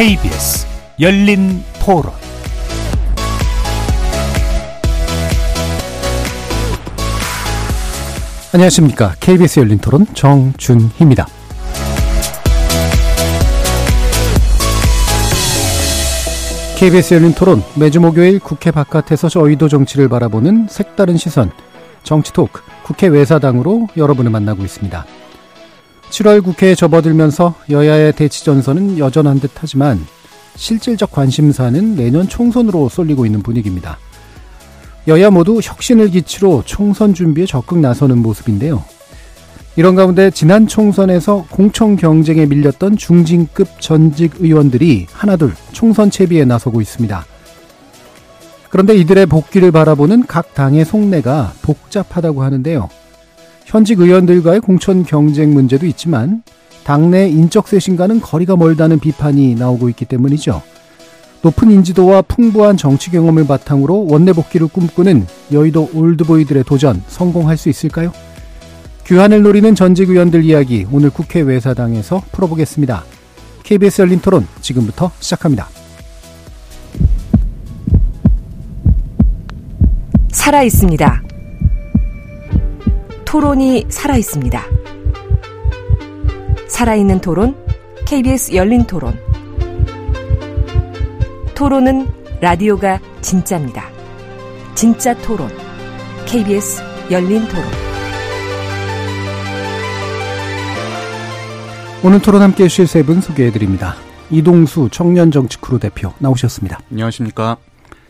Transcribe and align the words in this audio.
KBS 0.00 0.66
열린 0.98 1.62
토론 1.84 2.10
안녕하십니까. 8.54 9.12
KBS 9.20 9.60
열린 9.60 9.76
토론 9.76 10.06
정준희입니다. 10.14 11.26
KBS 16.78 17.12
열린 17.12 17.34
토론 17.34 17.62
매주 17.74 18.00
목요일 18.00 18.38
국회 18.38 18.70
바깥에서 18.70 19.28
저희도 19.28 19.68
정치를 19.68 20.08
바라보는 20.08 20.68
색다른 20.70 21.18
시선 21.18 21.50
정치 22.04 22.32
토크 22.32 22.62
국회 22.84 23.06
외사당으로 23.06 23.88
여러분을 23.98 24.30
만나고 24.30 24.62
있습니다. 24.62 25.04
7월 26.10 26.44
국회에 26.44 26.74
접어들면서 26.74 27.54
여야의 27.70 28.12
대치 28.12 28.44
전선은 28.44 28.98
여전한 28.98 29.40
듯 29.40 29.52
하지만 29.54 30.04
실질적 30.56 31.10
관심사는 31.10 31.96
내년 31.96 32.28
총선으로 32.28 32.88
쏠리고 32.88 33.24
있는 33.24 33.42
분위기입니다. 33.42 33.98
여야 35.08 35.30
모두 35.30 35.60
혁신을 35.62 36.10
기치로 36.10 36.62
총선 36.66 37.14
준비에 37.14 37.46
적극 37.46 37.78
나서는 37.78 38.18
모습인데요. 38.18 38.84
이런 39.76 39.94
가운데 39.94 40.30
지난 40.30 40.66
총선에서 40.66 41.46
공천 41.48 41.96
경쟁에 41.96 42.44
밀렸던 42.44 42.96
중진급 42.96 43.80
전직 43.80 44.34
의원들이 44.40 45.06
하나둘 45.10 45.54
총선 45.72 46.10
채비에 46.10 46.44
나서고 46.44 46.80
있습니다. 46.80 47.24
그런데 48.68 48.96
이들의 48.96 49.26
복귀를 49.26 49.72
바라보는 49.72 50.26
각 50.26 50.54
당의 50.54 50.84
속내가 50.84 51.54
복잡하다고 51.62 52.42
하는데요. 52.42 52.88
현직 53.64 54.00
의원들과의 54.00 54.60
공천 54.60 55.04
경쟁 55.04 55.52
문제도 55.52 55.86
있지만 55.86 56.42
당내 56.84 57.28
인적 57.28 57.68
쇄신과는 57.68 58.20
거리가 58.20 58.56
멀다는 58.56 58.98
비판이 58.98 59.54
나오고 59.54 59.88
있기 59.90 60.06
때문이죠. 60.06 60.62
높은 61.42 61.70
인지도와 61.70 62.22
풍부한 62.22 62.76
정치 62.76 63.10
경험을 63.10 63.46
바탕으로 63.46 64.06
원내 64.08 64.32
복귀를 64.32 64.68
꿈꾸는 64.68 65.26
여의도 65.52 65.90
올드보이들의 65.94 66.64
도전 66.64 67.02
성공할 67.06 67.56
수 67.56 67.68
있을까요? 67.68 68.12
규환을 69.06 69.42
노리는 69.42 69.74
전직 69.74 70.10
의원들 70.10 70.44
이야기 70.44 70.86
오늘 70.92 71.10
국회 71.10 71.40
외사당에서 71.40 72.22
풀어보겠습니다. 72.32 73.04
KBS 73.62 74.02
열린 74.02 74.20
토론 74.20 74.46
지금부터 74.60 75.10
시작합니다. 75.20 75.68
살아 80.32 80.62
있습니다. 80.62 81.29
토론이 83.30 83.86
살아 83.88 84.16
있습니다. 84.16 84.60
살아있는 86.66 87.20
토론, 87.20 87.54
KBS 88.04 88.56
열린 88.56 88.84
토론. 88.88 89.16
토론은 91.54 92.08
라디오가 92.40 92.98
진짜입니다. 93.20 93.84
진짜 94.74 95.14
토론, 95.18 95.48
KBS 96.26 96.82
열린 97.12 97.46
토론. 97.46 97.64
오늘 102.02 102.20
토론 102.20 102.42
함께 102.42 102.64
해주실 102.64 102.88
세 102.88 103.02
분 103.04 103.20
소개해드립니다. 103.20 103.94
이동수 104.30 104.88
청년정치크루 104.90 105.78
대표 105.78 106.12
나오셨습니다. 106.18 106.80
안녕하십니까. 106.90 107.58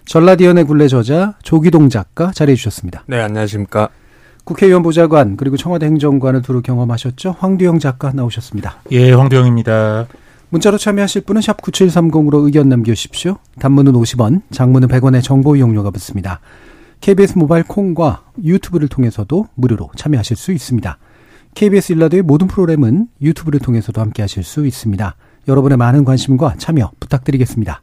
전라디언의 0.07 0.65
굴레 0.65 0.89
저자 0.89 1.35
조기동 1.43 1.91
작가 1.91 2.33
자리해주셨습니다. 2.33 3.05
네, 3.07 3.21
안녕하십니까. 3.21 3.91
국회의원 4.51 4.83
보좌관 4.83 5.37
그리고 5.37 5.57
청와대 5.57 5.87
행정관을 5.87 6.43
두루 6.43 6.61
경험하셨죠. 6.61 7.37
황두영 7.39 7.79
작가 7.79 8.11
나오셨습니다. 8.13 8.83
예, 8.91 9.13
황두영입니다. 9.13 10.09
문자로 10.49 10.77
참여하실 10.77 11.23
분은 11.23 11.41
샵 11.41 11.63
9730으로 11.63 12.45
의견 12.45 12.69
남겨주십시오. 12.69 13.37
단문은 13.61 13.93
50원, 13.93 14.43
장문은 14.51 14.89
100원의 14.89 15.23
정보 15.23 15.55
이용료가 15.55 15.93
붙습니다. 15.93 16.41
KBS 17.01 17.39
모바일 17.39 17.63
콩과 17.63 18.25
유튜브를 18.43 18.89
통해서도 18.89 19.47
무료로 19.55 19.91
참여하실 19.95 20.37
수 20.37 20.51
있습니다. 20.51 20.99
KBS 21.55 21.93
일라드의 21.93 22.23
모든 22.23 22.49
프로그램은 22.49 23.07
유튜브를 23.23 23.61
통해서도 23.61 24.01
함께 24.01 24.23
하실 24.23 24.43
수 24.43 24.67
있습니다. 24.67 25.15
여러분의 25.47 25.79
많은 25.79 26.05
관심과 26.05 26.57
참여 26.59 26.91
부탁드리겠습니다. 26.99 27.83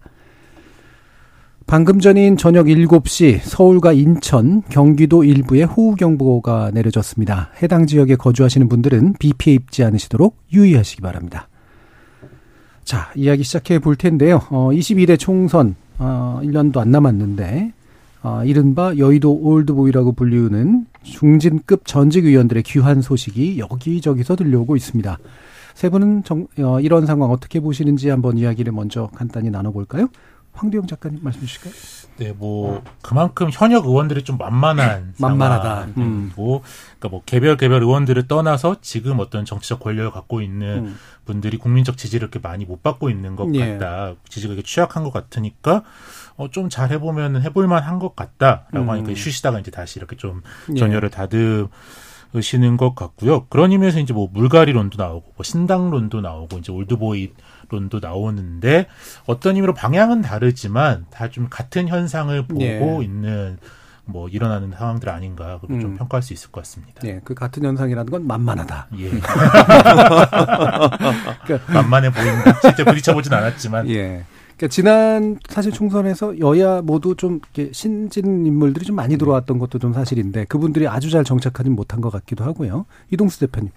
방금 1.70 2.00
전인 2.00 2.38
저녁 2.38 2.68
7시 2.68 3.42
서울과 3.42 3.92
인천, 3.92 4.62
경기도 4.70 5.26
일부에 5.26 5.64
호우경보가 5.64 6.72
내려졌습니다. 6.74 7.50
해당 7.62 7.86
지역에 7.86 8.16
거주하시는 8.16 8.70
분들은 8.70 9.16
비 9.20 9.34
피해 9.34 9.56
입지 9.56 9.84
않으시도록 9.84 10.38
유의하시기 10.54 11.02
바랍니다. 11.02 11.50
자, 12.86 13.12
이야기 13.16 13.44
시작해 13.44 13.80
볼 13.80 13.98
텐데요. 13.98 14.44
어, 14.50 14.70
22대 14.72 15.20
총선, 15.20 15.76
어, 16.00 16.40
1년도 16.42 16.78
안 16.78 16.90
남았는데, 16.90 17.74
어, 18.24 18.44
이른바 18.46 18.96
여의도 18.98 19.34
올드보이라고 19.34 20.14
불리우는 20.14 20.86
중진급 21.04 21.86
전직 21.86 22.24
의원들의 22.24 22.64
귀환 22.64 23.02
소식이 23.02 23.60
여기저기서 23.60 24.38
들려오고 24.38 24.78
있습니다. 24.78 25.18
세 25.74 25.90
분은 25.90 26.24
정, 26.24 26.48
어, 26.60 26.80
이런 26.80 27.06
상황 27.06 27.30
어떻게 27.30 27.60
보시는지 27.60 28.08
한번 28.08 28.38
이야기를 28.38 28.72
먼저 28.72 29.10
간단히 29.14 29.50
나눠볼까요? 29.50 30.08
황대영 30.58 30.88
작가님 30.88 31.20
말씀 31.22 31.42
주실까요? 31.42 31.74
네, 32.18 32.34
뭐 32.36 32.84
그만큼 33.04 33.50
현역 33.52 33.86
의원들이 33.86 34.24
좀 34.24 34.38
만만한 34.38 35.14
만만하다. 35.22 35.88
음. 35.98 36.32
그러니까 36.36 37.10
뭐 37.10 37.22
개별 37.26 37.58
개별 37.58 37.84
의원들을 37.84 38.28
떠나서 38.28 38.78
지금 38.82 39.20
어떤 39.20 39.46
정치적 39.46 39.80
권력을 39.80 40.12
갖고 40.12 40.42
있는 40.42 40.86
음. 40.88 40.98
분들이 41.26 41.58
국민적 41.58 41.98
지지를 41.98 42.28
이렇게 42.28 42.40
많이 42.40 42.66
못 42.66 42.82
받고 42.82 43.10
있는 43.10 43.36
것 43.36 43.54
예. 43.56 43.78
같다. 43.78 44.16
지지가 44.30 44.54
이렇게 44.54 44.66
취약한 44.68 45.04
것 45.04 45.14
같으니까 45.14 45.84
어, 46.38 46.50
좀 46.50 46.70
잘 46.70 46.92
해보면 46.92 47.42
해볼만 47.44 47.84
한 47.84 48.00
것 48.00 48.16
같다라고 48.16 48.80
음. 48.80 48.90
하니까 48.90 49.16
쉬시다가 49.16 49.60
이제 49.60 49.72
다시 49.72 50.00
이렇게 50.00 50.16
좀 50.16 50.42
예. 50.72 50.76
전열을 50.76 51.10
예. 51.12 51.16
다듬. 51.16 51.68
으시는 52.36 52.76
것 52.76 52.94
같고요. 52.94 53.46
그런 53.46 53.72
의미에서 53.72 54.02
이제 54.02 54.12
뭐 54.14 54.28
물갈이론도 54.34 55.02
나오고, 55.02 55.32
뭐 55.38 55.44
신당론도 55.46 56.20
나오고, 56.20 56.58
이제 56.58 56.74
올드보이 56.74 57.32
론도 57.70 58.00
나오는데 58.00 58.88
어떤 59.26 59.56
의미로 59.56 59.74
방향은 59.74 60.22
다르지만 60.22 61.06
다 61.10 61.28
좀 61.30 61.48
같은 61.50 61.88
현상을 61.88 62.48
보고 62.48 62.62
예. 62.64 62.80
있는 63.04 63.58
뭐 64.06 64.30
일어나는 64.30 64.72
상황들 64.72 65.10
아닌가 65.10 65.58
그렇게 65.60 65.74
음. 65.76 65.82
좀 65.82 65.98
평가할 65.98 66.24
수 66.24 66.32
있을 66.32 66.50
것 66.52 66.62
같습니다. 66.64 67.02
예, 67.06 67.20
그 67.26 67.34
같은 67.34 67.66
현상이라는 67.66 68.10
건 68.10 68.26
만만하다. 68.26 68.88
예. 69.00 69.10
그러니까 71.46 71.74
만만해 71.74 72.12
보인다. 72.12 72.60
실제 72.62 72.84
부딪혀보진 72.86 73.34
않았지만. 73.34 73.90
예. 73.90 74.24
그러니까 74.56 74.68
지난 74.70 75.38
사실 75.50 75.72
총선에서 75.72 76.40
여야 76.40 76.82
모두 76.82 77.16
좀 77.16 77.40
이렇게 77.54 77.72
신진 77.74 78.46
인물들이 78.46 78.86
좀 78.86 78.96
많이 78.96 79.18
들어왔던 79.18 79.60
것도 79.60 79.78
좀 79.80 79.94
사실인데 79.94 80.46
그분들이 80.46 80.88
아주 80.88 81.10
잘 81.12 81.24
정착하지 81.24 81.70
못한 81.70 82.02
것 82.02 82.10
같기도 82.10 82.44
하고요. 82.44 82.86
이동수 83.12 83.40
대표님. 83.42 83.70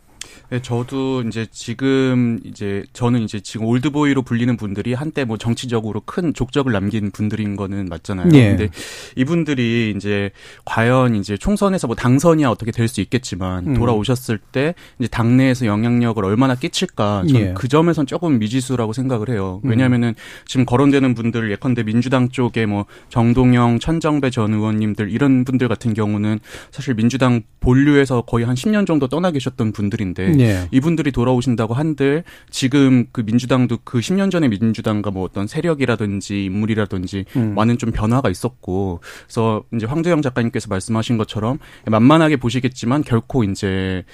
네, 0.51 0.61
저도 0.61 1.23
이제 1.23 1.47
지금 1.51 2.41
이제 2.45 2.85
저는 2.93 3.23
이제 3.23 3.41
지금 3.41 3.67
올드보이로 3.67 4.23
불리는 4.23 4.55
분들이 4.59 4.93
한때 4.93 5.25
뭐 5.25 5.39
정치적으로 5.39 6.03
큰 6.05 6.35
족적을 6.35 6.73
남긴 6.73 7.11
분들인 7.11 7.57
거는 7.57 7.87
맞잖아요. 7.89 8.29
예. 8.35 8.49
근데 8.49 8.69
이분들이 9.17 9.95
이제 9.97 10.31
과연 10.67 11.15
이제 11.15 11.37
총선에서 11.37 11.87
뭐 11.87 11.97
당선이야 11.97 12.51
어떻게 12.51 12.71
될 12.71 12.91
수 12.91 13.01
있겠지만 13.01 13.69
음. 13.69 13.75
돌아오셨을 13.75 14.39
때 14.39 14.75
이제 14.99 15.09
당내에서 15.09 15.65
영향력을 15.65 16.23
얼마나 16.23 16.55
끼칠까 16.55 17.25
저는 17.29 17.41
예. 17.41 17.55
그 17.55 17.69
점에선 17.69 18.07
조금 18.07 18.39
미지수라고 18.39 18.93
생각을 18.93 19.31
해요. 19.31 19.61
음. 19.65 19.71
왜냐하면은 19.71 20.09
음. 20.09 20.15
지금 20.45 20.67
거론되는 20.67 21.15
분들 21.15 21.51
예컨대 21.53 21.85
민주당 21.85 22.29
쪽에 22.29 22.67
뭐 22.67 22.85
정동영, 23.09 23.79
천정배 23.79 24.31
전 24.31 24.53
의원님들 24.53 25.11
이런 25.11 25.45
분들 25.45 25.69
같은 25.69 25.95
경우는 25.95 26.41
사실 26.71 26.95
민주당 26.95 27.43
본류에서 27.61 28.23
거의 28.23 28.45
한 28.45 28.55
10년 28.55 28.87
정도 28.87 29.07
떠나 29.07 29.31
계셨던 29.31 29.73
분들인데 29.73 30.20
있는데 30.25 30.53
네. 30.53 30.69
이분들이 30.71 31.13
돌아오신다고 31.13 31.75
한들 31.75 32.25
지금 32.51 33.07
그 33.13 33.23
민주당도 33.23 33.79
그 33.85 34.01
10년 34.01 34.31
전에 34.31 34.49
민주당과 34.49 35.11
뭐 35.11 35.25
어떤 35.25 35.47
세력이라든지 35.47 36.45
인물이라든지 36.45 37.25
음. 37.37 37.55
많은 37.55 37.79
좀 37.79 37.91
변화가 37.93 38.31
있었고 38.31 39.01
그래서 39.25 39.65
이제 39.75 39.87
황도영 39.87 40.23
작가님께서 40.23 40.69
말씀하신 40.69 41.17
것처럼 41.19 41.59
만만하게 41.87 42.37
보시겠지만 42.37 43.03
결코 43.03 43.45
이제 43.45 44.05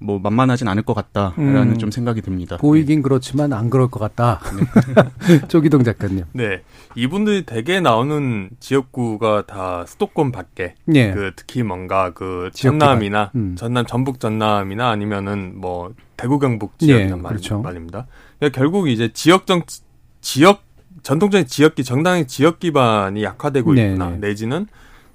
뭐 0.00 0.18
만만하진 0.18 0.68
않을 0.68 0.84
것 0.84 0.94
같다라는 0.94 1.72
음. 1.72 1.78
좀 1.78 1.90
생각이 1.90 2.22
듭니다. 2.22 2.56
보이긴 2.56 2.98
네. 2.98 3.02
그렇지만 3.02 3.52
안 3.52 3.68
그럴 3.68 3.88
것 3.88 3.98
같다. 3.98 4.40
네. 5.26 5.40
조기동 5.48 5.82
작가님. 5.82 6.24
네, 6.32 6.62
이분들이 6.94 7.44
대개 7.44 7.80
나오는 7.80 8.50
지역구가 8.60 9.46
다 9.46 9.84
수도권 9.86 10.30
밖에. 10.30 10.74
네. 10.84 11.12
그 11.12 11.32
특히 11.34 11.62
뭔가 11.62 12.12
그 12.12 12.50
전남이나 12.54 13.32
음. 13.34 13.56
전남 13.56 13.86
전북 13.86 14.20
전남이나 14.20 14.88
아니면은 14.88 15.54
뭐 15.56 15.92
대구 16.16 16.38
경북 16.38 16.78
지역이란 16.78 17.10
네, 17.10 17.16
말, 17.16 17.30
그렇죠. 17.30 17.60
말입니다. 17.60 18.06
그러니까 18.38 18.58
결국 18.58 18.88
이제 18.88 19.10
지역 19.12 19.46
정 19.46 19.62
지역 20.20 20.62
전통적인 21.02 21.46
지역기 21.46 21.84
정당의 21.84 22.26
지역 22.28 22.60
기반이 22.60 23.22
약화되고 23.24 23.74
네, 23.74 23.86
있구나. 23.86 24.10
네. 24.10 24.18
내지는 24.18 24.66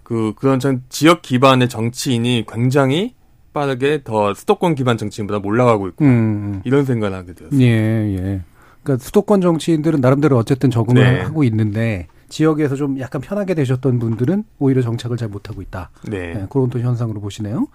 그 0.04 0.34
그런 0.36 0.60
전 0.60 0.84
지역 0.90 1.22
기반의 1.22 1.70
정치인이 1.70 2.46
굉장히 2.52 3.16
빠르게 3.54 4.02
더 4.04 4.34
수도권 4.34 4.76
기반 4.76 4.98
정치인보다 4.98 5.40
올라가고 5.44 5.88
있고 5.90 6.06
음. 6.06 6.62
이런 6.66 6.86
생각을 6.86 7.18
하게 7.18 7.34
되었어요. 7.34 7.62
예, 7.62 7.68
예. 7.68 8.42
그러니까 8.84 9.04
수도권 9.04 9.42
정치인들은 9.42 10.02
나름대로 10.02 10.38
어쨌든 10.38 10.70
적응을 10.72 11.02
네. 11.02 11.22
하고 11.22 11.44
있는데 11.44 12.08
지역에서 12.34 12.76
좀 12.76 13.00
약간 13.00 13.22
편하게 13.22 13.54
되셨던 13.54 14.00
분들은 14.00 14.44
오히려 14.58 14.82
정착을 14.82 15.18
잘 15.18 15.30
못하고 15.30 15.62
있다. 15.62 15.92
네. 16.10 16.34
네 16.34 16.46
그런 16.50 16.70
또 16.70 16.80
현상으로 16.80 17.22
보시네요. 17.22 17.68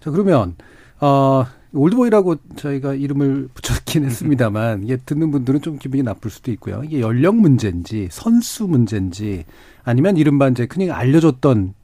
자, 0.00 0.10
그러면, 0.12 0.54
어, 1.00 1.44
올드보이라고 1.72 2.36
저희가 2.54 2.94
이름을 2.94 3.48
붙였긴 3.54 4.04
했습니다만, 4.04 4.84
이게 4.84 4.96
듣는 4.96 5.32
분들은 5.32 5.60
좀 5.60 5.78
기분이 5.78 6.04
나쁠 6.04 6.30
수도 6.30 6.52
있고요. 6.52 6.82
이게 6.84 7.00
연령 7.00 7.40
문제인지, 7.40 8.08
선수 8.12 8.68
문제인지, 8.68 9.44
아니면 9.82 10.16
이른바 10.16 10.48
이제 10.48 10.66
그냥 10.66 10.96
알려줬던, 10.96 11.74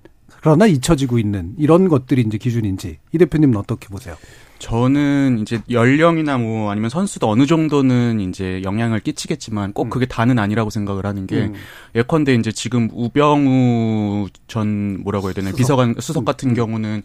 그러나 0.43 0.67
잊혀지고 0.67 1.19
있는 1.19 1.55
이런 1.56 1.89
것들이 1.89 2.23
이제 2.23 2.37
기준인지, 2.37 2.99
이 3.12 3.19
대표님은 3.19 3.56
어떻게 3.56 3.89
보세요? 3.89 4.17
저는 4.59 5.41
이제 5.41 5.61
연령이나 5.71 6.39
뭐 6.39 6.71
아니면 6.71 6.89
선수도 6.89 7.29
어느 7.29 7.47
정도는 7.47 8.21
이제 8.21 8.61
영향을 8.62 9.00
끼치겠지만 9.00 9.73
꼭 9.73 9.87
음. 9.87 9.91
그게 9.91 10.06
다는 10.06 10.39
아니라고 10.39 10.71
생각을 10.71 11.05
하는 11.05 11.27
게 11.27 11.47
음. 11.47 11.55
예컨대 11.97 12.35
이제 12.35 12.53
지금 12.53 12.89
우병우 12.93 14.29
전 14.47 15.03
뭐라고 15.03 15.29
해야 15.29 15.35
되나 15.35 15.49
수석. 15.49 15.59
비서관 15.59 15.94
수석 15.99 16.25
같은 16.25 16.50
음. 16.50 16.55
경우는 16.55 17.03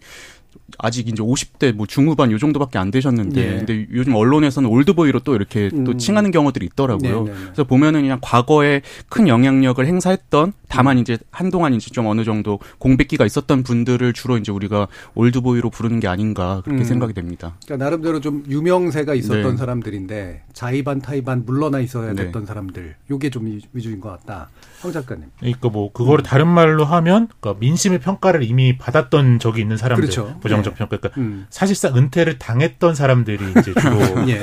아직 0.76 1.08
이제 1.08 1.22
50대 1.22 1.72
뭐 1.72 1.86
중후반 1.86 2.30
요 2.30 2.38
정도밖에 2.38 2.78
안 2.78 2.90
되셨는데 2.90 3.40
예. 3.40 3.56
근데 3.58 3.86
요즘 3.92 4.14
언론에서는 4.14 4.68
old 4.68 4.88
boy로 4.88 5.20
또 5.20 5.34
이렇게 5.34 5.70
음. 5.72 5.84
또 5.84 5.96
칭하는 5.96 6.30
경우들이 6.30 6.66
있더라고요. 6.66 7.24
네네네. 7.24 7.30
네, 7.30 7.32
네. 7.32 7.44
그래서 7.46 7.64
보면은 7.64 8.02
그냥 8.02 8.18
과거에 8.20 8.82
큰 9.08 9.28
영향력을 9.28 9.84
행사했던 9.84 10.52
다만 10.68 10.98
음. 10.98 11.02
이제 11.02 11.18
한동안 11.30 11.74
이제 11.74 11.90
좀 11.90 12.06
어느 12.06 12.24
정도 12.24 12.58
공백기가 12.78 13.24
있었던 13.24 13.62
분들을 13.62 14.12
주로 14.12 14.36
이제 14.36 14.52
우리가 14.52 14.88
old 15.14 15.35
boy로 15.35 15.70
부르는 15.70 16.00
게 16.00 16.08
아닌가 16.08 16.60
그렇게 16.64 16.82
음. 16.82 16.84
생각이 16.84 17.14
됩니다. 17.14 17.56
그러니까 17.64 17.84
나름대로 17.84 18.20
좀 18.20 18.44
유명세가 18.48 19.14
있었던 19.14 19.52
네. 19.52 19.56
사람들인데 19.56 20.42
자의반 20.52 21.00
타의반 21.00 21.44
물러나 21.46 21.80
있어야 21.80 22.12
네. 22.12 22.26
됐던 22.26 22.42
네. 22.42 22.46
사람들 22.46 22.94
요게 23.10 23.30
좀 23.30 23.58
위주인 23.72 24.00
것 24.00 24.10
같다. 24.10 24.50
황 24.80 24.92
작가님. 24.92 25.24
그러니까 25.40 25.68
뭐 25.68 25.92
그거를 25.92 26.22
음. 26.22 26.24
다른 26.24 26.46
말로 26.46 26.84
하면 26.84 27.28
그러니까 27.40 27.60
민심의 27.60 27.98
평가를 27.98 28.42
이미 28.42 28.78
받았던 28.78 29.40
적이 29.40 29.62
있는 29.62 29.76
사람들 29.76 30.08
그렇죠. 30.08 30.38
부정적 30.40 30.74
네. 30.74 30.78
평가 30.78 30.96
그러니까 30.96 31.20
음. 31.20 31.46
사실상 31.50 31.96
은퇴를 31.96 32.38
당했던 32.38 32.94
사람들이 32.94 33.38
이제 33.58 33.74
주로 33.74 33.98
예. 34.30 34.40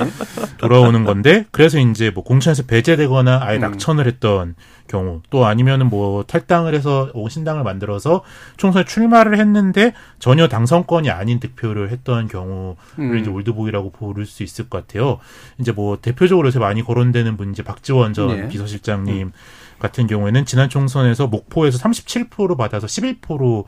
돌아오는 0.58 1.04
건데 1.04 1.46
그래서 1.50 1.78
이제 1.78 2.10
뭐 2.10 2.22
공천에서 2.22 2.64
배제되거나 2.64 3.40
아예 3.42 3.56
음. 3.56 3.60
낙천을 3.62 4.06
했던 4.06 4.54
경우 4.88 5.20
또 5.30 5.46
아니면은 5.46 5.88
뭐 5.88 6.22
탈당을 6.24 6.74
해서 6.74 7.10
신당을 7.28 7.64
만들어서 7.64 8.22
총선에 8.56 8.84
출마를 8.84 9.38
했는데 9.38 9.92
전혀 10.18 10.48
당선권이 10.48 11.10
아닌 11.10 11.40
득표를 11.40 11.90
했던 11.90 12.28
경우를 12.28 12.76
음. 12.98 13.18
이제 13.18 13.30
올드보이라고 13.30 13.90
부를 13.90 14.26
수 14.26 14.42
있을 14.42 14.68
것 14.68 14.86
같아요. 14.86 15.18
이제 15.58 15.72
뭐 15.72 15.98
대표적으로 16.00 16.48
요새 16.48 16.58
많이 16.58 16.82
거론되는 16.82 17.36
분 17.36 17.50
이제 17.50 17.62
박지원 17.62 18.12
전 18.12 18.28
네. 18.28 18.48
비서실장님 18.48 19.28
음. 19.28 19.32
같은 19.78 20.06
경우에는 20.06 20.44
지난 20.46 20.68
총선에서 20.68 21.26
목포에서 21.26 21.78
37% 21.78 22.56
받아서 22.56 22.86
11% 22.86 23.64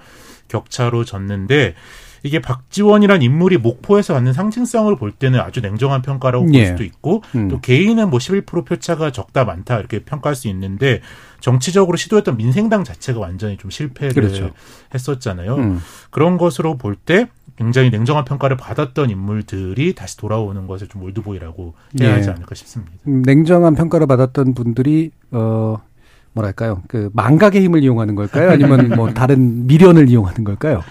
격차로 0.49 1.05
졌는데 1.05 1.75
이게 2.25 2.41
박지원이란 2.41 3.23
인물이 3.23 3.59
목포에서 3.59 4.15
갖는 4.15 4.33
상징성을 4.33 4.95
볼 4.97 5.13
때는 5.13 5.39
아주 5.41 5.61
냉정한 5.61 6.03
평가라고 6.03 6.47
볼 6.47 6.55
예. 6.55 6.67
수도 6.67 6.83
있고 6.83 7.23
음. 7.37 7.49
또 7.49 7.61
개인은 7.61 8.11
뭐 8.11 8.19
11% 8.19 8.67
표차가 8.67 9.13
적다 9.13 9.45
많다 9.45 9.79
이렇게 9.79 10.01
평가할 10.01 10.35
수 10.35 10.49
있는데 10.49 11.01
정치적으로 11.41 11.97
시도했던 11.97 12.37
민생당 12.37 12.83
자체가 12.83 13.21
완전히 13.21 13.57
좀 13.57 13.71
실패를 13.71 14.15
그렇죠. 14.15 14.51
했었잖아요. 14.95 15.55
음. 15.57 15.81
그런 16.11 16.39
것으로 16.39 16.77
볼 16.77 16.97
때 16.97 17.29
굉장히 17.57 17.91
냉정한 17.91 18.25
평가를 18.25 18.57
받았던 18.57 19.11
인물들이 19.11 19.95
다시 19.95 20.17
돌아오는 20.17 20.67
것을 20.67 20.87
좀 20.89 21.03
올드보이라고 21.03 21.75
해야 22.01 22.15
하지 22.15 22.29
예. 22.29 22.33
않을까 22.33 22.55
싶습니다. 22.55 22.93
음, 23.09 23.23
냉정한 23.23 23.75
평가를 23.75 24.07
받았던 24.07 24.55
분들이 24.55 25.11
어 25.33 25.77
뭐랄까요? 26.33 26.83
그 26.89 27.11
망각의 27.13 27.63
힘을 27.63 27.83
이용하는 27.83 28.15
걸까요? 28.15 28.51
아니면 28.51 28.91
뭐 28.91 29.11
다른 29.15 29.67
미련을 29.67 30.09
이용하는 30.09 30.45
걸까요? 30.45 30.83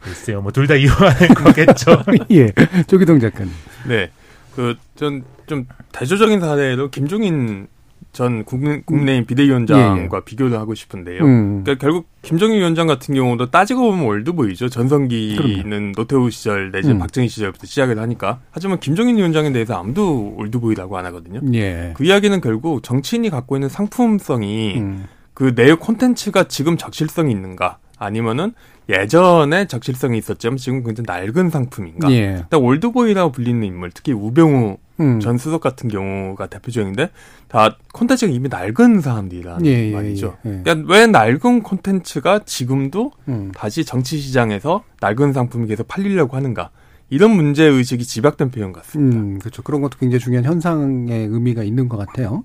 글쎄요, 0.00 0.40
뭐 0.42 0.52
둘 0.52 0.66
다 0.66 0.74
이용하는 0.76 1.28
거겠죠. 1.28 2.02
예, 2.30 2.52
조기동 2.86 3.18
작가님. 3.20 3.52
네, 3.88 4.10
그 4.54 4.74
전 4.96 5.22
좀 5.46 5.66
대조적인 5.90 6.38
사례로 6.38 6.90
김종인 6.90 7.66
전 8.12 8.44
국내, 8.44 8.82
국내인 8.84 9.24
비대위원장과 9.24 9.96
예, 9.96 10.02
예. 10.02 10.24
비교를 10.24 10.58
하고 10.58 10.74
싶은데요. 10.74 11.22
음. 11.22 11.62
그러니까 11.62 11.80
결국 11.80 12.08
김종인 12.22 12.58
위원장 12.58 12.86
같은 12.86 13.14
경우도 13.14 13.50
따지고 13.50 13.90
보면 13.90 14.04
old 14.04 14.23
boy죠. 14.23 14.68
전성기는 14.68 15.62
그럼요. 15.62 15.92
노태우 15.92 16.28
시절 16.30 16.72
내지 16.72 16.90
음. 16.90 16.98
박정희 16.98 17.28
시절부터 17.28 17.66
시작을 17.66 17.98
하니까. 18.00 18.40
하지만 18.50 18.80
김종인 18.80 19.16
위원장에 19.16 19.52
대해서 19.52 19.78
아무도 19.78 20.34
old 20.36 20.55
boy라고 20.55 20.98
안 20.98 21.06
하거든요. 21.06 21.40
예. 21.54 21.92
그 21.96 22.04
이야기는 22.04 22.40
결국 22.40 22.82
정치인이 22.82 23.30
갖고 23.30 23.56
있는 23.56 23.68
상품성이 23.68 24.78
음. 24.78 25.06
그 25.32 25.54
내용 25.54 25.78
콘텐츠가 25.78 26.44
지금 26.48 26.76
적실성이 26.76 27.32
있는가 27.32 27.78
아니면은 27.96 28.52
예전에 28.88 29.66
적실성이 29.66 30.18
있었지만 30.18 30.56
지금 30.56 30.82
굉장히 30.82 31.06
낡은 31.06 31.50
상품인가. 31.50 32.10
예. 32.10 32.44
올드보이라고 32.52 33.30
불리는 33.30 33.62
인물, 33.62 33.92
특히 33.92 34.12
우병우 34.12 34.78
음. 35.00 35.20
전 35.20 35.38
수석 35.38 35.60
같은 35.60 35.88
경우가 35.88 36.46
대표적인데 36.46 37.10
다 37.48 37.76
콘텐츠가 37.92 38.30
이미 38.30 38.48
낡은 38.48 39.00
사람들이란 39.00 39.66
예, 39.66 39.88
예, 39.88 39.92
말이죠. 39.92 40.36
예, 40.46 40.50
예. 40.50 40.62
그러니까 40.62 40.92
왜 40.92 41.06
낡은 41.06 41.62
콘텐츠가 41.62 42.40
지금도 42.44 43.12
음. 43.28 43.50
다시 43.54 43.84
정치 43.84 44.18
시장에서 44.18 44.84
낡은 45.00 45.32
상품이 45.32 45.66
계속 45.66 45.88
팔리려고 45.88 46.36
하는가? 46.36 46.70
이런 47.10 47.32
문제 47.32 47.64
의식이 47.64 48.04
집약된 48.04 48.52
표현 48.52 48.72
같습니다. 48.72 49.18
음, 49.18 49.38
그렇죠. 49.40 49.62
그런 49.62 49.82
것도 49.82 49.98
굉장히 49.98 50.20
중요한 50.20 50.44
현상의 50.44 51.26
의미가 51.26 51.64
있는 51.64 51.88
것 51.88 51.96
같아요. 51.96 52.44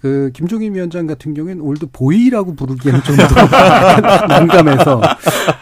그 0.00 0.30
김종인 0.32 0.74
위원장 0.74 1.06
같은 1.06 1.34
경우에는 1.34 1.62
old 1.62 1.86
boy라고 1.92 2.54
부르기에는 2.54 3.02
좀 3.02 3.16
난감해서 4.28 5.00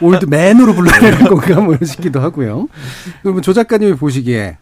old 0.01 0.27
man으로 0.27 0.75
불러야 0.75 0.99
되는 1.01 1.25
건가 1.27 1.61
뭐 1.61 1.77
싶기도 1.83 2.21
하고요. 2.21 2.69
그러면 3.23 3.43
조 3.43 3.53
작가님이 3.53 3.95
보시기에 3.95 4.59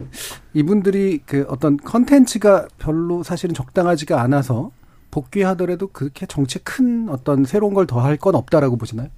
이분들이 0.53 1.19
그 1.25 1.45
어떤 1.49 1.77
컨텐츠가 1.77 2.67
별로 2.79 3.23
사실은 3.23 3.53
적당하지가 3.53 4.21
않아서 4.21 4.71
복귀하더라도 5.11 5.87
그렇게 5.87 6.25
정치에 6.25 6.61
큰 6.63 7.07
어떤 7.09 7.45
새로운 7.45 7.73
걸 7.73 7.85
더 7.85 7.99
할 7.99 8.17
건 8.17 8.35
없다라고 8.35 8.77
보시나요? 8.77 9.09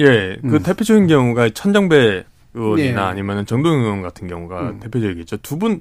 예, 0.00 0.36
그 0.40 0.56
음. 0.56 0.62
대표적인 0.62 1.06
경우가 1.06 1.50
천정배 1.50 2.24
의원이나 2.54 3.00
네. 3.00 3.06
아니면 3.10 3.46
정동영 3.46 3.80
의원 3.82 4.02
같은 4.02 4.26
경우가 4.28 4.60
음. 4.60 4.80
대표적이겠죠. 4.80 5.38
두 5.38 5.58
분 5.58 5.80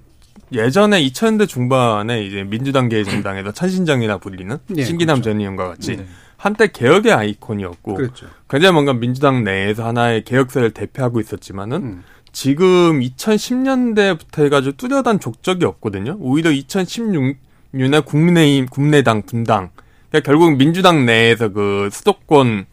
예전에 0.53 1.01
2000년대 1.01 1.48
중반에 1.48 2.24
이제 2.24 2.43
민주당 2.43 2.89
개정당에서 2.89 3.51
천신정이라 3.51 4.17
불리는 4.17 4.58
네, 4.67 4.84
신기남 4.84 5.15
그렇죠. 5.15 5.29
전 5.29 5.39
의원과 5.39 5.67
같이 5.67 5.98
네. 5.98 6.05
한때 6.38 6.67
개혁의 6.67 7.13
아이콘이었고 7.13 7.93
그렇죠. 7.93 8.27
굉장히 8.50 8.74
뭔가 8.74 8.93
민주당 8.93 9.43
내에서 9.43 9.86
하나의 9.86 10.24
개혁세를 10.24 10.72
대표하고 10.72 11.20
있었지만은 11.20 11.77
음. 11.77 12.03
지금 12.31 13.01
2010년대부터 13.01 14.46
해가지고 14.46 14.77
뚜렷한 14.77 15.20
족적이 15.20 15.65
없거든요. 15.65 16.17
오히려 16.20 16.50
2016년에 16.50 18.05
국민의힘, 18.05 18.67
국민의당 18.67 19.22
분당. 19.24 19.70
그러니까 20.10 20.25
결국 20.25 20.55
민주당 20.58 21.05
내에서 21.05 21.50
그 21.50 21.89
수도권, 21.91 22.65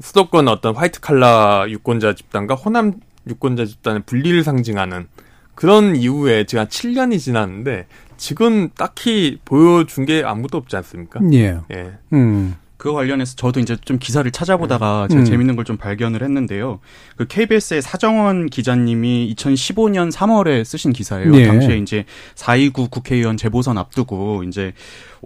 수도권 0.00 0.48
어떤 0.48 0.74
화이트 0.74 1.00
칼라 1.00 1.66
유권자 1.68 2.14
집단과 2.14 2.54
호남 2.54 2.94
유권자 3.28 3.64
집단의 3.64 4.02
분리를 4.06 4.42
상징하는 4.42 5.08
그런 5.54 5.96
이후에 5.96 6.44
지금 6.44 6.60
한 6.62 6.68
7년이 6.68 7.18
지났는데 7.18 7.86
지금 8.16 8.70
딱히 8.76 9.38
보여준 9.44 10.04
게 10.04 10.22
아무도 10.24 10.58
없지 10.58 10.76
않습니까? 10.76 11.20
예. 11.32 11.58
예. 11.72 11.92
음. 12.12 12.54
그 12.76 12.92
관련해서 12.92 13.34
저도 13.36 13.60
이제 13.60 13.76
좀 13.82 13.98
기사를 13.98 14.30
찾아보다가 14.30 15.04
음. 15.04 15.08
제가 15.08 15.20
음. 15.22 15.24
재밌는 15.24 15.56
걸 15.56 15.64
좀 15.64 15.78
발견을 15.78 16.22
했는데요. 16.22 16.80
그 17.16 17.26
KBS의 17.26 17.80
사정원 17.80 18.50
기자님이 18.50 19.34
2015년 19.34 20.12
3월에 20.12 20.62
쓰신 20.64 20.92
기사예요. 20.92 21.34
예. 21.36 21.46
당시에 21.46 21.78
이제 21.78 22.04
429 22.34 22.88
국회의원 22.90 23.38
재보선 23.38 23.78
앞두고 23.78 24.42
이제 24.42 24.74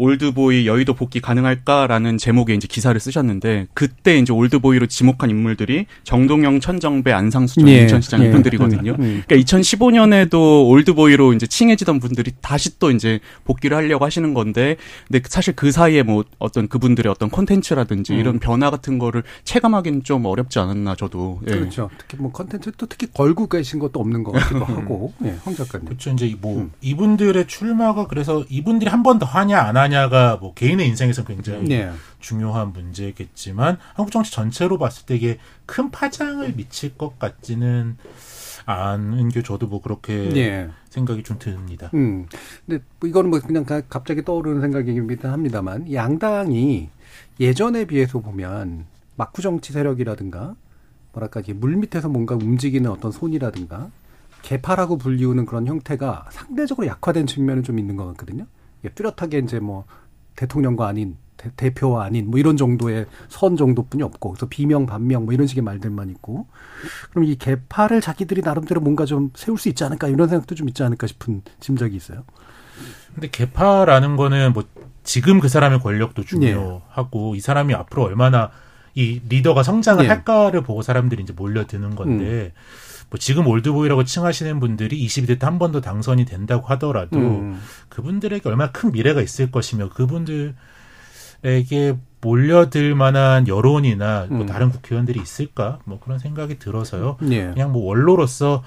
old 0.01 0.34
boy 0.34 0.67
여의도 0.69 0.95
복귀 0.95 1.21
가능할까라는 1.21 2.19
제목의 2.19 2.55
이제 2.57 2.69
기사를 2.69 2.99
쓰셨는데 3.01 3.67
그때 3.75 4.17
이제 4.17 4.33
old 4.33 4.53
boy로 4.53 4.87
지목한 4.87 5.29
인물들이 5.29 5.87
정동영, 6.05 6.61
천정배, 6.61 7.11
안상수 7.13 7.57
전 7.57 7.69
예. 7.69 7.81
인천시장 7.83 8.23
예. 8.23 8.29
이분들이거든요. 8.29 8.93
음. 8.93 9.23
그러니까 9.27 9.35
2015년에도 9.37 10.69
old 10.69 10.93
boy로 10.93 11.33
이제 11.33 11.47
칭해지던 11.47 11.99
분들이 11.99 12.33
다시 12.41 12.79
또 12.79 12.93
이제 12.93 13.19
복귀를 13.45 13.77
하려고 13.77 14.05
하시는 14.05 14.33
건데 14.35 14.77
근데 15.09 15.21
사실 15.29 15.55
그 15.57 15.73
사이에 15.73 16.05
뭐 16.05 16.25
어떤 16.39 16.69
그분들의 16.69 17.11
어떤 17.11 17.29
콘텐츠라든지 17.29 18.13
음. 18.13 18.19
이런 18.21 18.39
변화 18.39 18.71
같은 18.71 18.99
거를 18.99 19.25
체감하기는 19.45 20.05
좀 20.05 20.25
어렵지 20.27 20.61
않았나 20.61 20.95
저도. 20.95 21.41
예. 21.49 21.51
그렇죠. 21.51 21.91
특히 21.99 22.17
뭐 22.23 22.31
콘텐츠 22.31 22.71
또 22.77 22.87
특히 22.87 23.09
걸고 23.13 23.49
계신 23.49 23.81
것도 23.81 23.99
없는 23.99 24.23
것 24.23 24.31
같기도 24.33 24.63
하고. 24.65 25.13
예, 25.25 25.37
황 25.45 25.57
작가님. 25.57 25.87
그렇죠. 25.87 26.11
이제 26.11 26.33
뭐 26.41 26.59
음. 26.59 26.71
이분들의 26.81 27.47
출마가 27.49 28.07
그래서 28.07 28.45
이분들이 28.49 28.89
한 28.89 29.03
번 29.03 29.19
더 29.19 29.27
하냐 29.27 29.59
안 29.61 29.77
하냐 29.77 29.88
하냐가 29.89 30.37
뭐 30.37 30.55
개인의 30.55 30.87
인생에서 30.89 31.25
굉장히 31.25 31.69
네. 31.69 31.91
중요한 32.21 32.73
문제겠지만 32.73 33.79
한국 33.95 34.13
정치 34.13 34.31
전체로 34.31 34.79
봤을 34.79 35.07
때 35.07 35.17
이게 35.17 35.39
큰 35.67 35.91
파장을 35.91 36.55
미칠 36.55 36.97
것 36.97 37.19
같지는 37.19 37.97
아는 38.67 39.31
게 39.31 39.43
저도 39.43 39.67
뭐 39.67 39.81
그렇게 39.81 40.31
예. 40.37 40.69
생각이 40.91 41.23
좀 41.23 41.39
듭니다. 41.39 41.91
음. 41.95 42.27
근데 42.67 42.85
뭐 43.01 43.09
이거는 43.09 43.31
뭐 43.31 43.41
그냥 43.41 43.65
갑자기 43.65 44.23
떠오르는 44.23 44.61
생각이긴 44.61 45.09
합니다만 45.23 45.91
양당이 45.93 46.91
예전에 47.41 47.87
비해서 47.87 48.21
보면 48.21 48.85
막구 49.17 49.41
정치 49.41 49.73
세력이라든가 49.73 50.55
뭐랄까 51.13 51.41
이게 51.41 51.55
물 51.55 51.77
밑에서 51.77 52.09
뭔가 52.09 52.35
움직이는 52.35 52.91
어떤 52.91 53.11
손이라든가 53.11 53.91
개파라고 54.43 54.99
불리우는 54.99 55.47
그런 55.47 55.67
형태가 55.67 56.27
상대적으로 56.31 56.87
약화된 56.87 57.27
측면은 57.27 57.63
좀 57.63 57.79
있는 57.79 57.97
것 57.97 58.07
같거든요. 58.09 58.47
뚜렷하게 58.95 59.39
이제 59.39 59.61
뭐 59.61 59.85
대통령과 60.37 60.87
아닌 60.87 61.17
대, 61.57 61.73
표와 61.73 62.05
아닌 62.05 62.31
뭐 62.31 62.39
이런 62.39 62.57
정도의 62.57 63.07
선 63.29 63.57
정도뿐이 63.57 64.03
없고 64.03 64.33
그래서 64.33 64.47
비명 64.47 64.87
반명 64.87 65.25
뭐 65.25 65.35
이런 65.35 65.47
식의 65.47 65.63
말들만 65.63 66.11
있고 66.11 66.47
그럼 67.11 67.25
이 67.25 67.37
개파를 67.37 68.01
자기들이 68.01 68.43
나름대로 68.43 68.81
뭔가 68.81 69.05
좀 69.05 69.31
세울 69.35 69.59
수 69.59 69.69
있지 69.69 69.85
않을까 69.85 70.09
이런 70.09 70.29
생각도 70.29 70.55
좀 70.55 70.69
있지 70.69 70.83
않을까 70.83 71.07
싶은 71.07 71.43
짐작이 71.61 71.95
있어요. 71.97 72.25
근데 73.15 73.29
개파라는 73.31 74.17
거는 74.17 74.53
뭐 74.53 74.65
지금 75.03 75.41
그 75.41 75.49
사람의 75.49 75.81
권력도 75.81 76.25
중요하고 76.25 77.33
네. 77.33 77.39
이 77.39 77.41
사람이 77.41 77.75
앞으로 77.75 78.05
얼마나 78.05 78.51
이 78.95 79.21
리더가 79.29 79.63
성장을 79.63 80.03
네. 80.03 80.09
할까를 80.09 80.63
보고 80.63 80.83
사람들이 80.83 81.23
이제 81.23 81.33
몰려드는 81.33 81.95
건데 81.95 82.53
음. 82.55 82.61
뭐 83.11 83.19
지금 83.19 83.47
올드보이라고 83.47 84.05
칭하시는 84.05 84.61
분들이 84.61 85.05
22대 85.07 85.39
때 85.41 85.47
한 85.47 85.59
번 85.59 85.73
더 85.73 85.81
당선이 85.81 86.25
된다고 86.27 86.67
하더라도 86.69 87.19
음. 87.19 87.59
그분들에게 87.89 88.47
얼마나 88.49 88.71
큰 88.73 88.93
미래가 88.93 89.23
있을 89.23 89.51
것이며 89.51 89.89
그분들에게 89.91 90.55
몰려들 92.21 92.95
만한 92.95 93.47
여론이나 93.47 94.27
뭐 94.29 94.41
음. 94.43 94.47
다른 94.47 94.71
국회의원들이 94.71 95.21
있을까 95.21 95.79
뭐 95.85 96.01
그런 96.01 96.19
생각이 96.19 96.59
들어서요. 96.59 97.17
예. 97.31 97.47
그냥 97.53 97.73
뭐 97.73 97.85
원로로서 97.85 98.63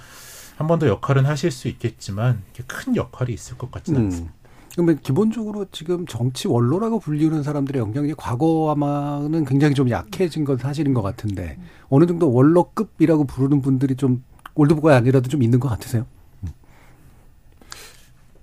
한 0.57 0.67
번 0.67 0.77
더 0.79 0.87
역할은 0.87 1.25
하실 1.25 1.49
수 1.51 1.67
있겠지만 1.67 2.43
큰 2.67 2.95
역할이 2.95 3.33
있을 3.33 3.57
것 3.57 3.71
같지는 3.71 3.99
음. 4.01 4.05
않습니다. 4.05 4.33
그러면 4.73 4.99
기본적으로 5.01 5.65
지금 5.71 6.05
정치 6.05 6.47
원로라고 6.47 6.99
불리우는 6.99 7.43
사람들의 7.43 7.81
영향력이 7.81 8.13
과거와는 8.15 9.43
굉장히 9.45 9.73
좀 9.73 9.89
약해진 9.89 10.45
건 10.45 10.57
사실인 10.57 10.93
것 10.93 11.01
같은데 11.01 11.57
어느 11.89 12.05
정도 12.05 12.31
원로급이라고 12.31 13.25
부르는 13.25 13.61
분들이 13.61 13.95
좀 13.95 14.23
올드보가 14.55 14.95
아니라도 14.95 15.29
좀 15.29 15.43
있는 15.43 15.59
것 15.59 15.69
같으세요? 15.69 16.05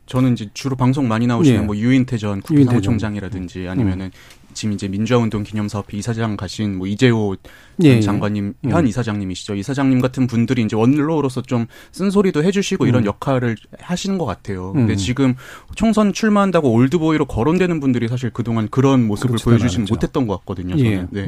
저는 0.08 0.32
이제 0.32 0.48
주로 0.54 0.74
방송 0.74 1.06
많이 1.06 1.26
나오시는 1.26 1.62
예. 1.62 1.64
뭐 1.64 1.76
유인태 1.76 2.16
전 2.16 2.40
국회 2.40 2.64
사무총장이라든지 2.64 3.68
아니면은 3.68 4.06
음. 4.06 4.10
지금 4.54 4.72
이제 4.72 4.88
민주화운동 4.88 5.42
기념사업회 5.42 5.98
이사장 5.98 6.38
가신 6.38 6.78
뭐 6.78 6.86
이재호 6.86 7.36
예, 7.84 7.88
예. 7.88 8.00
장관님 8.00 8.54
음. 8.64 8.70
현 8.70 8.88
이사장님이시죠. 8.88 9.54
이사장님 9.54 10.00
같은 10.00 10.26
분들이 10.26 10.62
이제 10.62 10.74
원로로서 10.76 11.42
좀 11.42 11.66
쓴소리도 11.92 12.42
해주시고 12.42 12.84
음. 12.84 12.88
이런 12.88 13.04
역할을 13.04 13.56
하시는 13.78 14.16
것 14.16 14.24
같아요. 14.24 14.72
근데 14.72 14.94
음. 14.94 14.96
지금 14.96 15.34
총선 15.74 16.14
출마한다고 16.14 16.72
올드보이로 16.72 17.26
거론되는 17.26 17.78
분들이 17.78 18.08
사실 18.08 18.30
그동안 18.30 18.66
그런 18.68 19.06
모습을 19.06 19.36
보여주지는 19.44 19.86
못했던 19.90 20.26
것 20.26 20.38
같거든요. 20.38 20.76
저는. 20.76 20.90
예. 20.90 21.06
네. 21.10 21.26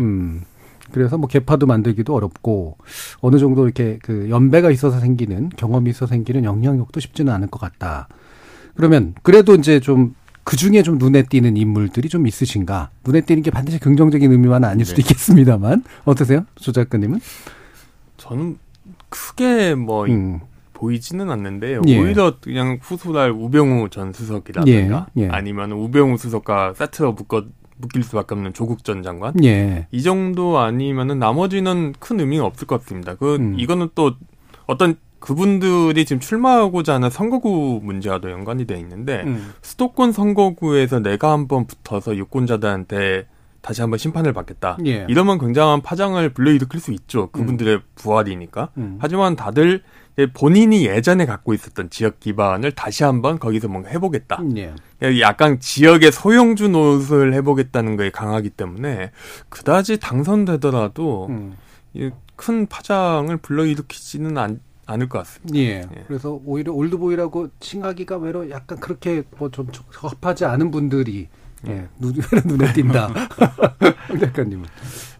음. 0.90 0.94
그래서 0.94 1.18
뭐 1.18 1.28
개파도 1.28 1.66
만들기도 1.66 2.14
어렵고 2.14 2.78
어느 3.20 3.38
정도 3.38 3.64
이렇게 3.64 3.98
그 4.02 4.28
연배가 4.30 4.70
있어서 4.70 5.00
생기는 5.00 5.50
경험이 5.56 5.90
있어서 5.90 6.08
생기는 6.08 6.44
영향력도 6.44 7.00
쉽지는 7.00 7.32
않을 7.32 7.48
것 7.48 7.60
같다. 7.60 8.08
그러면 8.74 9.14
그래도 9.22 9.54
이제 9.54 9.80
좀 9.80 10.14
그 10.44 10.56
중에 10.56 10.82
좀 10.82 10.98
눈에 10.98 11.22
띄는 11.22 11.56
인물들이 11.56 12.08
좀 12.08 12.26
있으신가? 12.26 12.90
눈에 13.04 13.20
띄는 13.20 13.42
게 13.42 13.50
반드시 13.50 13.78
긍정적인 13.78 14.32
의미만은 14.32 14.68
아닐 14.68 14.84
수도 14.84 14.96
네. 14.96 15.02
있겠습니다만 15.02 15.84
어떠세요, 16.04 16.44
조 16.56 16.72
작가님은? 16.72 17.20
저는 18.16 18.58
크게 19.08 19.74
뭐 19.74 20.06
음. 20.06 20.40
보이지는 20.72 21.30
않는데 21.30 21.78
예. 21.86 21.98
오히려 22.00 22.40
그냥 22.40 22.78
후수달 22.80 23.30
우병우 23.30 23.90
전 23.90 24.12
수석이라든가 24.12 25.06
예. 25.18 25.22
예. 25.22 25.28
아니면 25.28 25.72
우병우 25.72 26.16
수석과 26.16 26.74
세트로 26.74 27.12
묶어 27.12 27.44
묶일 27.80 28.02
수밖에 28.02 28.34
없는 28.34 28.52
조국 28.52 28.84
전 28.84 29.02
장관 29.02 29.32
예. 29.44 29.86
이 29.90 30.02
정도 30.02 30.58
아니면은 30.58 31.18
나머지는 31.18 31.94
큰 31.98 32.20
의미가 32.20 32.44
없을 32.44 32.66
것 32.66 32.80
같습니다. 32.80 33.14
그 33.14 33.36
음. 33.36 33.58
이거는 33.58 33.88
또 33.94 34.12
어떤 34.66 34.96
그분들이 35.18 36.04
지금 36.04 36.18
출마하고자 36.20 36.94
하는 36.94 37.10
선거구 37.10 37.80
문제와도 37.82 38.30
연관이 38.30 38.66
돼 38.66 38.78
있는데 38.78 39.22
음. 39.26 39.52
수도권 39.62 40.12
선거구에서 40.12 41.00
내가 41.00 41.32
한번 41.32 41.66
붙어서 41.66 42.16
유권자들한테 42.16 43.26
다시 43.60 43.82
한번 43.82 43.98
심판을 43.98 44.32
받겠다. 44.32 44.78
예. 44.86 45.06
이러면 45.08 45.38
굉장한 45.38 45.82
파장을 45.82 46.26
불러일으킬 46.30 46.80
수 46.80 46.92
있죠. 46.92 47.28
그분들의 47.30 47.76
음. 47.76 47.80
부활이니까. 47.94 48.70
음. 48.78 48.96
하지만 48.98 49.36
다들 49.36 49.82
본인이 50.26 50.86
예전에 50.86 51.26
갖고 51.26 51.54
있었던 51.54 51.90
지역 51.90 52.20
기반을 52.20 52.72
다시 52.72 53.04
한번 53.04 53.38
거기서 53.38 53.68
뭔가 53.68 53.90
해보겠다. 53.90 54.40
음, 54.42 54.56
예. 54.58 54.74
약간 55.20 55.58
지역의 55.60 56.12
소형주 56.12 56.68
노릇을 56.68 57.32
해보겠다는 57.34 57.96
거에 57.96 58.10
강하기 58.10 58.50
때문에 58.50 59.10
그다지 59.48 59.98
당선되더라도 59.98 61.26
음. 61.30 61.56
큰 62.36 62.66
파장을 62.66 63.34
불러일으키지는 63.36 64.38
않, 64.38 64.60
않을 64.86 65.08
것 65.08 65.18
같습니다. 65.18 65.58
예. 65.58 65.62
예. 65.80 66.04
그래서 66.06 66.40
오히려 66.44 66.72
old 66.72 66.95
boy라고 66.95 67.48
칭하기가 67.60 68.16
의외로 68.18 68.48
약간 68.50 68.78
그렇게 68.80 69.22
뭐 69.38 69.50
좀 69.50 69.68
적합하지 69.92 70.44
않은 70.44 70.70
분들이 70.70 71.28
예, 71.68 71.88
눈, 71.98 72.14
눈에 72.46 72.72
띈다. 72.72 73.12
작가님은. 74.20 74.64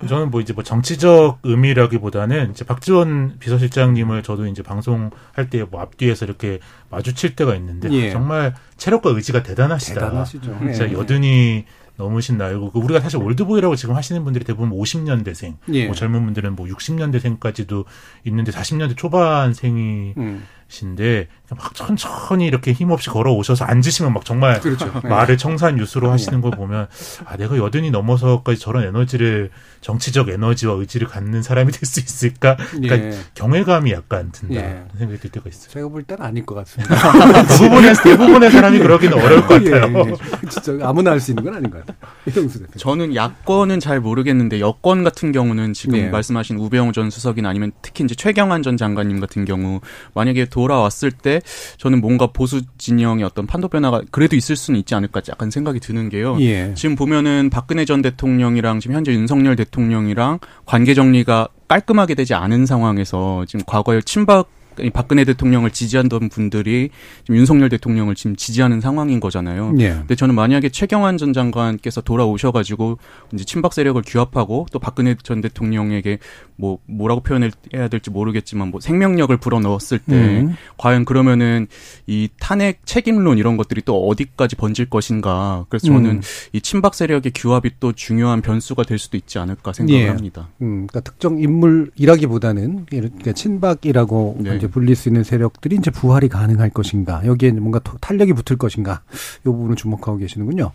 저는 0.09 0.31
뭐 0.31 0.41
이제 0.41 0.53
뭐 0.53 0.65
정치적 0.65 1.41
의미라기보다는 1.43 2.51
이제 2.53 2.65
박지원 2.65 3.37
비서실장님을 3.39 4.23
저도 4.23 4.47
이제 4.47 4.63
방송할 4.63 5.51
때 5.51 5.61
뭐 5.71 5.81
앞뒤에서 5.83 6.25
이렇게 6.25 6.59
마주칠 6.91 7.37
때가 7.37 7.55
있는데 7.57 7.91
예. 7.93 8.11
정말 8.11 8.55
체력과 8.79 9.11
의지가 9.11 9.43
대단하시다. 9.43 10.01
대단하시죠. 10.01 10.59
진짜 10.61 10.89
예. 10.89 10.93
여든이 10.93 11.65
넘으신 11.97 12.39
나이고 12.39 12.73
그 12.73 12.79
우리가 12.79 13.01
사실 13.01 13.19
old 13.19 13.36
boy라고 13.36 13.77
지금 13.77 13.95
하시는 13.95 14.25
분들이 14.25 14.43
대부분 14.47 14.71
50년대생, 14.71 15.57
예. 15.75 15.85
뭐 15.87 15.95
젊은 15.95 16.25
분들은 16.25 16.57
뭐 16.57 16.67
60년대생까지도 16.67 17.85
있는데 18.25 18.51
40년대 18.53 18.97
초반생이 18.97 20.15
음. 20.17 20.43
신데 20.71 21.27
막 21.51 21.75
천천히 21.75 22.47
이렇게 22.47 22.73
힘없이 22.73 23.11
걸어 23.11 23.33
오셔서 23.33 23.65
앉으시면 23.65 24.13
막 24.13 24.25
정말 24.25 24.61
그렇죠. 24.61 24.87
네. 25.03 25.09
말을 25.09 25.37
청산 25.37 25.77
유수로 25.81 26.07
네. 26.07 26.13
하시는 26.13 26.41
걸 26.41 26.53
보면 26.53 26.87
아 27.25 27.37
내가 27.37 27.57
여든이 27.57 27.91
넘어서까지 27.91 28.61
저런 28.61 28.85
에너지를 28.85 29.51
정치적 29.81 30.29
에너지와 30.29 30.75
의지를 30.75 31.09
갖는 31.09 31.43
사람이 31.43 31.73
될 31.73 31.81
수 31.91 31.99
있을까? 31.99 32.57
그러니까 32.57 32.97
예. 32.99 33.19
경외감이 33.35 33.91
약간 33.91 34.31
든다 34.31 34.55
예. 34.55 34.85
생각이 34.97 35.19
들 35.19 35.31
때가 35.31 35.49
있어요. 35.49 35.71
제가 35.73 35.89
볼 35.89 36.05
때는 36.05 36.25
아닐 36.25 36.47
것 36.47 36.55
같습니다. 36.55 36.95
대부분의 37.59 37.95
대부분의 38.05 38.51
사람이 38.53 38.79
그러기는 38.79 39.19
어려울 39.19 39.45
것 39.47 39.61
예, 39.67 39.71
같아요. 39.71 39.99
예, 40.07 40.11
예. 40.11 40.49
진짜 40.49 40.89
아무나 40.89 41.11
할 41.11 41.21
수 41.21 41.33
있는 41.33 41.43
건 41.43 41.55
아닌 41.55 41.69
것 41.71 41.85
같아요. 41.85 41.97
저는 42.77 43.15
야권은 43.17 43.81
잘 43.81 44.01
모르겠는데 44.01 44.61
여권 44.61 45.03
같은 45.03 45.33
경우는 45.33 45.73
지금 45.73 45.99
예. 45.99 46.09
말씀하신 46.11 46.59
우병우 46.59 46.93
전 46.93 47.11
수석이나 47.11 47.49
아니면 47.49 47.73
특히 47.83 48.05
이제 48.05 48.15
최경환 48.15 48.63
전 48.63 48.77
장관님 48.77 49.19
같은 49.21 49.45
경우 49.45 49.81
만약에 50.15 50.47
돌아왔을 50.61 51.11
때 51.11 51.41
저는 51.79 52.01
뭔가 52.01 52.27
보수 52.27 52.61
진영의 52.77 53.25
어떤 53.25 53.47
판도 53.47 53.69
변화가 53.69 54.03
그래도 54.11 54.37
있을 54.37 54.57
수는 54.57 54.79
있지 54.81 54.95
않을까 54.95 55.23
약간 55.31 55.51
생각이 55.51 55.81
드는 55.81 56.11
게요. 56.11 56.37
예. 56.41 56.75
지금 56.75 56.97
보면은 56.97 57.49
박근혜 57.51 57.85
전 57.87 58.03
대통령이랑 58.03 58.81
지금 58.81 58.97
현재 58.97 59.13
윤석열 59.13 59.57
대통령이랑 59.57 60.39
관계 60.67 60.93
정리가 60.93 61.49
깔끔하게 61.69 62.15
되지 62.15 62.35
않은 62.35 62.67
상황에서 62.67 63.45
지금 63.47 63.65
과거에 63.65 64.01
친박 64.03 64.49
박근혜 64.93 65.25
대통령을 65.25 65.71
지지하던 65.71 66.29
분들이 66.29 66.91
지금 67.23 67.37
윤석열 67.37 67.69
대통령을 67.69 68.15
지금 68.15 68.37
지지하는 68.37 68.81
상황인 68.81 69.21
거잖아요. 69.21 69.75
예. 69.79 69.91
근데 69.91 70.15
저는 70.15 70.35
만약에 70.35 70.69
최경환 70.69 71.19
전 71.19 71.33
장관께서 71.33 72.01
돌아오셔가지고 72.01 72.99
이제 73.33 73.45
친박 73.45 73.75
세력을 73.75 74.01
규합하고 74.07 74.67
또 74.73 74.79
박근혜 74.79 75.15
전 75.23 75.41
대통령에게 75.41 76.19
뭐 76.57 76.79
뭐라고 76.87 77.21
표현해야 77.23 77.89
될지 77.91 78.11
모르겠지만 78.11 78.69
뭐 78.69 78.81
생명력을 78.81 79.35
불어넣었을 79.37 79.99
때 79.99 80.15
음. 80.15 80.55
과연 80.77 81.05
그러면은 81.05 81.67
이 82.07 82.29
탄핵 82.39 82.85
책임론 82.85 83.39
이런 83.39 83.57
것들이 83.57 83.83
또 83.85 84.07
어디까지 84.09 84.57
번질 84.57 84.87
것인가. 84.91 85.67
그래서 85.69 85.87
저는 85.87 86.11
음. 86.11 86.21
이 86.53 86.61
친박 86.61 86.95
세력의 86.95 87.33
규합이 87.35 87.73
또 87.81 87.93
중요한 87.93 88.43
변수가 88.43 88.85
될 88.85 88.99
수도 88.99 89.17
있지 89.17 89.39
않을까 89.39 89.73
생각을 89.73 90.01
예. 90.01 90.09
합니다. 90.09 90.49
음, 90.63 90.87
그러니까 90.87 91.01
특정 91.01 91.39
인물이라기보다는 91.39 92.87
그러니까 92.87 93.33
친박이라고 93.33 94.37
네. 94.41 94.57
이제 94.57 94.70
불릴 94.71 94.97
수 94.97 95.09
있는 95.09 95.23
세력들이 95.23 95.77
이제 95.77 95.91
부활이 95.91 96.29
가능할 96.29 96.71
것인가 96.71 97.27
여기에 97.27 97.53
뭔가 97.53 97.81
탄력이 98.01 98.33
붙을 98.33 98.57
것인가 98.57 99.03
이 99.41 99.45
부분을 99.45 99.77
주목하고 99.77 100.19
계시는군요. 100.19 100.71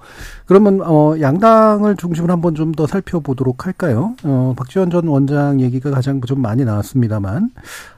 그러면 0.45 0.81
어 0.83 1.15
양당을 1.19 1.95
중심으로 1.95 2.31
한번 2.31 2.53
좀 2.53 2.75
더 2.75 2.87
살펴보도록 2.87 3.65
할까요? 3.65 4.15
어 4.23 4.53
박지원 4.57 4.89
전 4.89 5.07
원장 5.07 5.61
얘기가 5.61 5.91
가장 5.91 6.19
좀 6.21 6.41
많이 6.41 6.65
나왔습니다만 6.65 7.51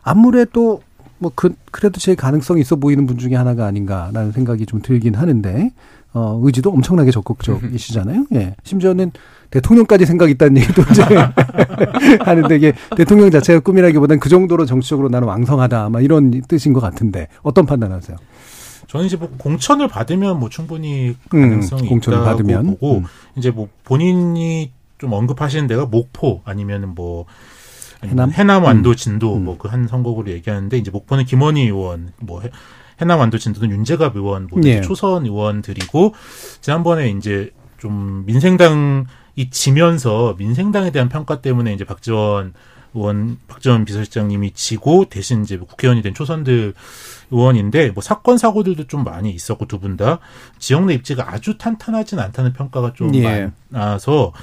아무래도 0.04 0.82
뭐 1.20 1.32
그, 1.34 1.56
그래도 1.72 2.00
제일 2.00 2.16
가능성이 2.16 2.62
있어 2.62 2.76
보이는 2.76 3.08
분 3.08 3.18
중에 3.18 3.36
하나가 3.36 3.66
아닌가라는 3.66 4.34
생각이 4.34 4.66
좀 4.68 4.82
들긴 4.82 5.16
하는데 5.16 5.72
어, 6.14 6.40
의지도 6.44 6.72
엄청나게 6.72 7.12
적극적이시잖아요. 7.12 8.26
예. 8.36 8.56
심지어는 8.64 9.12
대통령까지 9.50 10.06
생각이 10.06 10.34
있다는 10.34 10.62
얘기도 10.62 10.82
이제 10.92 11.04
하는데 12.24 12.56
이게 12.56 12.74
대통령 12.96 13.32
자체가 13.32 13.60
꿈이라기보다는 13.62 14.20
그 14.20 14.30
정도로 14.30 14.66
정치적으로 14.66 15.10
나는 15.10 15.28
왕성하다, 15.28 15.90
막 15.90 16.04
이런 16.04 16.42
뜻인 16.48 16.74
것 16.74 16.80
같은데 16.80 17.28
어떤 17.44 17.66
판단하세요? 17.66 18.18
저는 18.88 19.06
이제 19.06 19.18
뭐 19.18 19.30
공천을 19.38 19.88
받으면 19.88 20.40
뭐 20.40 20.50
충분히 20.50 21.16
음, 21.34 21.42
가능성이 21.42 21.84
음, 21.84 21.90
공천을 21.90 22.20
있다고 22.20 22.38
받으면. 22.38 22.66
보고 22.66 23.00
음. 23.00 23.04
이제 23.36 23.52
뭐 23.52 23.68
본인이 23.84 24.72
좀 24.98 25.14
언급하시는 25.14 25.68
데가 25.68 25.86
목포 25.86 26.42
아니면은 26.46 26.96
뭐 26.96 27.26
해남 28.04 28.32
해남 28.32 28.64
완도 28.64 28.92
음. 28.92 28.96
진도 28.96 29.36
음. 29.36 29.46
뭐그 29.46 29.68
한 29.68 29.88
선거구로 29.88 30.32
얘기하는데 30.32 30.78
이제 30.78 30.92
목포는 30.92 31.26
김원희 31.26 31.64
의원 31.64 32.12
뭐 32.20 32.42
해, 32.42 32.50
해남 33.02 33.20
완도 33.20 33.38
진도는 33.38 33.70
윤재갑 33.72 34.16
의원 34.16 34.48
뭐 34.50 34.62
예. 34.64 34.82
초선 34.82 35.26
의원들이고 35.26 36.14
지난번에 36.62 37.10
이제 37.10 37.52
좀 37.78 38.24
민생당 38.26 39.06
이 39.38 39.50
지면서 39.50 40.36
민생당에 40.38 40.92
대한 40.92 41.08
평가 41.10 41.40
때문에 41.42 41.72
이제 41.74 41.86
박지원 41.86 42.54
의원 42.94 43.38
박지원 43.48 43.86
비서실장님이 43.86 44.52
지고 44.54 45.06
대신 45.06 45.44
이제 45.44 45.58
국회의원이 45.58 46.02
된 46.02 46.14
초선들 46.16 46.74
의원인데 47.30 47.92
뭐 47.92 48.02
사건 48.02 48.38
사고들도 48.38 48.88
좀 48.88 49.04
많이 49.04 49.30
있었고 49.32 49.68
두 49.68 49.80
분 49.80 49.96
다 49.98 50.20
지역 50.58 50.86
내 50.86 50.96
입지가 50.96 51.32
아주 51.32 51.58
탄탄하진 51.58 52.18
않다는 52.20 52.54
평가가 52.54 52.94
좀 52.94 53.14
예. 53.16 53.52
많아서 53.70 54.34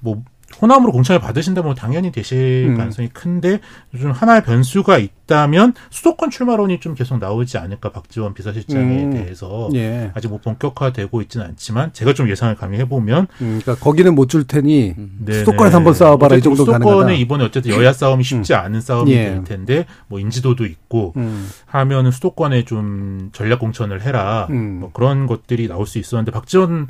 뭐 0.00 0.22
호남으로 0.60 0.92
공천을 0.92 1.20
받으신다면 1.20 1.74
당연히 1.74 2.12
되실 2.12 2.66
음. 2.70 2.76
가능성이 2.76 3.08
큰데 3.08 3.60
좀 3.98 4.10
하나의 4.10 4.42
변수가 4.44 4.98
있다면 4.98 5.74
수도권 5.90 6.30
출마론이 6.30 6.80
좀 6.80 6.94
계속 6.94 7.18
나오지 7.18 7.58
않을까 7.58 7.90
박지원 7.90 8.34
비서실장에 8.34 9.04
음. 9.04 9.10
대해서 9.12 9.68
예. 9.74 10.10
아직 10.14 10.28
뭐 10.28 10.38
본격화되고 10.42 11.22
있지는 11.22 11.46
않지만 11.46 11.92
제가 11.92 12.12
좀 12.14 12.28
예상을 12.28 12.54
감히 12.56 12.78
해보면 12.78 13.26
음, 13.40 13.60
그러니까 13.62 13.76
거기는 13.76 14.14
못 14.14 14.32
줄 14.32 14.44
테니 14.44 14.94
음. 14.96 15.26
수도권에서 15.30 15.76
한번 15.76 15.92
싸워봐라 15.94 16.36
이 16.36 16.40
정도 16.40 16.64
수도권에 16.64 16.84
가능하다. 16.84 17.12
이번에 17.12 17.44
어쨌든 17.44 17.72
여야 17.72 17.92
싸움이 17.92 18.24
쉽지 18.24 18.54
음. 18.54 18.58
않은 18.58 18.80
싸움이 18.80 19.12
예. 19.12 19.24
될 19.24 19.44
텐데 19.44 19.86
뭐 20.08 20.18
인지도도 20.20 20.64
있고 20.64 21.12
음. 21.16 21.48
하면은 21.66 22.10
수도권에 22.10 22.64
좀 22.64 23.28
전략 23.32 23.58
공천을 23.58 24.00
해라 24.02 24.48
뭐 24.50 24.90
그런 24.92 25.26
것들이 25.26 25.68
나올 25.68 25.86
수 25.86 25.98
있었는데 25.98 26.30
박지원 26.30 26.86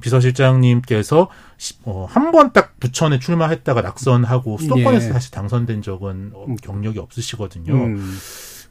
비서실장님께서 0.00 1.28
어, 1.84 2.06
한 2.10 2.30
번 2.32 2.52
딱 2.52 2.78
부천에 2.80 3.18
출마했다가 3.18 3.80
낙선하고 3.82 4.58
수도권에서 4.58 5.08
예. 5.08 5.12
다시 5.12 5.30
당선된 5.30 5.82
적은 5.82 6.32
어, 6.34 6.44
음. 6.48 6.56
경력이 6.56 6.98
없으시거든요. 6.98 7.72
음. 7.72 8.18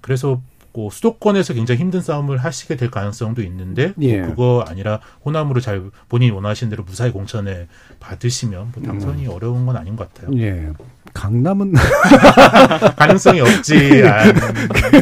그래서 0.01 0.42
뭐 0.75 0.89
수도권에서 0.89 1.53
굉장히 1.53 1.80
힘든 1.82 2.01
싸움을 2.01 2.38
하시게 2.39 2.75
될 2.77 2.89
가능성도 2.89 3.42
있는데 3.44 3.94
뭐 3.96 4.06
예. 4.10 4.20
뭐 4.22 4.30
그거 4.30 4.65
아니라 4.68 5.00
호남으로 5.24 5.62
잘 5.62 5.92
본인이 6.10 6.32
원하시는 6.32 6.70
대로 6.72 6.84
무사히 6.84 7.12
공천에 7.12 7.68
받으시면 8.00 8.72
뭐 8.75 8.84
당선이 8.84 9.25
음. 9.27 9.32
어려운 9.32 9.65
건 9.65 9.77
아닌 9.77 9.96
것 9.96 10.12
같아요. 10.13 10.36
예. 10.39 10.72
강남은 11.13 11.74
가능성이 12.98 13.39
없지. 13.42 13.75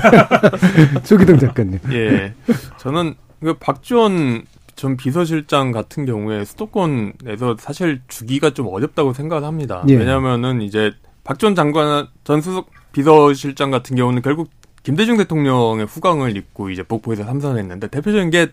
조기동 1.04 1.40
작가님. 1.40 1.80
예. 1.92 2.34
저는 2.80 3.16
그 3.42 3.54
박지원 3.56 4.44
전 4.82 4.98
비서실장 4.98 5.72
같은 5.72 6.08
경우에 6.08 6.44
수도권에서 6.44 7.56
사실 7.60 8.02
주기가 8.08 8.50
좀 8.50 8.66
어렵다고 8.66 9.14
생각을 9.14 9.44
합니다. 9.44 9.84
예. 9.88 9.96
왜냐하면은 9.96 10.64
이제 10.64 10.92
박 11.24 11.38
전 11.38 11.54
장관 11.54 12.08
전 12.24 12.42
수석 12.42 12.72
비서실장 12.92 13.70
같은 13.70 13.96
경우는 13.96 14.24
결국 14.24 14.50
김대중 14.82 15.18
대통령의 15.18 15.86
후광을 15.86 16.36
입고 16.36 16.72
이제 16.72 16.82
복부에서 16.82 17.24
삼선했는데 17.26 17.90
대표적인 17.90 18.32
게 18.32 18.48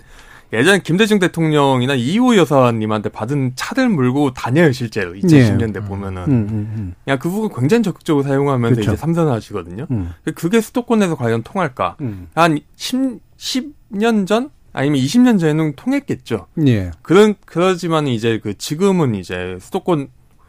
예전 0.53 0.83
김대중 0.83 1.19
대통령이나 1.19 1.95
이호 1.95 2.37
여사님한테 2.37 3.09
받은 3.09 3.53
차를 3.55 3.89
몰고 3.89 4.35
다녀요 4.35 4.71
실제로 4.73 5.15
2010년대 5.15 5.77
예. 5.77 5.81
보면은 5.81 6.23
음, 6.25 6.31
음, 6.31 6.73
음. 6.77 6.95
그냥 7.05 7.19
그 7.19 7.31
부분 7.31 7.51
굉장히 7.59 7.83
적극적으로 7.83 8.23
사용하면서 8.23 8.77
그쵸. 8.77 8.91
이제 8.93 8.97
삼선하시거든요. 8.99 9.87
음. 9.91 10.13
그게 10.35 10.61
수도권에서 10.61 11.17
과연 11.17 11.43
통할까? 11.43 11.97
음. 12.03 12.29
한 12.35 12.61
10, 12.77 13.19
10년 13.39 14.27
전 14.27 14.51
아니면 14.73 15.01
20년 15.01 15.39
전에는 15.39 15.75
통했겠죠. 15.77 16.47
예. 16.67 16.91
그런 17.03 17.35
그러지만 17.47 18.07
이제 18.07 18.39
그 18.43 18.57
지금은 18.57 19.15
이제 19.15 19.59
수도권 19.61 20.09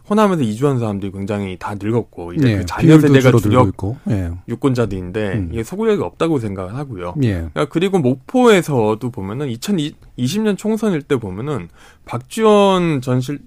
호남에서 0.09 0.41
이주한 0.41 0.79
사람들이 0.79 1.11
굉장히 1.11 1.57
다 1.59 1.75
늙었고 1.79 2.33
이제 2.33 2.51
예. 2.51 2.57
그 2.57 2.65
자녀 2.65 2.99
세대가 2.99 3.31
주력 3.37 3.71
예. 4.09 4.31
유권자들인데 4.47 5.33
음. 5.33 5.49
이게 5.51 5.63
소구력이 5.63 6.01
없다고 6.01 6.39
생각을 6.39 6.75
하고요. 6.75 7.13
예. 7.23 7.33
그러니까 7.33 7.65
그리고 7.65 7.99
목포에서도 7.99 9.09
보면은 9.11 9.47
2020년 9.53 10.57
총선일 10.57 11.03
때 11.03 11.15
보면은 11.17 11.69
박지원 12.05 13.01
전 13.01 13.21
실, 13.21 13.39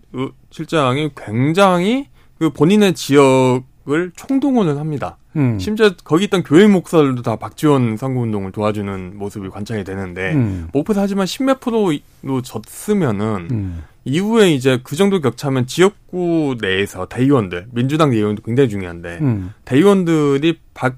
실장이 0.50 1.10
굉장히 1.16 2.08
그 2.38 2.50
본인의 2.50 2.94
지역을 2.94 4.12
총동원을 4.14 4.78
합니다. 4.78 5.16
음. 5.36 5.58
심지어 5.58 5.90
거기 6.04 6.24
있던 6.24 6.42
교회 6.42 6.66
목사들도 6.66 7.22
다 7.22 7.36
박지원 7.36 7.96
선거운동을 7.96 8.52
도와주는 8.52 9.18
모습이 9.18 9.48
관찰이 9.48 9.84
되는데 9.84 10.32
음. 10.34 10.68
목표에서 10.72 11.00
하지만 11.00 11.26
십몇 11.26 11.60
프로로 11.60 12.42
졌으면은 12.42 13.48
음. 13.50 13.82
이후에 14.04 14.52
이제 14.52 14.80
그 14.82 14.96
정도 14.96 15.20
격차면 15.20 15.66
지역구 15.66 16.56
내에서 16.60 17.06
대의원들 17.06 17.68
민주당 17.70 18.10
대의원도 18.10 18.42
굉장히 18.42 18.68
중요한데 18.68 19.18
음. 19.20 19.52
대의원들이 19.64 20.58
박 20.74 20.96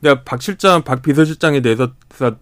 내가 0.00 0.22
박 0.22 0.42
실장, 0.42 0.82
박 0.82 1.00
비서실장에 1.00 1.62
대해서 1.62 1.92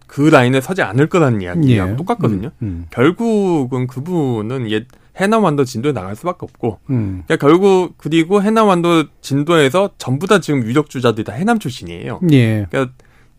그 0.05 0.21
라인에 0.21 0.59
서지 0.59 0.81
않을 0.81 1.07
거라는 1.07 1.41
이야기랑 1.41 1.91
예. 1.91 1.95
똑같거든요. 1.95 2.51
음, 2.61 2.67
음. 2.67 2.85
결국은 2.89 3.87
그분은 3.87 4.69
옛 4.69 4.85
해남 5.15 5.43
완도 5.43 5.63
진도에 5.65 5.91
나갈 5.91 6.15
수밖에 6.15 6.39
없고 6.41 6.79
음. 6.89 7.23
그러니까 7.25 7.47
결국 7.47 7.93
그리고 7.97 8.41
해남 8.41 8.67
완도 8.67 9.05
진도에서 9.21 9.91
전부 9.97 10.27
다 10.27 10.39
지금 10.39 10.63
유력 10.63 10.89
주자들이 10.89 11.23
다 11.23 11.33
해남 11.33 11.59
출신이에요. 11.59 12.21
예. 12.31 12.65
그러니까 12.69 12.93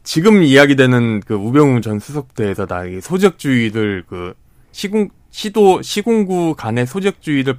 지금 0.05 0.43
이야기되는 0.43 1.21
그 1.27 1.35
우병우 1.35 1.81
전 1.81 1.99
수석대에서 1.99 2.67
다 2.67 2.83
소적주의를 3.01 4.05
그 4.07 4.35
시군 4.71 5.11
시도 5.31 5.83
시군구 5.83 6.55
간의 6.57 6.87
소적주의를 6.87 7.59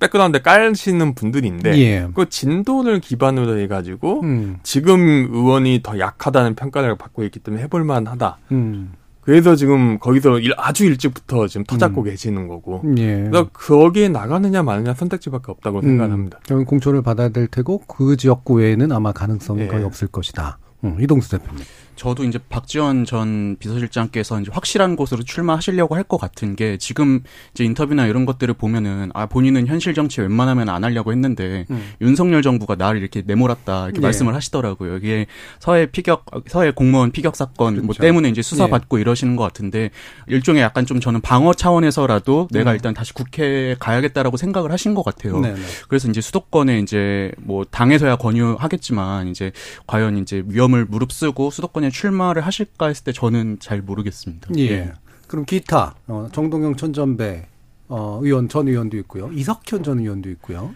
백그라운드에 0.00 0.40
깔시는 0.40 1.14
분들인데 1.14 1.78
예. 1.78 2.08
그 2.14 2.28
진도를 2.28 3.00
기반으로 3.00 3.58
해가지고 3.58 4.22
음. 4.22 4.58
지금 4.62 5.28
의원이 5.30 5.80
더 5.82 5.98
약하다는 5.98 6.54
평가를 6.54 6.96
받고 6.96 7.22
있기 7.24 7.38
때문에 7.40 7.64
해볼 7.64 7.84
만하다. 7.84 8.38
음. 8.52 8.92
그래서 9.30 9.54
지금 9.54 10.00
거기서 10.00 10.40
일, 10.40 10.52
아주 10.56 10.84
일찍부터 10.84 11.46
지금 11.46 11.62
터잡고 11.62 12.00
음. 12.00 12.04
계시는 12.04 12.48
거고. 12.48 12.82
예. 12.98 13.28
그래서 13.30 13.48
거기에 13.52 14.08
나가느냐 14.08 14.64
마느냐 14.64 14.92
선택지밖에 14.92 15.52
없다고 15.52 15.78
음. 15.78 15.82
생각합니다. 15.82 16.40
그럼 16.46 16.64
공천을 16.64 17.00
받아야 17.02 17.28
될 17.28 17.46
테고 17.46 17.78
그 17.86 18.16
지역구 18.16 18.54
외에는 18.54 18.90
아마 18.90 19.12
가능성이 19.12 19.60
예. 19.62 19.66
거의 19.68 19.84
없을 19.84 20.08
것이다. 20.08 20.58
음, 20.82 20.96
이동수 21.00 21.30
대표님. 21.30 21.62
저도 22.00 22.24
이제 22.24 22.38
박지원 22.48 23.04
전 23.04 23.56
비서실장께서 23.58 24.40
이제 24.40 24.50
확실한 24.50 24.96
곳으로 24.96 25.22
출마하시려고 25.22 25.94
할 25.96 26.00
것 26.10 26.16
같은 26.18 26.56
게 26.56 26.78
지금 26.78 27.20
이제 27.52 27.62
인터뷰나 27.62 28.06
이런 28.06 28.24
것들을 28.24 28.54
보면은 28.54 29.10
아 29.12 29.26
본인은 29.26 29.66
현실 29.66 29.92
정치 29.92 30.22
웬만하면 30.22 30.70
안 30.70 30.82
하려고 30.82 31.12
했는데 31.12 31.66
음. 31.70 31.92
윤석열 32.00 32.40
정부가 32.40 32.74
나를 32.74 33.02
이렇게 33.02 33.22
내몰았다 33.24 33.84
이렇게 33.84 34.00
네. 34.00 34.06
말씀을 34.06 34.34
하시더라고요. 34.34 34.96
이게 34.96 35.26
서해 35.60 35.86
피격 35.86 36.24
서해 36.48 36.70
공무원 36.70 37.12
피격 37.12 37.36
사건 37.36 37.74
뭐 37.74 37.82
그렇죠. 37.82 37.86
뭐 37.86 37.94
때문에 37.94 38.30
이제 38.30 38.40
수사 38.40 38.66
받고 38.66 38.96
네. 38.96 39.02
이러시는 39.02 39.36
것 39.36 39.44
같은데 39.44 39.90
일종의 40.26 40.62
약간 40.62 40.86
좀 40.86 41.00
저는 41.00 41.20
방어 41.20 41.52
차원에서라도 41.52 42.48
내가 42.50 42.70
음. 42.70 42.76
일단 42.76 42.94
다시 42.94 43.12
국회에 43.12 43.76
가야겠다라고 43.78 44.38
생각을 44.38 44.72
하신 44.72 44.94
것 44.94 45.04
같아요. 45.04 45.38
네네. 45.38 45.54
네. 45.54 45.60
그래서 45.86 46.08
이제 46.08 46.22
수도권에 46.22 46.78
이제 46.80 47.30
뭐 47.36 47.64
당에서야 47.70 48.16
권유하겠지만 48.16 49.28
이제 49.28 49.52
과연 49.86 50.16
이제 50.16 50.42
위험을 50.46 50.86
무릅쓰고 50.86 51.50
수도권에 51.50 51.89
출마를 51.90 52.42
하실까 52.42 52.86
했을 52.86 53.04
때 53.04 53.12
저는 53.12 53.58
잘 53.60 53.80
모르겠습니다. 53.82 54.48
예. 54.56 54.68
네. 54.76 54.92
그럼 55.26 55.44
기타 55.44 55.94
어, 56.08 56.28
정동영 56.32 56.76
천전배 56.76 57.46
어, 57.88 58.20
의원 58.22 58.48
전 58.48 58.68
의원도 58.68 58.96
있고요. 58.98 59.30
이석현 59.32 59.82
전 59.82 59.98
의원도 60.00 60.30
있고요. 60.30 60.74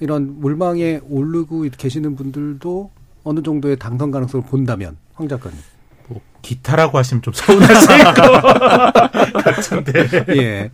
이런 0.00 0.40
물망에 0.40 1.00
오르고 1.08 1.66
계시는 1.76 2.16
분들도 2.16 2.90
어느 3.24 3.42
정도의 3.42 3.78
당선 3.78 4.10
가능성을 4.10 4.46
본다면 4.46 4.96
황 5.14 5.28
작가님. 5.28 5.58
뭐 6.08 6.20
기타라고 6.42 6.98
하시면 6.98 7.22
좀 7.22 7.32
서운하실 7.34 8.04
것 8.14 8.42
같은데. 9.44 10.24
예. 10.36 10.70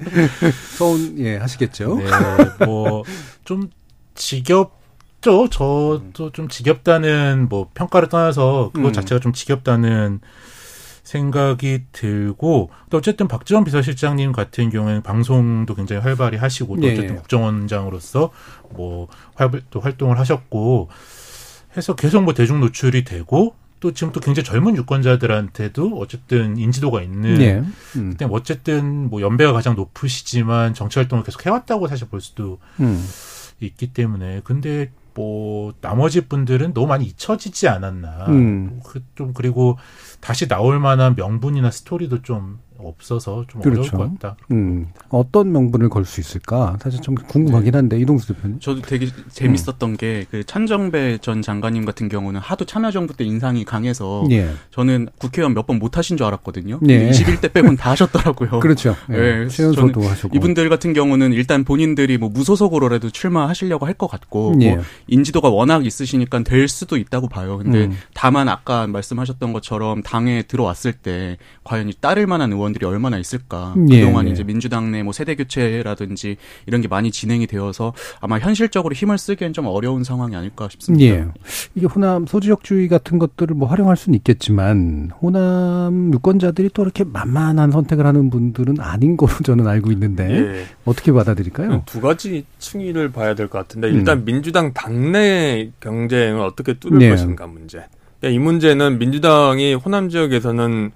서운 0.76 1.18
예 1.18 1.37
하시겠죠. 1.37 1.96
네. 1.98 2.64
뭐 2.66 3.03
좀 3.44 3.68
지겹 4.14 4.79
죠 5.20 5.48
저도 5.48 6.30
좀 6.33 6.48
지겹다는 6.48 7.48
뭐 7.48 7.68
평가를 7.74 8.09
떠나서 8.09 8.70
그것 8.72 8.88
음. 8.88 8.92
자체가 8.92 9.20
좀 9.20 9.33
지겹다는 9.33 10.20
생각이 11.02 11.85
들고 11.92 12.70
또 12.88 12.98
어쨌든 12.98 13.26
박지원 13.26 13.64
비서실장님 13.64 14.33
같은 14.33 14.70
경우에는 14.70 15.02
방송도 15.02 15.74
굉장히 15.74 16.02
활발히 16.02 16.38
하시고 16.38 16.76
또 16.76 16.83
네. 16.83 16.92
어쨌든 16.92 17.14
네. 17.14 17.20
국정원장으로서 17.20 18.30
뭐 18.70 19.09
활, 19.35 19.50
또 19.70 19.80
활동을 19.80 20.18
하셨고 20.18 20.88
해서 21.76 21.94
계속 21.94 22.22
뭐 22.22 22.33
대중 22.35 22.61
노출이 22.61 23.04
되고 23.04 23.54
또 23.80 23.92
지금 23.92 24.12
또 24.12 24.20
굉장히 24.20 24.44
젊은 24.44 24.76
유권자들한테도 24.76 25.98
어쨌든 25.98 26.59
인지도가 26.59 27.02
있는 27.02 27.40
예. 27.40 27.54
음. 27.96 28.14
근데 28.16 28.26
어쨌든 28.30 29.09
뭐 29.09 29.22
연배가 29.22 29.52
가장 29.52 29.74
높으시지만 29.74 30.74
정치 30.74 30.98
활동을 30.98 31.24
계속 31.24 31.44
해왔다고 31.44 31.88
사실 31.88 32.06
볼 32.09 32.20
수도 32.20 32.59
음. 32.78 33.04
있기 33.61 33.92
때문에 33.92 34.42
근데 34.44 34.90
뭐 35.20 35.74
나머지 35.83 36.22
분들은 36.22 36.72
너무 36.72 36.87
많이 36.87 37.04
잊혀지지 37.04 37.68
않았나 37.68 38.26
음. 38.28 38.80
그좀 38.83 39.35
그리고 39.35 39.76
다시 40.20 40.48
나올 40.48 40.80
만한 40.80 41.14
명분이나 41.14 41.70
스토리도 41.70 42.22
좀 42.22 42.59
없어서 42.84 43.44
좀 43.48 43.60
그렇죠. 43.62 43.80
어려울 43.96 44.10
것 44.10 44.20
같다. 44.20 44.36
음. 44.50 44.88
어떤 45.08 45.52
명분을 45.52 45.88
걸 45.88 46.04
수 46.04 46.20
있을까? 46.20 46.76
사실 46.82 47.00
좀 47.02 47.14
궁금하긴 47.14 47.72
네. 47.72 47.78
한데 47.78 47.96
네. 47.96 48.02
이동수 48.02 48.28
대표님. 48.34 48.58
저도 48.60 48.80
되게 48.82 49.06
재밌었던 49.30 49.90
음. 49.90 49.96
게그 49.96 50.44
천정배 50.44 51.18
전 51.18 51.42
장관님 51.42 51.84
같은 51.84 52.08
경우는 52.08 52.40
하도 52.40 52.64
참여정부 52.64 53.14
때 53.16 53.24
인상이 53.24 53.64
강해서 53.64 54.24
예. 54.30 54.50
저는 54.70 55.08
국회의원 55.18 55.54
몇 55.54 55.66
번 55.66 55.78
못 55.78 55.96
하신 55.98 56.16
줄 56.16 56.26
알았거든요. 56.26 56.80
예. 56.88 57.10
21대 57.10 57.52
빼곤 57.52 57.76
다 57.76 57.90
하셨더라고요. 57.92 58.60
그렇죠. 58.60 58.96
예. 59.12 59.46
최연소도 59.48 60.02
하셨고 60.02 60.36
이분들 60.36 60.68
같은 60.68 60.92
경우는 60.94 61.32
일단 61.32 61.64
본인들이 61.64 62.18
뭐 62.18 62.28
무소속으로라도 62.28 63.10
출마하시려고 63.10 63.86
할 63.86 63.94
것 64.00 64.06
같고 64.08 64.54
예. 64.62 64.76
뭐 64.76 64.84
인지도가 65.08 65.48
워낙 65.50 65.84
있으시니까 65.84 66.42
될 66.44 66.66
수도 66.68 66.96
있다고 66.96 67.28
봐요. 67.28 67.58
근데 67.58 67.84
음. 67.86 67.96
다만 68.14 68.48
아까 68.48 68.86
말씀하셨던 68.86 69.52
것처럼 69.52 70.02
당에 70.02 70.42
들어왔을 70.42 70.92
때 70.94 71.36
과연 71.64 71.92
따를 72.00 72.26
만한 72.26 72.52
의원 72.52 72.69
의원들이 72.70 72.87
얼마나 72.87 73.18
있을까. 73.18 73.74
예, 73.90 74.00
그동안 74.00 74.26
예. 74.28 74.33
이제 74.33 74.44
민주당 74.44 74.90
내 74.90 75.00
뭐 75.00 75.12
세대 75.12 75.35
교체라든지 75.35 76.37
이런 76.66 76.80
게 76.83 76.88
많이 76.88 77.11
진행이 77.11 77.46
되어서 77.46 77.92
아마 78.20 78.38
현실적으로 78.38 78.94
힘을 78.94 79.16
쓰기엔 79.18 79.52
좀 79.54 79.66
어려운 79.66 80.04
상황이 80.04 80.37
아닐까 80.37 80.68
싶습니다. 80.70 81.04
예. 81.04 81.26
이게 81.74 81.87
호남 81.87 82.26
소지역주의 82.26 82.87
같은 82.88 83.18
것들을 83.18 83.56
뭐 83.56 83.66
활용할 83.68 83.96
수는 83.96 84.16
있겠지만 84.18 85.11
호남 85.22 86.12
유권자들이 86.12 86.70
또 86.74 86.83
이렇게 86.83 87.02
만만한 87.04 87.70
선택을 87.70 88.04
하는 88.06 88.28
분들은 88.30 88.80
아닌 88.80 89.16
걸로 89.16 89.33
저는 89.42 89.66
알고 89.66 89.90
있는데 89.92 90.30
예. 90.30 90.64
어떻게 90.85 91.12
받아들일까요? 91.12 91.83
두 91.87 92.00
가지 92.00 92.44
층위를 92.59 93.11
봐야 93.11 93.35
될 93.35 93.48
것 93.48 93.59
같은데 93.59 93.88
일단 93.88 94.18
음. 94.18 94.24
민주당 94.24 94.72
당내 94.72 95.70
경쟁을 95.80 96.40
어떻게 96.42 96.74
뚫을 96.74 97.00
예. 97.02 97.11
것인가 97.11 97.46
문제. 97.46 97.83
이 98.22 98.38
문제는 98.38 98.98
민주당이 98.98 99.74
호남 99.74 100.09
지역에서는 100.11 100.92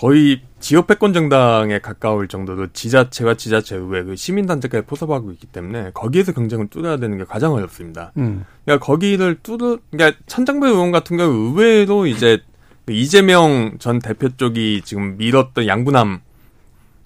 거의 0.00 0.40
지역 0.60 0.86
패권 0.86 1.12
정당에 1.12 1.78
가까울 1.78 2.26
정도로 2.26 2.68
지자체와 2.72 3.34
지자체 3.34 3.76
의회 3.76 4.02
그 4.02 4.16
시민 4.16 4.46
단체까지 4.46 4.86
포섭하고 4.86 5.30
있기 5.32 5.46
때문에 5.46 5.90
거기에서 5.92 6.32
경쟁을 6.32 6.68
뚫어야 6.68 6.96
되는 6.96 7.18
게 7.18 7.24
가장 7.24 7.52
어렵습니다. 7.52 8.10
음. 8.16 8.46
그러니까 8.64 8.86
거기를 8.86 9.40
뚫어 9.42 9.76
그러니까 9.90 10.18
천장배 10.26 10.68
의원 10.68 10.90
같은 10.90 11.18
경우 11.18 11.30
의외로 11.30 12.06
이제 12.06 12.38
그 12.86 12.94
이재명 12.94 13.76
전 13.78 13.98
대표 13.98 14.30
쪽이 14.30 14.80
지금 14.86 15.18
밀었던 15.18 15.66
양부남 15.66 16.20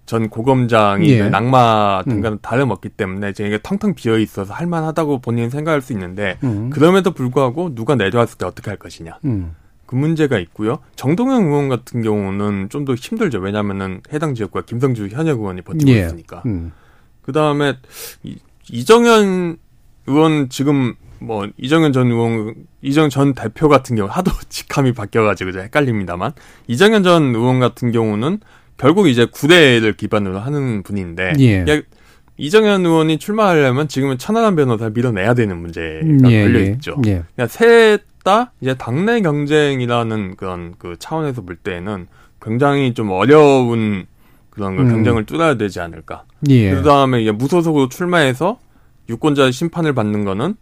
전 0.07 0.29
고검장이 0.29 1.11
예. 1.11 1.29
낙마 1.29 2.05
등과는 2.05 2.37
음. 2.37 2.43
다름없기 2.43 2.91
때문에 2.91 3.33
지금 3.33 3.49
이게 3.49 3.59
텅텅 3.61 3.95
비어 3.95 4.19
있어서 4.19 4.55
할만하다고 4.55 5.19
본인은 5.19 5.51
생각할 5.51 5.81
수 5.81 5.93
있는데 5.95 6.39
음. 6.45 6.71
그럼에도 6.71 7.11
불구하고 7.11 7.75
누가 7.75 7.97
내려왔을 7.97 8.39
때 8.39 8.47
어떻게 8.47 8.71
할 8.71 8.79
것이냐. 8.79 9.19
음. 9.25 9.57
그 9.87 9.95
문제가 9.97 10.39
있고요. 10.39 10.79
정동영 10.97 11.47
의원 11.47 11.69
같은 11.69 12.03
경우는 12.03 12.69
좀 12.71 12.85
더 12.85 12.95
힘들죠. 12.95 13.39
왜냐하면은 13.39 14.01
해당 14.13 14.35
지역과 14.35 14.63
김성주 14.63 15.09
현역 15.09 15.39
의원이 15.41 15.63
버티고 15.63 15.91
예. 15.91 16.01
있으니까. 16.01 16.43
음. 16.47 16.73
그 17.23 17.33
다음에 17.33 17.77
이정현 18.71 19.57
의원 20.07 20.49
지금 20.49 20.95
뭐 21.19 21.49
이정현 21.57 21.93
전 21.93 22.09
의원 22.11 22.55
이정 22.83 23.09
전 23.09 23.35
대표 23.35 23.69
같은 23.69 23.97
경우 23.97 24.09
하도 24.11 24.31
직함이 24.49 24.93
바뀌어가지고 24.93 25.51
이제 25.51 25.61
헷갈립니다만 25.61 26.33
이정현 26.67 27.03
전 27.03 27.35
의원 27.35 27.61
같은 27.61 27.93
경우는 27.93 28.41
결국 28.77 29.09
이제 29.09 29.25
구대를 29.25 29.95
기반으로 29.95 30.39
하는 30.41 30.83
분인데 30.83 31.33
예. 31.41 31.65
이정현 32.37 32.85
의원이 32.85 33.19
출마하려면 33.19 33.87
지금은 33.89 34.19
천하람 34.19 34.57
변호사를 34.57 34.93
밀어내야 34.93 35.35
되는 35.35 35.57
문제가 35.57 36.01
음, 36.05 36.31
예, 36.31 36.43
걸려 36.43 36.61
예. 36.61 36.65
있죠. 36.73 36.97
예. 37.07 37.23
그러니까 37.35 37.47
셋다 38.25 38.53
이제 38.61 38.75
당내 38.75 39.21
경쟁이라는 39.21 40.37
그런 40.37 40.75
그 40.79 40.97
차원에서 40.99 41.43
볼 41.43 41.57
때에는 41.57 42.09
굉장히 42.41 42.95
좀 42.95 43.11
어려운 43.11 44.07
그런 44.51 44.79
음. 44.79 44.89
경쟁을 44.89 45.27
뚫어야 45.27 45.57
되지 45.57 45.81
않을까. 45.81 46.25
예. 46.49 46.75
그 46.75 46.83
다음에 46.83 47.23
이제 47.23 47.31
무소속으로 47.31 47.89
출마해서 47.89 48.59
유권자 49.09 49.51
심판을 49.51 49.93
받는 49.95 50.25
거는 50.25 50.57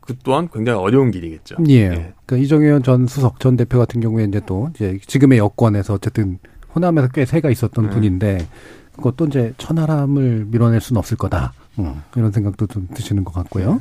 그 0.00 0.14
또한 0.24 0.48
굉장히 0.52 0.78
어려운 0.78 1.10
길이겠죠. 1.10 1.56
예. 1.68 1.74
예. 1.74 2.14
그러니까 2.24 2.36
이정현 2.36 2.82
전 2.82 3.06
수석 3.06 3.40
전 3.40 3.56
대표 3.56 3.78
같은 3.78 4.00
경우에 4.00 4.24
이제 4.24 4.40
또 4.46 4.70
이제 4.74 4.98
지금의 5.06 5.38
여권에서 5.38 5.94
어쨌든 5.94 6.38
호남에서 6.74 7.08
꽤 7.08 7.26
세가 7.26 7.50
있었던 7.50 7.86
음. 7.86 7.90
분인데 7.90 8.48
그것도 8.96 9.26
이제 9.26 9.52
천하람을 9.58 10.46
밀어낼 10.48 10.80
수는 10.80 10.98
없을 10.98 11.16
거다. 11.16 11.52
음, 11.78 12.02
이런 12.16 12.32
생각도 12.32 12.66
좀 12.66 12.88
드시는 12.92 13.24
것 13.24 13.32
같고요. 13.32 13.74
음. 13.74 13.80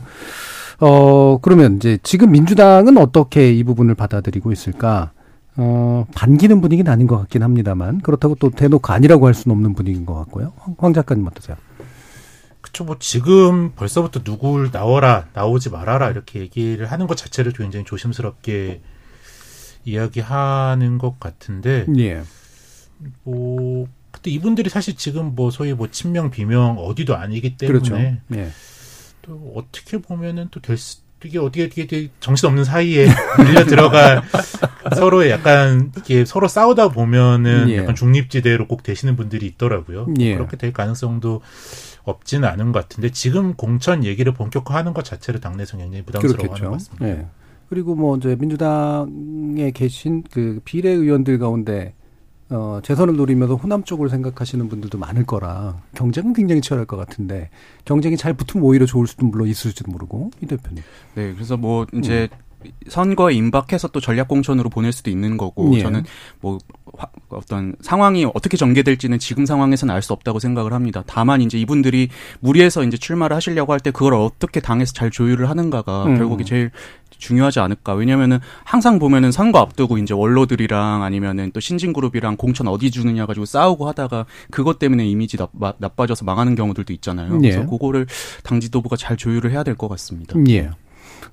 어, 0.79 1.39
그러면 1.41 1.77
이제 1.77 1.97
지금 2.03 2.31
민주당은 2.31 2.97
어떻게 2.97 3.51
이 3.51 3.63
부분을 3.63 3.95
받아들이고 3.95 4.51
있을까? 4.51 5.11
어, 5.55 6.05
반기는 6.13 6.61
분위기는 6.61 6.91
아닌 6.91 7.07
것 7.07 7.17
같긴 7.17 7.41
합니다만, 7.41 7.99
그렇다고 8.01 8.35
또 8.35 8.51
대놓고 8.51 8.93
아니라고 8.93 9.25
할 9.25 9.33
수는 9.33 9.55
없는 9.55 9.73
분위기인 9.73 10.05
것 10.05 10.13
같고요. 10.13 10.53
황 10.77 10.93
작가님 10.93 11.25
어떠세요? 11.25 11.57
그쵸, 12.61 12.83
뭐 12.83 12.97
지금 12.99 13.71
벌써부터 13.75 14.21
누굴 14.23 14.71
나와라, 14.71 15.27
나오지 15.33 15.71
말아라, 15.71 16.11
이렇게 16.11 16.41
얘기를 16.41 16.85
하는 16.85 17.07
것 17.07 17.17
자체를 17.17 17.53
굉장히 17.53 17.85
조심스럽게 17.85 18.81
이야기하는 19.83 20.99
것 20.99 21.19
같은데, 21.19 21.87
예. 21.97 22.21
뭐, 23.23 23.87
그때 24.11 24.29
이분들이 24.29 24.69
사실 24.69 24.95
지금 24.95 25.33
뭐 25.33 25.49
소위 25.49 25.73
뭐 25.73 25.89
친명, 25.89 26.29
비명 26.29 26.77
어디도 26.77 27.15
아니기 27.15 27.57
때문에, 27.57 27.79
그렇죠. 27.79 27.97
예. 28.35 28.49
또 29.27 29.53
어떻게 29.55 29.97
보면은 29.97 30.47
또 30.51 30.59
될 30.61 30.77
수, 30.77 31.01
이게 31.25 31.39
어떻게 31.39 31.63
어떻게 31.63 32.09
정신 32.19 32.47
없는 32.47 32.63
사이에 32.63 33.07
밀려 33.43 33.65
들어갈 33.65 34.21
서로 34.95 35.27
약간 35.29 35.91
이게 35.97 36.25
서로 36.25 36.47
싸우다 36.47 36.89
보면은 36.89 37.69
예. 37.69 37.77
약간 37.77 37.95
중립지대로 37.95 38.67
꼭 38.67 38.83
되시는 38.83 39.15
분들이 39.15 39.47
있더라고요. 39.47 40.07
예. 40.19 40.35
그렇게 40.35 40.57
될 40.57 40.71
가능성도 40.73 41.41
없지는 42.03 42.47
않은 42.47 42.71
것 42.71 42.81
같은데 42.83 43.09
지금 43.11 43.55
공천 43.55 44.03
얘기를 44.03 44.31
본격화하는 44.33 44.93
것 44.93 45.03
자체를 45.03 45.41
당내에서 45.41 45.77
굉장히 45.77 46.03
부담스러워하는 46.05 46.65
것 46.65 46.71
같습니다. 46.73 47.07
예. 47.07 47.25
그리고 47.69 47.95
뭐 47.95 48.15
이제 48.15 48.35
민주당에 48.39 49.71
계신 49.73 50.23
그 50.31 50.61
비례 50.63 50.89
의원들 50.91 51.39
가운데 51.39 51.95
어, 52.49 52.79
재선을 52.83 53.15
노리면서 53.17 53.55
호남 53.55 53.83
쪽을 53.83 54.09
생각하시는 54.09 54.69
분들도 54.69 54.97
많을 54.97 55.25
거라 55.25 55.81
경쟁은 55.95 56.33
굉장히 56.33 56.61
치열할 56.61 56.85
것 56.85 56.95
같은데 56.95 57.49
경쟁이 57.85 58.15
잘 58.15 58.33
붙으면 58.33 58.65
오히려 58.65 58.85
좋을 58.85 59.05
수도 59.07 59.25
물론 59.25 59.47
있을지도 59.47 59.91
모르고 59.91 60.31
이 60.41 60.45
대표님. 60.45 60.83
네, 61.15 61.33
그래서 61.33 61.57
뭐 61.57 61.85
이제 61.93 62.29
음. 62.31 62.37
선거에 62.89 63.33
임박해서 63.35 63.89
또 63.89 63.99
전략 63.99 64.27
공천으로 64.27 64.69
보낼 64.69 64.91
수도 64.91 65.09
있는 65.11 65.37
거고 65.37 65.75
예. 65.75 65.81
저는 65.81 66.03
뭐 66.41 66.57
어떤 67.29 67.75
상황이 67.81 68.25
어떻게 68.25 68.57
전개될지는 68.57 69.19
지금 69.19 69.45
상황에서는 69.45 69.93
알 69.93 70.01
수 70.01 70.13
없다고 70.13 70.39
생각을 70.39 70.73
합니다. 70.73 71.03
다만 71.05 71.41
이제 71.41 71.57
이분들이 71.59 72.09
무리해서 72.39 72.83
이제 72.83 72.97
출마를 72.97 73.35
하시려고 73.35 73.73
할 73.73 73.79
때 73.79 73.91
그걸 73.91 74.15
어떻게 74.15 74.59
당에서 74.59 74.93
잘 74.93 75.11
조율을 75.11 75.49
하는가가 75.49 76.05
음. 76.05 76.17
결국이 76.17 76.45
제일 76.45 76.71
중요하지 77.17 77.59
않을까. 77.59 77.93
왜냐면은 77.93 78.39
항상 78.63 78.99
보면은 78.99 79.31
선거 79.31 79.59
앞두고 79.59 79.97
이제 79.97 80.13
원로들이랑 80.13 81.03
아니면은 81.03 81.51
또 81.53 81.59
신진그룹이랑 81.59 82.37
공천 82.37 82.67
어디 82.67 82.91
주느냐 82.91 83.25
가지고 83.25 83.45
싸우고 83.45 83.87
하다가 83.87 84.25
그것 84.51 84.79
때문에 84.79 85.05
이미지 85.07 85.37
나빠, 85.37 85.73
나빠져서 85.77 86.25
망하는 86.25 86.55
경우들도 86.55 86.93
있잖아요. 86.93 87.35
예. 87.43 87.51
그래서 87.51 87.65
그거를 87.69 88.05
당 88.43 88.59
지도부가 88.59 88.95
잘 88.95 89.17
조율을 89.17 89.51
해야 89.51 89.63
될 89.63 89.77
것 89.77 89.87
같습니다. 89.89 90.35
예. 90.49 90.71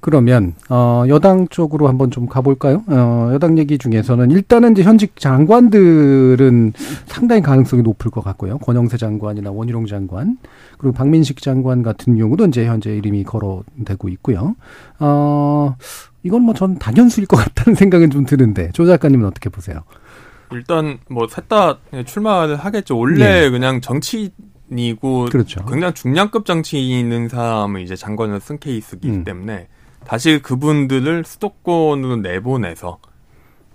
그러면 0.01 0.55
어 0.69 1.05
여당 1.09 1.49
쪽으로 1.49 1.89
한번 1.89 2.11
좀 2.11 2.27
가볼까요? 2.27 2.83
어 2.89 3.31
여당 3.33 3.59
얘기 3.59 3.79
중에서는 3.79 4.31
일단은 4.31 4.73
이제 4.73 4.83
현직 4.83 5.19
장관들은 5.19 6.73
상당히 7.07 7.43
가능성이 7.43 7.83
높을 7.83 8.11
것 8.11 8.23
같고요. 8.23 8.59
권영세 8.59 8.97
장관이나 8.97 9.51
원희룡 9.51 9.87
장관 9.87 10.37
그리고 10.79 10.95
박민식 10.95 11.41
장관 11.43 11.83
같은 11.83 12.17
경우도 12.17 12.47
이제 12.47 12.67
현재 12.67 12.95
이름이 12.97 13.25
거론되고 13.25 14.09
있고요. 14.11 14.57
어 14.99 15.75
이건 16.23 16.43
뭐 16.43 16.55
전 16.55 16.79
당연수일 16.79 17.27
것 17.27 17.37
같다는 17.37 17.75
생각은 17.75 18.11
좀 18.11 18.25
드는데 18.27 18.71
조 18.73 18.87
작가님은 18.87 19.27
어떻게 19.27 19.49
보세요? 19.51 19.81
일단 20.53 20.99
뭐 21.11 21.27
셋 21.29 21.49
다 21.49 21.79
출마를 22.07 22.57
하겠죠. 22.57 22.97
원래 22.99 23.43
네. 23.43 23.51
그냥 23.51 23.81
정치 23.81 24.31
이고 24.71 25.27
그렇죠. 25.31 25.65
굉장히 25.67 25.93
중량급 25.95 26.47
정치인 26.47 26.99
있는 27.01 27.29
사람을 27.29 27.83
이제 27.83 27.97
장관을 27.97 28.41
쓴 28.41 28.59
케이스이기 28.59 29.09
음. 29.09 29.25
때문에 29.25 29.69
다시 30.07 30.41
그분들을 30.43 31.25
수도권으로 31.25 32.17
내보내서 32.17 32.99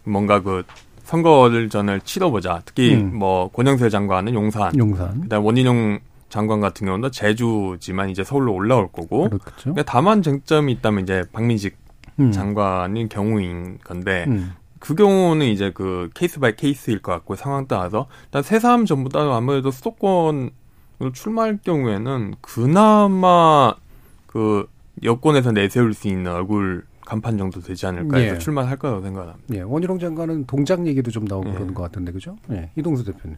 뭔가 0.04 0.42
그 0.42 0.64
선거를 1.04 1.70
전을 1.70 2.02
치러보자. 2.02 2.62
특히 2.66 2.94
음. 2.96 3.18
뭐 3.18 3.50
권영세 3.50 3.90
장관은 3.90 4.34
용산, 4.34 4.78
용산. 4.78 5.22
그다음 5.22 5.46
원인용 5.46 6.00
장관 6.30 6.60
같은 6.62 6.86
경우는 6.86 7.12
제주지만 7.12 8.10
이제 8.10 8.24
서울로 8.24 8.54
올라올 8.54 8.92
거고. 8.92 9.30
그렇죠. 9.30 9.42
그러니까 9.62 9.84
다만 9.84 10.22
쟁점이 10.22 10.72
있다면 10.74 11.04
이제 11.04 11.24
박민식 11.32 11.76
음. 12.20 12.32
장관인 12.32 13.10
경우인 13.10 13.80
건데 13.84 14.26
음. 14.28 14.54
그 14.80 14.96
경우는 14.96 15.48
이제 15.48 15.72
그 15.74 16.10
case 16.14 16.40
by 16.40 16.56
case일 16.56 17.02
것 17.02 17.12
같고 17.12 17.36
상황 17.36 17.68
따라서 17.68 18.08
일단 18.26 18.44
새삼 18.44 18.86
전부 18.86 19.10
다 19.10 19.20
아무래도 19.36 19.72
수도권으로 19.72 20.52
출마할 21.14 21.60
경우에는 21.64 22.36
그나마 22.42 23.74
그 24.26 24.68
여권에서 25.04 25.52
내세울 25.52 25.94
수 25.94 26.08
있는 26.08 26.32
얼굴 26.32 26.84
간판 27.06 27.38
정도 27.38 27.60
되지 27.60 27.86
않을까 27.88 28.18
해서 28.18 28.36
예. 28.36 28.40
출마할 28.40 28.78
거라고 28.78 29.02
생각합니다. 29.02 29.56
예, 29.56 29.62
원희룡 29.62 29.98
장관은 30.00 30.46
동작 30.46 30.86
얘기도 30.86 31.10
좀 31.10 31.26
나오고 31.26 31.50
예. 31.50 31.54
그러는 31.54 31.74
것 31.74 31.82
같은데 31.84 32.12
그죠? 32.12 32.36
예, 32.52 32.70
이동수 32.76 33.04
대표님. 33.04 33.38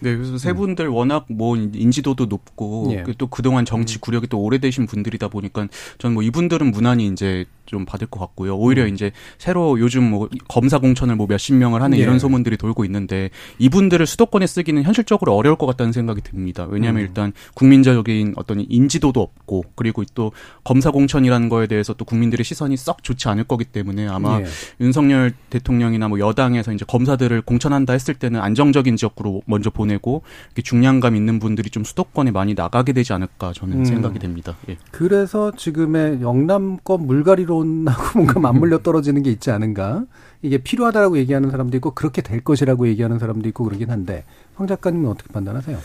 네, 0.00 0.16
그래서 0.16 0.38
세 0.38 0.50
음. 0.50 0.56
분들 0.56 0.88
워낙 0.88 1.26
뭐 1.28 1.56
인지도도 1.56 2.26
높고 2.26 2.88
예. 2.92 3.02
그 3.02 3.14
또 3.14 3.26
그동안 3.28 3.64
정치 3.64 3.98
음. 3.98 4.00
구력이 4.00 4.26
또 4.26 4.40
오래되신 4.40 4.86
분들이다 4.86 5.28
보니까 5.28 5.68
저는 5.98 6.14
뭐 6.14 6.22
이분들은 6.22 6.70
무난히 6.70 7.06
이제 7.06 7.44
좀 7.66 7.84
받을 7.84 8.08
것 8.08 8.18
같고요. 8.18 8.56
오히려 8.56 8.82
음. 8.82 8.88
이제 8.92 9.12
새로 9.38 9.78
요즘 9.78 10.10
뭐 10.10 10.28
검사 10.48 10.78
공천을 10.78 11.14
뭐 11.14 11.26
몇십 11.28 11.54
명을 11.54 11.82
하는 11.82 11.98
예. 11.98 12.02
이런 12.02 12.18
소문들이 12.18 12.56
돌고 12.56 12.84
있는데 12.86 13.30
이분들을 13.58 14.04
수도권에 14.06 14.46
쓰기는 14.46 14.82
현실적으로 14.82 15.36
어려울 15.36 15.56
것 15.56 15.66
같다는 15.66 15.92
생각이 15.92 16.20
듭니다. 16.22 16.66
왜냐하면 16.68 17.02
음. 17.02 17.06
일단 17.06 17.32
국민적인 17.54 18.34
어떤 18.36 18.64
인지도도 18.68 19.20
없고 19.20 19.64
그리고 19.76 20.02
또 20.14 20.32
검사 20.64 20.90
공천이라는 20.90 21.48
거에 21.48 21.68
대해서 21.68 21.94
또 21.94 22.04
국민들의 22.04 22.42
시선이 22.44 22.76
썩 22.76 23.04
좋지 23.04 23.28
않을 23.28 23.44
거기 23.44 23.64
때문에 23.64 24.08
아마 24.08 24.40
예. 24.40 24.46
윤석열 24.80 25.32
대통령이나 25.50 26.08
뭐 26.08 26.18
여당에서 26.18 26.72
이제 26.72 26.84
검사들을 26.88 27.42
공천한다 27.42 27.92
했을 27.92 28.14
때는 28.14 28.40
안정적인 28.40 28.96
지역구로 28.96 29.42
먼저 29.46 29.70
보내 29.70 29.89
보내고 29.90 30.22
이렇게 30.46 30.62
중량감 30.62 31.16
있는 31.16 31.38
분들이 31.38 31.70
좀 31.70 31.84
수도권에 31.84 32.30
많이 32.30 32.54
나가게 32.54 32.92
되지 32.92 33.12
않을까 33.12 33.52
저는 33.52 33.80
음. 33.80 33.84
생각이 33.84 34.18
됩니다. 34.18 34.56
예. 34.68 34.76
그래서 34.90 35.50
지금의 35.50 36.22
영남권 36.22 37.06
물갈이론하고 37.06 38.02
뭔가 38.18 38.40
맞물려 38.40 38.78
떨어지는 38.78 39.22
게 39.22 39.30
있지 39.30 39.50
않은가? 39.50 40.04
이게 40.42 40.58
필요하다라고 40.58 41.18
얘기하는 41.18 41.50
사람도 41.50 41.76
있고 41.78 41.90
그렇게 41.92 42.22
될 42.22 42.42
것이라고 42.42 42.88
얘기하는 42.88 43.18
사람도 43.18 43.48
있고 43.48 43.64
그러긴 43.64 43.90
한데 43.90 44.24
황 44.54 44.66
작가님은 44.66 45.10
어떻게 45.10 45.32
판단하세요? 45.32 45.78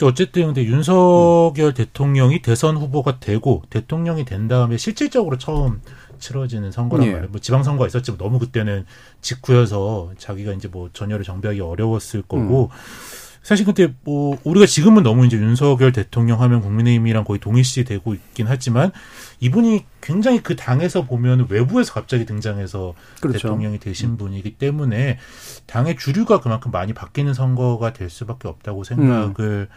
어쨌든 0.00 0.46
근데 0.46 0.64
윤석열 0.64 1.68
음. 1.70 1.74
대통령이 1.74 2.40
대선 2.40 2.76
후보가 2.76 3.18
되고 3.18 3.62
대통령이 3.68 4.24
된 4.24 4.46
다음에 4.46 4.76
실질적으로 4.76 5.38
처음 5.38 5.80
치러지는 6.18 6.70
선거란 6.70 7.06
예. 7.06 7.12
말이에요. 7.12 7.30
뭐 7.30 7.40
지방선거가 7.40 7.86
있었지만 7.88 8.18
너무 8.18 8.38
그때는 8.38 8.84
직후여서 9.20 10.12
자기가 10.18 10.52
이제 10.52 10.68
뭐 10.68 10.90
전열을 10.92 11.24
정비하기 11.24 11.60
어려웠을 11.60 12.22
거고 12.22 12.64
음. 12.64 13.27
사실 13.42 13.64
근데 13.64 13.94
뭐 14.04 14.38
우리가 14.44 14.66
지금은 14.66 15.02
너무 15.02 15.24
이제 15.26 15.36
윤석열 15.36 15.92
대통령 15.92 16.40
하면 16.42 16.60
국민의힘이랑 16.60 17.24
거의 17.24 17.40
동일시 17.40 17.84
되고 17.84 18.14
있긴 18.14 18.46
하지만 18.48 18.92
이분이 19.40 19.84
굉장히 20.00 20.42
그 20.42 20.56
당에서 20.56 21.04
보면 21.04 21.46
외부에서 21.48 21.92
갑자기 21.92 22.24
등장해서 22.26 22.94
그렇죠. 23.20 23.38
대통령이 23.38 23.78
되신 23.78 24.10
음. 24.10 24.16
분이기 24.16 24.56
때문에 24.56 25.18
당의 25.66 25.96
주류가 25.96 26.40
그만큼 26.40 26.70
많이 26.70 26.92
바뀌는 26.92 27.34
선거가 27.34 27.92
될 27.92 28.10
수밖에 28.10 28.48
없다고 28.48 28.84
생각을 28.84 29.34
음. 29.38 29.68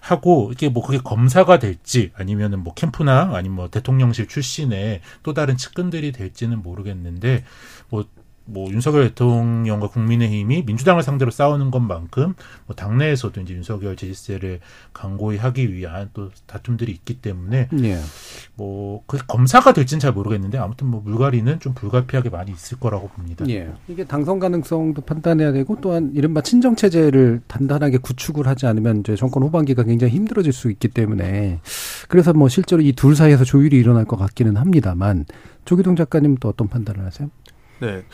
하고 0.00 0.50
이게 0.52 0.68
뭐 0.68 0.84
그게 0.84 0.98
검사가 0.98 1.58
될지 1.58 2.12
아니면은 2.14 2.60
뭐 2.60 2.74
캠프나 2.74 3.32
아니면 3.34 3.56
뭐 3.56 3.70
대통령실 3.70 4.28
출신의 4.28 5.00
또 5.22 5.34
다른 5.34 5.56
측근들이 5.56 6.12
될지는 6.12 6.62
모르겠는데 6.62 7.44
뭐 7.88 8.04
뭐 8.46 8.70
윤석열 8.70 9.08
대통령과 9.08 9.88
국민의힘이 9.88 10.64
민주당을 10.66 11.02
상대로 11.02 11.30
싸우는 11.30 11.70
것만큼 11.70 12.34
뭐 12.66 12.76
당내에서도 12.76 13.40
이제 13.40 13.54
윤석열 13.54 13.96
지지세를 13.96 14.60
강고히 14.92 15.36
하기 15.36 15.72
위한 15.72 16.10
또 16.14 16.30
다툼들이 16.46 16.90
있기 16.92 17.14
때문에 17.20 17.68
예. 17.82 17.98
뭐그 18.54 19.18
검사가 19.26 19.72
될지는 19.72 20.00
잘 20.00 20.12
모르겠는데 20.12 20.58
아무튼 20.58 20.88
뭐 20.88 21.00
물갈이는 21.04 21.60
좀 21.60 21.74
불가피하게 21.74 22.30
많이 22.30 22.52
있을 22.52 22.78
거라고 22.78 23.08
봅니다. 23.08 23.44
예. 23.48 23.70
이게 23.88 24.04
당선 24.04 24.38
가능성도 24.38 25.02
판단해야 25.02 25.52
되고 25.52 25.76
또한 25.80 26.12
이른바 26.14 26.40
친정 26.40 26.76
체제를 26.76 27.40
단단하게 27.46 27.98
구축을 27.98 28.46
하지 28.46 28.66
않으면 28.66 29.00
이제 29.00 29.16
정권 29.16 29.42
후반기가 29.42 29.82
굉장히 29.82 30.12
힘들어질 30.14 30.52
수 30.52 30.70
있기 30.70 30.88
때문에 30.88 31.60
그래서 32.08 32.32
뭐 32.32 32.48
실제로 32.48 32.82
이 32.82 32.92
둘 32.96 33.14
사이에서 33.14 33.44
조율이 33.44 33.76
일어날 33.76 34.06
것 34.06 34.16
같기는 34.16 34.56
합니다만 34.56 35.26
조기동 35.66 35.96
작가님 35.96 36.36
또 36.40 36.48
어떤 36.48 36.66
판단을 36.68 37.04
하세요? 37.04 37.28
네. 37.80 38.04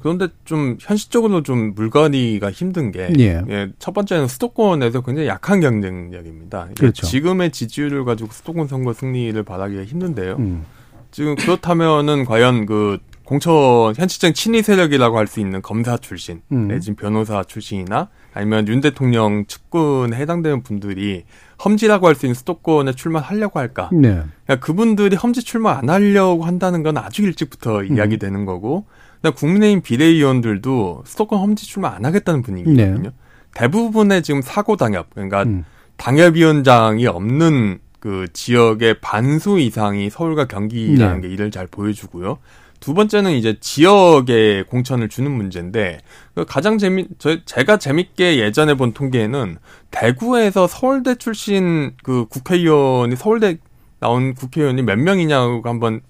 그런데 0.00 0.28
좀 0.46 0.78
현실적으로 0.80 1.42
좀 1.42 1.74
물건이가 1.74 2.50
힘든 2.50 2.90
게, 2.90 3.12
예. 3.18 3.42
예, 3.50 3.68
첫 3.78 3.92
번째는 3.92 4.28
수도권에서 4.28 5.02
굉장히 5.02 5.28
약한 5.28 5.60
경쟁력입니다. 5.60 6.68
그렇죠. 6.78 7.06
지금의 7.06 7.50
지지율을 7.50 8.04
가지고 8.06 8.30
수도권 8.32 8.66
선거 8.66 8.94
승리를 8.94 9.42
바라기가 9.42 9.84
힘든데요. 9.84 10.36
음. 10.38 10.64
지금 11.10 11.34
그렇다면은 11.34 12.24
과연 12.24 12.64
그 12.64 12.98
공천 13.24 13.94
현실적 13.94 14.34
친위 14.34 14.62
세력이라고 14.62 15.18
할 15.18 15.26
수 15.26 15.38
있는 15.38 15.60
검사 15.60 15.98
출신, 15.98 16.40
음. 16.50 16.68
내진 16.68 16.96
변호사 16.96 17.44
출신이나 17.44 18.08
아니면 18.32 18.66
윤 18.68 18.80
대통령 18.80 19.44
측근에 19.46 20.16
해당되는 20.16 20.62
분들이 20.62 21.24
험지라고 21.62 22.06
할 22.06 22.14
수 22.14 22.24
있는 22.24 22.34
수도권에 22.34 22.92
출마하려고 22.92 23.58
할까? 23.58 23.90
네. 23.92 24.22
그러니까 24.46 24.64
그분들이 24.64 25.14
험지 25.14 25.42
출마 25.44 25.76
안 25.76 25.90
하려고 25.90 26.44
한다는 26.44 26.82
건 26.82 26.96
아주 26.96 27.22
일찍부터 27.22 27.80
음. 27.80 27.96
이야기되는 27.96 28.46
거고 28.46 28.86
국민의힘 29.28 29.82
비대위원들도 29.82 31.02
수도권 31.04 31.38
험지 31.40 31.66
출마 31.66 31.90
안 31.94 32.04
하겠다는 32.04 32.42
분위기거든요. 32.42 33.10
네. 33.10 33.14
대부분의 33.54 34.22
지금 34.22 34.40
사고 34.40 34.76
당협, 34.76 35.10
그러니까 35.12 35.42
음. 35.42 35.64
당협위원장이 35.96 37.06
없는 37.06 37.80
그 37.98 38.26
지역의 38.32 39.00
반수 39.00 39.60
이상이 39.60 40.08
서울과 40.08 40.46
경기라는 40.46 41.20
네. 41.20 41.28
게 41.28 41.34
이를 41.34 41.50
잘 41.50 41.66
보여주고요. 41.66 42.38
두 42.80 42.94
번째는 42.94 43.32
이제 43.32 43.58
지역에 43.60 44.64
공천을 44.66 45.10
주는 45.10 45.30
문제인데 45.30 45.98
그 46.34 46.46
가장 46.46 46.78
재미 46.78 47.06
저 47.18 47.44
제가 47.44 47.76
재밌게 47.76 48.38
예전에 48.38 48.74
본 48.74 48.92
통계에는 48.92 49.58
대구에서 49.90 50.66
서울대 50.66 51.14
출신 51.16 51.92
그 52.02 52.24
국회의원이 52.30 53.16
서울대 53.16 53.58
나온 53.98 54.32
국회의원이 54.32 54.80
몇 54.80 54.98
명이냐고 54.98 55.60
한번 55.64 56.00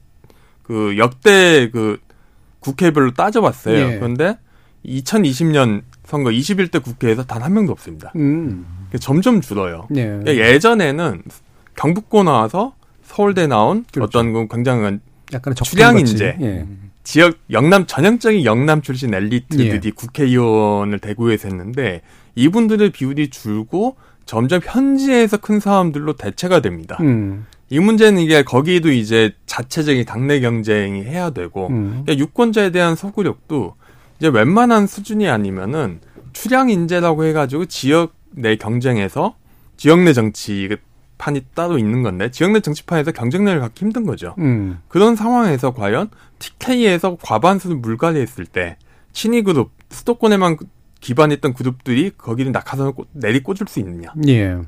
그 0.62 0.96
역대 0.96 1.68
그 1.70 1.99
국회별로 2.61 3.12
따져봤어요. 3.12 3.77
예. 3.92 3.96
그런데 3.99 4.37
2020년 4.85 5.83
선거 6.05 6.31
21대 6.31 6.83
국회에서 6.83 7.25
단 7.25 7.42
한 7.42 7.53
명도 7.55 7.73
없습니다. 7.73 8.12
음. 8.16 8.66
점점 9.01 9.40
줄어요. 9.40 9.87
예. 9.94 10.05
그러니까 10.05 10.37
예전에는 10.37 11.23
경북고 11.77 12.23
나와서 12.25 12.75
서울대 13.03 13.46
나온 13.46 13.85
그렇죠. 13.92 14.18
어떤 14.18 14.33
그 14.33 14.46
굉장한 14.49 15.01
약간 15.33 15.55
출향 15.55 15.99
인재, 15.99 16.37
예. 16.40 16.66
지역 17.05 17.38
영남 17.51 17.87
전형적인 17.87 18.44
영남 18.44 18.83
출신 18.83 19.14
엘리트들이 19.14 19.81
예. 19.85 19.90
국회의원을 19.90 20.99
대구에서 20.99 21.49
했는데 21.49 22.03
이분들의 22.35 22.90
비율이 22.90 23.31
줄고 23.31 23.96
점점 24.27 24.61
현지에서 24.62 25.38
큰 25.38 25.61
사람들로 25.61 26.12
대체가 26.14 26.61
됩니다. 26.61 26.99
음. 27.01 27.46
이 27.71 27.79
문제는 27.79 28.21
이게 28.21 28.43
거기도 28.43 28.91
이제 28.91 29.33
자체적인 29.47 30.05
당내 30.05 30.41
경쟁이 30.41 31.05
해야 31.05 31.31
되고 31.31 31.69
음. 31.69 32.03
그러니까 32.05 32.19
유권자에 32.19 32.71
대한 32.71 32.97
소구력도 32.97 33.77
이제 34.19 34.29
웬만한 34.29 34.89
수준이 34.89 35.29
아니면은 35.29 36.01
출향 36.33 36.69
인재라고 36.69 37.25
해가지고 37.25 37.67
지역 37.67 38.15
내 38.31 38.57
경쟁에서 38.57 39.37
지역 39.77 40.01
내 40.01 40.13
정치 40.13 40.69
판이 41.17 41.43
따로 41.55 41.79
있는 41.79 42.03
건데 42.03 42.31
지역 42.31 42.51
내 42.51 42.61
정치판에서 42.61 43.13
경쟁력을 43.13 43.61
갖기 43.61 43.85
힘든 43.85 44.05
거죠. 44.05 44.35
음. 44.39 44.81
그런 44.89 45.15
상황에서 45.15 45.73
과연 45.73 46.11
TK에서 46.41 47.19
과반수를 47.23 47.77
물갈이했을 47.77 48.47
때 48.47 48.79
친위 49.13 49.43
그룹 49.43 49.71
수도권에만 49.91 50.57
기반했던 51.01 51.55
그룹들이 51.55 52.11
거기를 52.17 52.51
낙하산을 52.53 52.93
내리 53.13 53.43
꽂을 53.43 53.69
수 53.69 53.79
있느냐? 53.81 54.13
예. 54.29 54.59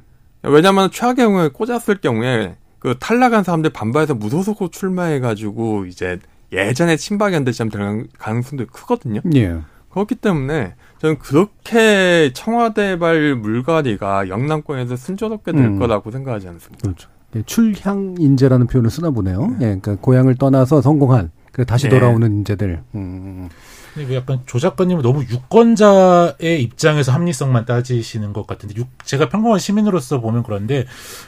왜냐하면 0.42 0.90
최악의 0.90 1.16
경우에 1.16 1.48
꽂았을 1.48 2.00
경우에 2.00 2.56
그 2.82 2.96
탈락한 2.98 3.44
사람들 3.44 3.70
반발해서 3.70 4.16
무소속으로 4.16 4.68
출마해가지고 4.68 5.86
이제 5.86 6.18
예전에 6.50 6.96
친박 6.96 7.32
연대처럼 7.32 7.70
될 7.70 8.08
가능성도 8.18 8.66
크거든요. 8.66 9.20
예. 9.36 9.60
그렇기 9.90 10.16
때문에 10.16 10.74
저는 10.98 11.18
그렇게 11.20 12.32
청와대발 12.34 13.36
물갈이가 13.36 14.28
영남권에서 14.28 14.96
순조롭게 14.96 15.52
될 15.52 15.64
음. 15.64 15.78
거라고 15.78 16.10
생각하지 16.10 16.48
않습니다. 16.48 16.82
그렇죠. 16.82 17.08
네, 17.30 17.42
출향 17.46 18.16
인재라는 18.18 18.66
표현을 18.66 18.90
쓰나 18.90 19.10
보네요. 19.10 19.46
네. 19.46 19.54
예, 19.54 19.78
그러니까 19.80 19.94
고향을 20.00 20.34
떠나서 20.34 20.82
성공한 20.82 21.30
그 21.52 21.64
다시 21.64 21.88
네. 21.88 21.90
돌아오는 21.90 22.32
인재들. 22.32 22.82
음. 22.96 23.48
근데 23.94 24.16
약간 24.16 24.40
조 24.46 24.58
작가님은 24.58 25.02
너무 25.02 25.22
유권자의 25.22 26.62
입장에서 26.62 27.12
합리성만 27.12 27.66
따지시는 27.66 28.32
것 28.32 28.46
같은데 28.46 28.74
유, 28.78 28.84
제가 29.04 29.28
평범한 29.28 29.58
시민으로서 29.58 30.20
보면 30.20 30.42
그런데 30.42 30.86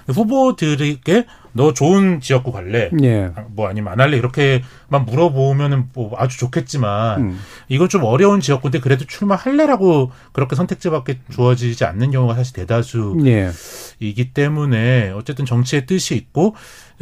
후보들에게 0.08 1.26
너 1.52 1.72
좋은 1.72 2.20
지역구 2.20 2.50
갈래? 2.52 2.90
예. 3.02 3.30
뭐 3.50 3.68
아니면 3.68 3.92
안 3.92 4.00
할래? 4.00 4.16
이렇게만 4.16 5.04
물어보면은 5.06 5.90
뭐 5.94 6.12
아주 6.16 6.38
좋겠지만 6.38 7.20
음. 7.20 7.40
이건 7.68 7.88
좀 7.88 8.02
어려운 8.04 8.40
지역구인데 8.40 8.80
그래도 8.80 9.04
출마할래라고 9.04 10.10
그렇게 10.32 10.56
선택지밖에 10.56 11.20
주어지지 11.30 11.84
않는 11.84 12.10
경우가 12.10 12.34
사실 12.34 12.54
대다수이기 12.54 13.28
예. 13.28 13.52
때문에 14.34 15.10
어쨌든 15.10 15.44
정치의 15.44 15.86
뜻이 15.86 16.16
있고 16.16 16.56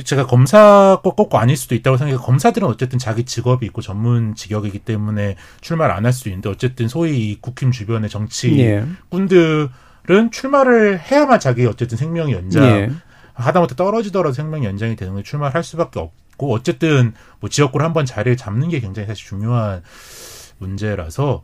제가 0.04 0.26
검사 0.26 0.98
꼭 1.02 1.34
아닐 1.34 1.56
수도 1.56 1.74
있다고 1.74 1.98
생각해 1.98 2.16
검사들은 2.22 2.66
어쨌든 2.66 2.98
자기 2.98 3.24
직업이 3.24 3.66
있고 3.66 3.82
전문 3.82 4.34
직역이기 4.34 4.80
때문에 4.80 5.36
출마를 5.60 5.94
안 5.94 6.06
할 6.06 6.12
수도 6.12 6.30
있는데 6.30 6.48
어쨌든 6.48 6.88
소위 6.88 7.36
국힘 7.40 7.70
주변의 7.70 8.08
정치꾼들은 8.08 9.68
예. 10.08 10.30
출마를 10.30 10.98
해야만 10.98 11.38
자기 11.40 11.66
어쨌든 11.66 11.98
생명이 11.98 12.32
연장 12.32 12.64
예. 12.64 12.90
하다못해 13.34 13.76
떨어지더라도 13.76 14.32
생명 14.32 14.64
연장이 14.64 14.96
되는 14.96 15.14
게 15.14 15.22
출마를 15.22 15.54
할 15.54 15.62
수밖에 15.62 16.00
없고 16.00 16.52
어쨌든 16.54 17.14
뭐 17.40 17.50
지역구를 17.50 17.84
한번 17.84 18.04
자리를 18.06 18.36
잡는 18.36 18.70
게 18.70 18.80
굉장히 18.80 19.06
사실 19.06 19.26
중요한 19.26 19.82
문제라서 20.58 21.42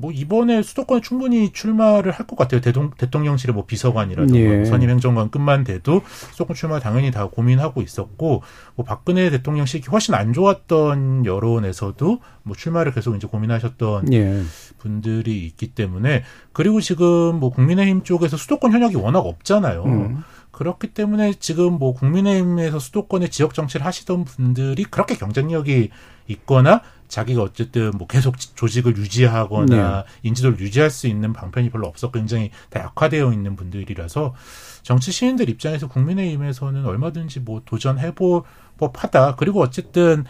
뭐 0.00 0.10
이번에 0.12 0.62
수도권에 0.62 1.00
충분히 1.02 1.52
출마를 1.52 2.12
할 2.12 2.26
것 2.30 2.36
같아요. 2.36 2.60
대동, 2.60 2.90
대통령실의 2.96 3.54
뭐 3.54 3.64
비서관이라든가 3.66 4.38
예. 4.38 4.56
뭐 4.56 4.64
선임 4.64 4.88
행정관끝만 4.90 5.64
돼도 5.64 6.02
수도권 6.32 6.54
출마 6.54 6.78
당연히 6.78 7.10
다 7.10 7.26
고민하고 7.26 7.82
있었고 7.82 8.42
뭐 8.76 8.84
박근혜 8.84 9.30
대통령실이 9.30 9.84
훨씬 9.90 10.14
안 10.14 10.32
좋았던 10.32 11.26
여론에서도 11.26 12.20
뭐 12.42 12.56
출마를 12.56 12.92
계속 12.92 13.16
이제 13.16 13.26
고민하셨던 13.26 14.12
예. 14.12 14.42
분들이 14.78 15.44
있기 15.46 15.74
때문에 15.74 16.22
그리고 16.52 16.80
지금 16.80 17.40
뭐 17.40 17.50
국민의힘 17.50 18.02
쪽에서 18.02 18.36
수도권 18.36 18.72
현역이 18.72 18.96
워낙 18.96 19.20
없잖아요. 19.20 19.82
음. 19.84 20.22
그렇기 20.50 20.88
때문에 20.88 21.34
지금 21.34 21.78
뭐 21.78 21.94
국민의힘에서 21.94 22.78
수도권의 22.78 23.30
지역 23.30 23.54
정치를 23.54 23.86
하시던 23.86 24.24
분들이 24.24 24.84
그렇게 24.84 25.16
경쟁력이 25.16 25.90
있거나 26.28 26.82
자기가 27.10 27.42
어쨌든 27.42 27.90
뭐 27.98 28.06
계속 28.06 28.36
조직을 28.38 28.96
유지하거나 28.96 30.04
네. 30.04 30.04
인지도를 30.22 30.60
유지할 30.60 30.90
수 30.90 31.08
있는 31.08 31.32
방편이 31.32 31.70
별로 31.70 31.86
없어 31.88 32.10
굉장히 32.10 32.50
다 32.70 32.80
약화되어 32.80 33.32
있는 33.32 33.56
분들이라서 33.56 34.34
정치 34.82 35.12
시민들 35.12 35.50
입장에서 35.50 35.88
국민의힘에서는 35.88 36.86
얼마든지 36.86 37.40
뭐 37.40 37.60
도전해볼 37.64 38.42
법하다. 38.78 39.34
그리고 39.36 39.60
어쨌든 39.60 40.24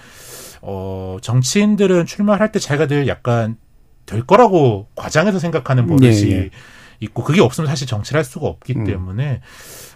어 0.62 1.18
정치인들은 1.22 2.06
출마할 2.06 2.50
때 2.50 2.58
자기가 2.58 2.88
늘 2.88 3.06
약간 3.06 3.56
될 4.06 4.26
거라고 4.26 4.88
과장해서 4.96 5.38
생각하는 5.38 5.86
버릇이 5.86 6.20
네, 6.20 6.28
네. 6.28 6.50
있고 7.00 7.22
그게 7.22 7.40
없으면 7.40 7.68
사실 7.68 7.86
정치를 7.86 8.18
할 8.18 8.24
수가 8.24 8.46
없기 8.46 8.74
음. 8.76 8.84
때문에 8.84 9.40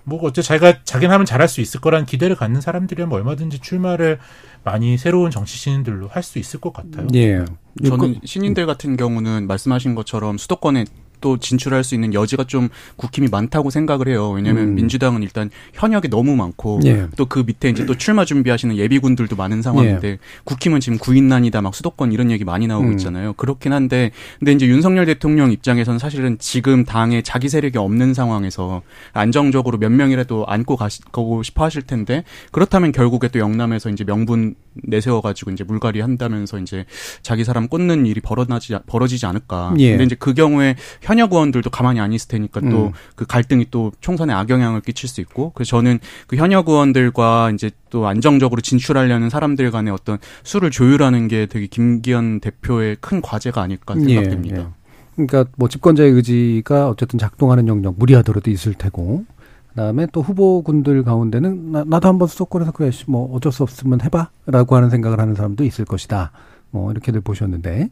뭐 0.05 0.21
어째 0.23 0.43
자기가 0.43 0.85
자기는 0.85 1.13
하면 1.13 1.27
잘할 1.27 1.49
수 1.49 1.61
있을 1.61 1.81
거라는 1.81 2.07
기대를 2.07 2.37
갖는 2.37 2.61
사람들이면 2.61 3.13
얼마든지 3.13 3.59
출마를 3.59 4.19
많이 4.65 4.97
새로운 4.99 5.31
정치 5.31 5.57
신인들로 5.59 6.09
할 6.09 6.23
수 6.23 6.39
있을 6.39 6.59
것 6.61 6.73
같아요. 6.73 7.07
예. 7.15 7.45
저는 7.87 8.21
신인들 8.25 8.67
같은 8.67 8.97
경우는 8.97 9.47
말씀하신 9.47 9.95
것처럼 9.95 10.39
수도권에 10.39 10.85
또 11.25 11.39
진출할 11.39 11.83
수 11.85 11.95
있는 11.95 12.13
여지가 12.13 12.45
좀 12.45 12.69
국힘이 12.97 13.29
많다고 13.29 13.71
생각을 13.71 14.09
해요. 14.09 14.29
왜냐하면 14.29 14.65
음. 14.65 14.75
민주당은 14.75 15.23
일단 15.23 15.49
현역이 15.73 16.09
너무 16.09 16.37
많고 16.37 16.81
예. 16.85 17.07
또그 17.17 17.45
밑에 17.47 17.71
이제 17.71 17.87
또 17.87 17.97
출마 17.97 18.27
준비하시는 18.27 18.77
예비군들도 18.77 19.35
많은 19.35 19.63
상황인데 19.63 20.09
예. 20.09 20.19
국힘은 20.45 20.81
지금 20.81 20.99
구인난이다 20.99 21.63
막 21.63 21.75
수도권 21.75 22.13
이런 22.13 22.31
얘기 22.31 22.45
많이 22.45 22.67
나오고 22.67 22.89
음. 22.89 22.93
있잖아요. 22.93 23.33
그렇긴 23.33 23.73
한데 23.73 24.11
근데 24.39 24.53
이제 24.53 24.67
윤석열 24.67 25.07
대통령 25.07 25.51
입장에서는 25.51 25.99
사실은 25.99 26.37
지금 26.39 26.85
당에 26.85 27.23
자기 27.23 27.49
세력이 27.49 27.79
없는 27.79 28.13
상황에서 28.13 28.83
안정적으로 29.15 29.79
몇 29.79 29.91
명이라도 29.91 30.45
안고 30.47 30.77
가고 30.77 31.43
싶어 31.43 31.65
하실 31.65 31.81
텐데 31.81 32.23
그렇다면 32.53 32.93
결국에 32.93 33.29
또 33.29 33.39
영남에서 33.39 33.89
이제 33.89 34.05
명분 34.05 34.57
내세워 34.75 35.23
가지고 35.23 35.53
이제 35.53 35.65
물갈이 35.65 36.03
한다면서 36.03 36.59
이제 36.59 36.85
자기 37.23 37.45
사람 37.45 37.69
꽂는 37.69 38.05
일이 38.05 38.21
벌어나지 38.21 38.77
벌어지지 38.87 39.25
않을까. 39.25 39.75
예. 39.79 39.93
근데 39.93 40.05
이제 40.05 40.17
그 40.19 40.35
경우에 40.35 40.77
현 41.01 41.14
현역 41.15 41.33
의원들도 41.33 41.71
가만히 41.71 42.01
안 42.01 42.13
있을 42.13 42.29
테니까 42.29 42.61
또그 42.61 42.75
음. 42.75 42.93
갈등이 43.29 43.67
또 43.71 43.93
총선에 44.01 44.33
악영향을 44.33 44.81
끼칠 44.81 45.09
수 45.09 45.21
있고 45.21 45.53
그래서 45.55 45.71
저는 45.71 46.01
그 46.27 46.37
현역 46.37 46.69
의원들과 46.69 47.53
이제 47.55 47.71
또 47.91 48.09
안정적으로 48.09 48.61
진출하려는 48.61 49.31
사람들 49.31 49.71
간의 49.71 49.93
어떤 49.93 50.19
수를 50.43 50.71
조율하는 50.71 51.29
게 51.29 51.47
되게 51.47 51.67
김기현 51.67 52.41
대표의 52.41 52.97
큰 53.01 53.23
과제가 53.23 53.63
아닐까 53.63 53.95
생각됩니다. 53.95 54.57
예, 54.57 54.63
예. 54.63 54.67
그러니까 55.15 55.45
뭐 55.57 55.69
집권자의 55.69 56.11
의지가 56.11 56.89
어쨌든 56.89 57.21
작동하는 57.21 57.69
영역 57.69 57.95
무리하더라도 57.97 58.51
있을 58.51 58.75
테고 58.75 59.25
그다음에 59.69 60.09
또 60.13 60.21
후보군들 60.21 61.05
가운데는 61.05 61.71
나, 61.71 61.85
나도 61.87 62.09
한번 62.09 62.27
수도권에서 62.27 62.73
그래 62.73 62.91
뭐 63.07 63.33
어쩔 63.37 63.53
수 63.53 63.63
없으면 63.63 64.01
해봐라고 64.01 64.75
하는 64.75 64.91
생각을 64.91 65.21
하는 65.21 65.37
사람도 65.37 65.63
있을 65.63 65.85
것이다. 65.85 66.33
뭐 66.73 66.91
이렇게들 66.91 67.21
보셨는데 67.21 67.91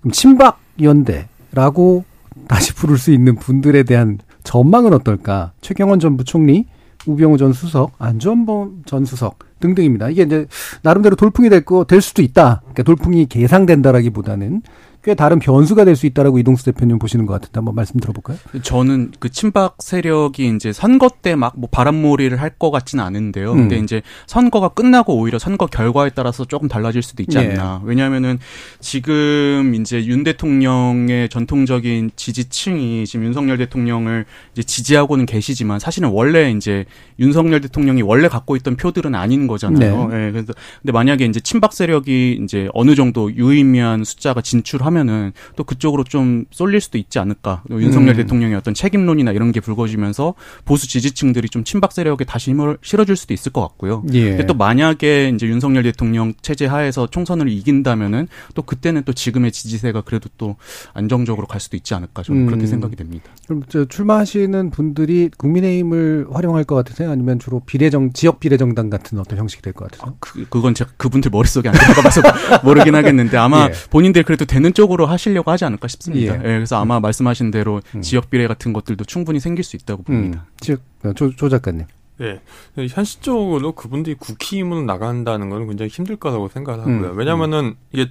그럼 0.00 0.10
친박 0.10 0.58
연대라고 0.82 2.04
다시 2.48 2.74
부를 2.74 2.98
수 2.98 3.12
있는 3.12 3.36
분들에 3.36 3.82
대한 3.84 4.18
전망은 4.44 4.92
어떨까? 4.92 5.52
최경원 5.60 6.00
전 6.00 6.16
부총리, 6.16 6.66
우병우 7.06 7.36
전 7.38 7.52
수석, 7.52 7.92
안전범 7.98 8.82
전 8.86 9.04
수석 9.04 9.38
등등입니다. 9.60 10.08
이게 10.10 10.22
이제 10.22 10.46
나름대로 10.82 11.16
돌풍이 11.16 11.48
될 11.48 11.64
거 11.64 11.84
될 11.84 12.00
수도 12.00 12.22
있다. 12.22 12.60
그러니까 12.62 12.82
돌풍이 12.82 13.26
계상된다라기보다는 13.26 14.62
꽤 15.04 15.14
다른 15.14 15.38
변수가 15.38 15.84
될 15.84 15.94
수 15.94 16.06
있다라고 16.06 16.38
이동수 16.38 16.64
대표님 16.64 16.98
보시는 16.98 17.26
것 17.26 17.34
같은데 17.34 17.52
한번 17.58 17.74
말씀 17.74 18.00
들어볼까요? 18.00 18.36
저는 18.62 19.12
그 19.20 19.30
친박 19.30 19.76
세력이 19.80 20.54
이제 20.56 20.72
선거 20.72 21.08
때 21.22 21.36
막 21.36 21.52
뭐 21.56 21.68
바람몰이를 21.70 22.40
할 22.40 22.54
것 22.58 22.70
같지는 22.70 23.04
않은데요. 23.04 23.52
음. 23.52 23.56
근데 23.56 23.76
이제 23.78 24.00
선거가 24.26 24.68
끝나고 24.70 25.16
오히려 25.16 25.38
선거 25.38 25.66
결과에 25.66 26.10
따라서 26.14 26.44
조금 26.44 26.68
달라질 26.68 27.02
수도 27.02 27.22
있지 27.22 27.36
않나. 27.38 27.80
예. 27.82 27.86
왜냐하면은 27.88 28.38
지금 28.80 29.74
이제 29.74 30.04
윤 30.06 30.24
대통령의 30.24 31.28
전통적인 31.28 32.12
지지층이 32.16 33.06
지금 33.06 33.26
윤석열 33.26 33.58
대통령을 33.58 34.24
이제 34.52 34.62
지지하고는 34.62 35.26
계시지만 35.26 35.78
사실은 35.80 36.10
원래 36.10 36.50
이제 36.52 36.84
윤석열 37.18 37.60
대통령이 37.60 38.02
원래 38.02 38.28
갖고 38.28 38.56
있던 38.56 38.76
표들은 38.76 39.14
아닌 39.14 39.46
거잖아요. 39.46 40.08
네. 40.08 40.26
예. 40.28 40.32
그래서 40.32 40.52
근데 40.80 40.92
만약에 40.92 41.24
이제 41.26 41.40
친박 41.40 41.72
세력이 41.72 42.40
이제 42.42 42.68
어느 42.72 42.94
정도 42.94 43.34
유의미한 43.34 44.04
숫자가 44.04 44.40
진출하면 44.40 44.93
하면은 44.94 45.32
또 45.56 45.64
그쪽으로 45.64 46.04
좀 46.04 46.44
쏠릴 46.50 46.80
수도 46.80 46.98
있지 46.98 47.18
않을까. 47.18 47.62
윤석열 47.70 48.14
음. 48.14 48.16
대통령의 48.16 48.56
어떤 48.56 48.74
책임론이나 48.74 49.32
이런 49.32 49.52
게 49.52 49.60
불거지면서 49.60 50.34
보수 50.64 50.88
지지층들이 50.88 51.48
좀 51.48 51.64
친박 51.64 51.92
세력에 51.92 52.24
다시 52.24 52.50
힘을 52.52 52.78
실어줄 52.82 53.16
수도 53.16 53.34
있을 53.34 53.52
것 53.52 53.60
같고요. 53.62 54.04
예. 54.12 54.30
근데 54.30 54.46
또 54.46 54.54
만약에 54.54 55.32
이제 55.34 55.46
윤석열 55.46 55.82
대통령 55.82 56.32
체제 56.42 56.66
하에서 56.66 57.06
총선을 57.06 57.48
이긴다면은 57.48 58.28
또 58.54 58.62
그때는 58.62 59.02
또 59.04 59.12
지금의 59.12 59.52
지지세가 59.52 60.02
그래도 60.02 60.28
또 60.38 60.56
안정적으로 60.92 61.46
갈 61.46 61.60
수도 61.60 61.76
있지 61.76 61.94
않을까. 61.94 62.22
저는 62.22 62.42
음. 62.42 62.46
그렇게 62.46 62.66
생각이 62.66 62.96
됩니다. 62.96 63.30
그럼 63.46 63.62
저 63.68 63.84
출마하시는 63.84 64.70
분들이 64.70 65.30
국민의힘을 65.36 66.26
활용할 66.30 66.64
것 66.64 66.74
같으세요? 66.76 67.10
아니면 67.10 67.38
주로 67.38 67.60
비례정 67.60 68.12
지역 68.12 68.40
비례정당 68.40 68.90
같은 68.90 69.18
어떤 69.18 69.38
형식이 69.38 69.62
될 69.62 69.72
것 69.72 69.90
같으세요? 69.90 70.10
아, 70.12 70.14
그, 70.20 70.46
그건 70.48 70.74
제가 70.74 70.90
그분들 70.96 71.30
머릿속에 71.30 71.68
안 71.68 71.74
들어가봐서 71.74 72.22
모르긴 72.64 72.94
하겠는데 72.94 73.36
아마 73.36 73.66
예. 73.68 73.72
본인들 73.90 74.22
그래도 74.22 74.44
되는 74.44 74.72
쪽 74.72 74.83
쪽으로 74.84 75.06
하시려고 75.06 75.50
하지 75.50 75.64
않을까 75.64 75.88
싶습니다. 75.88 76.34
예. 76.34 76.38
예 76.38 76.42
그래서 76.42 76.76
아마 76.76 77.00
말씀하신 77.00 77.50
대로 77.50 77.80
음. 77.94 78.02
지역 78.02 78.30
비례 78.30 78.46
같은 78.46 78.72
것들도 78.72 79.04
충분히 79.04 79.40
생길 79.40 79.64
수 79.64 79.76
있다고 79.76 80.02
봅니다. 80.02 80.46
음. 80.46 80.52
즉, 80.60 80.82
조, 81.16 81.34
조 81.34 81.48
작가님. 81.48 81.86
네. 82.18 82.40
현실적으로 82.76 83.72
그분들이 83.72 84.14
국힘으로 84.14 84.82
나간다는 84.82 85.50
건 85.50 85.66
굉장히 85.66 85.88
힘들 85.88 86.16
거라고 86.16 86.48
생각하고요. 86.48 87.10
음. 87.12 87.18
왜냐면은 87.18 87.64
음. 87.64 87.74
이게 87.92 88.10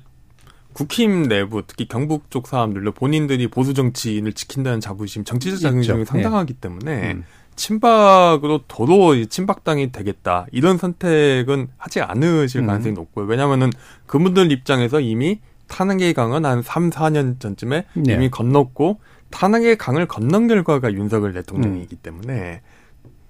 국힘 0.73 1.27
내부 1.27 1.61
특히 1.65 1.87
경북 1.87 2.31
쪽 2.31 2.47
사람들도 2.47 2.91
본인들이 2.93 3.47
보수 3.47 3.73
정치인을 3.73 4.33
지킨다는 4.33 4.79
자부심, 4.79 5.23
정치적 5.23 5.59
자긍심이 5.59 5.99
네. 5.99 6.05
상당하기 6.05 6.53
때문에 6.55 7.11
음. 7.13 7.23
친박으로 7.55 8.61
도로 8.67 9.23
친박당이 9.25 9.91
되겠다 9.91 10.47
이런 10.51 10.79
선택은 10.79 11.67
하지 11.77 12.01
않으실 12.01 12.61
음. 12.61 12.67
가능성이 12.67 12.93
높고요. 12.95 13.27
왜냐하면은 13.27 13.69
그분들 14.07 14.51
입장에서 14.51 14.99
이미 14.99 15.39
탄핵의 15.67 16.13
강은 16.13 16.45
한 16.45 16.61
3, 16.61 16.89
4년 16.89 17.39
전쯤에 17.39 17.85
네. 17.93 18.13
이미 18.13 18.29
건넜고 18.29 18.99
탄핵의 19.29 19.77
강을 19.77 20.07
건넌 20.07 20.47
결과가 20.47 20.93
윤석열 20.93 21.33
대통령이기 21.33 21.95
음. 21.95 21.99
때문에 22.03 22.61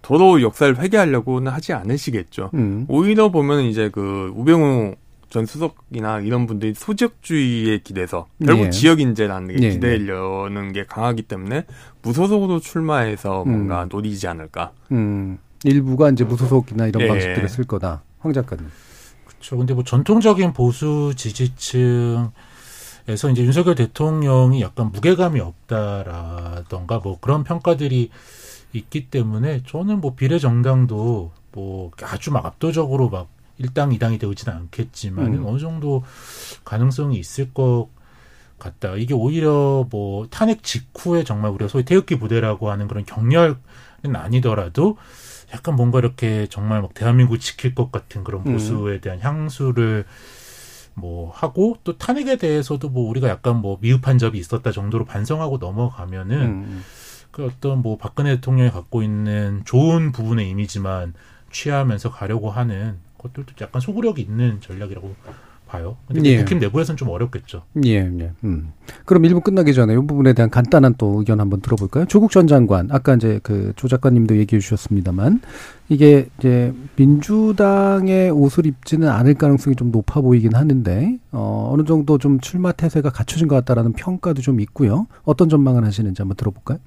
도로 0.02 0.42
역사를 0.42 0.78
회개하려고는 0.78 1.52
하지 1.52 1.74
않으시겠죠. 1.74 2.52
음. 2.56 2.86
오히려 2.90 3.32
보면 3.32 3.62
이제 3.62 3.90
그 3.90 4.34
우병우 4.36 4.96
전 5.30 5.48
수석이나 5.48 6.20
이런 6.20 6.46
분들이 6.46 6.76
소지역주의에 6.76 7.80
기대서 7.80 8.28
결국 8.46 8.66
네. 8.66 8.70
지역 8.70 9.00
인재라는 9.00 9.48
게 9.48 9.56
네. 9.56 9.70
기대려는 9.72 10.74
게 10.74 10.84
강하기 10.84 11.24
때문에 11.24 11.66
무소속으로 12.04 12.60
출마해서 12.60 13.44
뭔가 13.44 13.84
음. 13.84 13.90
노리지 13.92 14.28
않을까. 14.28 14.74
음. 14.92 15.40
일부가 15.64 16.10
이제 16.10 16.24
무소속이나 16.24 16.88
이런 16.88 17.04
예. 17.04 17.08
방식들을 17.08 17.50
쓸 17.50 17.64
거다. 17.64 18.04
황 18.20 18.34
작가님. 18.34 18.68
그렇죠. 19.44 19.58
근데 19.58 19.74
뭐 19.74 19.84
전통적인 19.84 20.54
보수 20.54 21.14
지지층 21.16 22.32
에서 23.06 23.30
이제 23.30 23.44
윤석열 23.44 23.76
대통령이 23.76 24.62
약간 24.62 24.90
무게감이 24.90 25.42
없다라던가 25.42 27.00
뭐 27.00 27.20
그런 27.20 27.44
평가들이 27.44 28.10
있기 28.72 29.10
때문에 29.10 29.64
저는 29.68 30.00
뭐 30.00 30.16
비례정당도 30.16 31.32
뭐 31.52 31.92
아주 32.02 32.32
막 32.32 32.46
압도적으로 32.46 33.10
막 33.10 33.28
1당, 33.60 34.00
2당이 34.00 34.22
되지는 34.22 34.58
않겠지만 34.58 35.34
음. 35.34 35.46
어느 35.46 35.60
정도 35.60 36.04
가능성이 36.64 37.20
있을 37.20 37.54
것 37.54 37.90
같다. 38.64 38.96
이게 38.96 39.14
오히려 39.14 39.88
뭐 39.90 40.28
탄핵 40.30 40.64
직후에 40.64 41.24
정말 41.24 41.52
우리가 41.52 41.68
소위 41.68 41.86
태극기 41.86 42.18
부대라고 42.18 42.72
하는 42.72 42.88
그런 42.88 43.06
격렬은 43.06 43.56
아니더라도 44.14 44.98
약간 45.54 45.76
뭔가 45.76 46.00
이렇게 46.00 46.48
정말 46.48 46.82
막 46.82 46.94
대한민국 46.94 47.38
지킬 47.38 47.76
것 47.76 47.92
같은 47.92 48.24
그런 48.24 48.42
음. 48.46 48.54
보수에 48.54 49.00
대한 49.00 49.20
향수를 49.22 50.06
뭐 50.96 51.32
하고 51.32 51.78
또 51.84 51.98
탄핵에 51.98 52.38
대해서도 52.38 52.90
뭐 52.90 53.10
우리가 53.10 53.28
약간 53.28 53.58
뭐 53.58 53.78
미흡한 53.82 54.18
점이 54.18 54.38
있었다 54.38 54.72
정도로 54.72 55.06
반성하고 55.06 55.58
넘어가면은 55.58 56.42
음. 56.42 56.84
그 57.32 57.46
어떤 57.46 57.82
뭐 57.82 57.98
박근혜 57.98 58.36
대통령이 58.36 58.70
갖고 58.70 59.02
있는 59.02 59.64
좋은 59.66 60.12
부분의 60.12 60.50
이미지만 60.50 61.14
취하면서 61.52 62.12
가려고 62.12 62.52
하는 62.52 62.98
것들도 63.18 63.54
약간 63.62 63.82
소구력이 63.82 64.22
있는 64.22 64.62
전략이라고 64.62 65.16
봐요. 65.74 65.98
근데 66.08 66.30
예. 66.30 66.38
국힘 66.38 66.60
내부에서는 66.60 66.98
좀 66.98 67.10
어렵겠죠. 67.10 67.64
예, 67.84 67.96
예. 67.96 68.32
음. 68.44 68.72
그럼 69.06 69.26
일부 69.26 69.42
끝나기 69.42 69.74
전에 69.74 69.94
이 69.94 69.98
부분에 69.98 70.34
대한 70.34 70.52
간단한 70.52 70.96
또 71.00 71.18
의견 71.18 71.40
한번 71.40 71.62
들어볼까요? 71.62 72.06
조국 72.06 72.30
전 72.32 72.46
장관, 72.46 72.90
아까 72.92 73.16
이제 73.16 73.40
그 73.42 73.74
조 73.76 73.88
작가님도 73.88 74.38
얘기해 74.38 74.60
주셨습니다만 74.60 75.42
이게 75.90 76.28
이제 76.38 76.72
민주당의 76.96 78.30
옷을 78.30 78.68
입지는 78.68 79.10
않을 79.10 79.34
가능성이 79.34 79.76
좀 79.76 79.92
높아 79.92 80.22
보이긴 80.22 80.54
하는데 80.56 81.18
어, 81.32 81.72
어느 81.74 81.84
정도 81.86 82.20
좀 82.20 82.40
출마 82.40 82.72
태세가 82.72 83.10
갖춰진 83.10 83.48
것 83.48 83.56
같다라는 83.56 83.94
평가도 83.94 84.42
좀 84.42 84.60
있고요. 84.60 85.08
어떤 85.24 85.50
전망을 85.50 85.84
하시는지 85.86 86.22
한번 86.22 86.38
들어볼까요? 86.38 86.78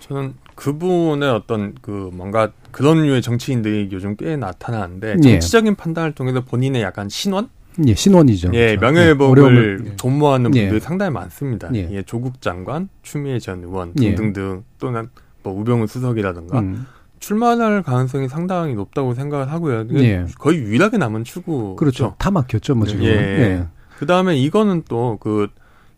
저는 0.00 0.34
그분의 0.56 1.30
어떤 1.30 1.74
그 1.80 2.10
뭔가 2.12 2.50
그런 2.72 3.02
류의 3.02 3.22
정치인들이 3.22 3.90
요즘 3.92 4.16
꽤 4.16 4.36
나타나는데 4.36 5.16
예. 5.18 5.30
정치적인 5.30 5.72
예. 5.72 5.76
판단을 5.76 6.12
통해서 6.12 6.40
본인의 6.44 6.82
약간 6.82 7.08
신원 7.08 7.48
예, 7.86 7.94
신원이죠. 7.94 8.50
예, 8.54 8.76
그렇죠. 8.76 8.80
명예회복을 8.80 9.84
예. 9.86 9.96
도모하는 9.96 10.50
분들이 10.50 10.74
예. 10.74 10.80
상당히 10.80 11.12
많습니다. 11.12 11.70
예. 11.74 11.88
예. 11.90 12.02
조국 12.02 12.40
장관, 12.40 12.88
추미애 13.02 13.38
전 13.38 13.62
의원 13.62 13.92
예. 14.00 14.14
등등등 14.14 14.64
또는 14.78 15.08
뭐 15.42 15.58
우병우 15.58 15.86
수석이라든가 15.86 16.60
음. 16.60 16.86
출마할 17.18 17.82
가능성이 17.82 18.28
상당히 18.28 18.74
높다고 18.74 19.14
생각을 19.14 19.50
하고요. 19.50 19.86
예. 19.94 20.26
거의 20.38 20.58
유일하게 20.58 20.98
남은 20.98 21.24
출구 21.24 21.76
그렇죠. 21.76 22.14
다 22.18 22.30
막혔죠, 22.30 22.74
뭐 22.74 22.86
지금. 22.86 23.04
예. 23.04 23.66
그 23.98 24.06
다음에 24.06 24.36
이거는 24.36 24.84
또 24.88 25.18
그 25.20 25.48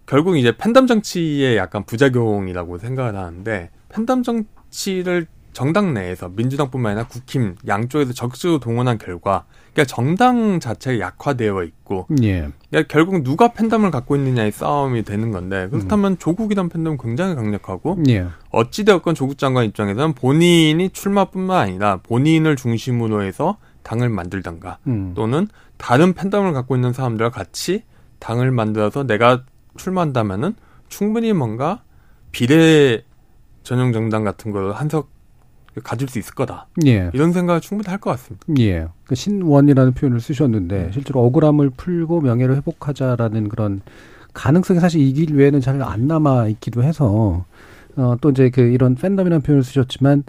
결국 0.07 0.37
이제 0.37 0.55
팬덤 0.57 0.87
정치의 0.87 1.57
약간 1.57 1.85
부작용이라고 1.85 2.79
생각을 2.79 3.17
하는데 3.17 3.71
팬덤 3.89 4.23
정치를 4.23 5.27
정당 5.53 5.95
내에서 5.95 6.29
민주당뿐만 6.29 6.93
아니라 6.93 7.09
국힘 7.09 7.57
양쪽에서 7.67 8.13
적극적으로 8.13 8.59
동원한 8.59 8.99
결과 8.99 9.45
그러니까 9.73 9.85
정당 9.95 10.61
자체가 10.61 10.99
약화되어 10.99 11.63
있고 11.65 12.07
예. 12.23 12.51
그러니까 12.71 12.93
결국 12.93 13.23
누가 13.23 13.53
팬덤을 13.53 13.91
갖고 13.91 14.17
있느냐의 14.17 14.53
싸움이 14.53 15.03
되는 15.03 15.31
건데 15.31 15.69
그렇다면 15.71 16.13
음. 16.13 16.17
조국이란 16.19 16.69
팬덤은 16.69 16.99
굉장히 16.99 17.35
강력하고 17.35 17.99
예. 18.09 18.27
어찌되었건 18.51 19.15
조국 19.15 19.39
장관 19.39 19.65
입장에서는 19.65 20.13
본인이 20.13 20.91
출마뿐만 20.91 21.57
아니라 21.57 21.97
본인을 22.03 22.57
중심으로 22.57 23.23
해서 23.23 23.57
당을 23.83 24.11
만들던가 24.11 24.79
음. 24.87 25.13
또는 25.15 25.49
다른 25.79 26.13
팬덤을 26.13 26.53
갖고 26.53 26.77
있는 26.77 26.93
사람들과 26.93 27.31
같이 27.31 27.83
당을 28.19 28.51
만들어서 28.53 29.05
내가 29.05 29.45
출마한다면은 29.77 30.55
충분히 30.89 31.33
뭔가 31.33 31.83
비례 32.31 33.05
전용 33.63 33.93
정당 33.93 34.23
같은 34.23 34.53
걸 34.53 34.73
한석 34.73 35.11
가질 35.81 36.09
수 36.09 36.19
있을 36.19 36.35
거다. 36.35 36.67
예. 36.87 37.11
이런 37.15 37.33
생각을 37.33 37.61
충분히 37.61 37.89
할 37.89 37.99
것 37.99 38.11
같습니다. 38.11 38.45
예. 38.59 38.87
그 39.05 39.15
신원이라는 39.15 39.95
표현을 39.95 40.21
쓰셨는데 40.21 40.83
네. 40.87 40.91
실제로 40.93 41.25
억울함을 41.25 41.71
풀고 41.71 42.21
명예를 42.21 42.57
회복하자라는 42.57 43.49
그런 43.49 43.81
가능성이 44.35 44.81
사실 44.81 45.01
이 45.01 45.13
길 45.13 45.35
외에는 45.35 45.61
잘 45.61 45.81
안 45.83 46.07
남아 46.07 46.49
있기도 46.49 46.83
해서 46.83 47.45
어, 47.97 48.17
또 48.21 48.31
이제 48.31 48.51
그 48.51 48.61
이런 48.63 48.95
팬덤이라는 48.95 49.43
표현을 49.43 49.63
쓰셨지만 49.65 50.25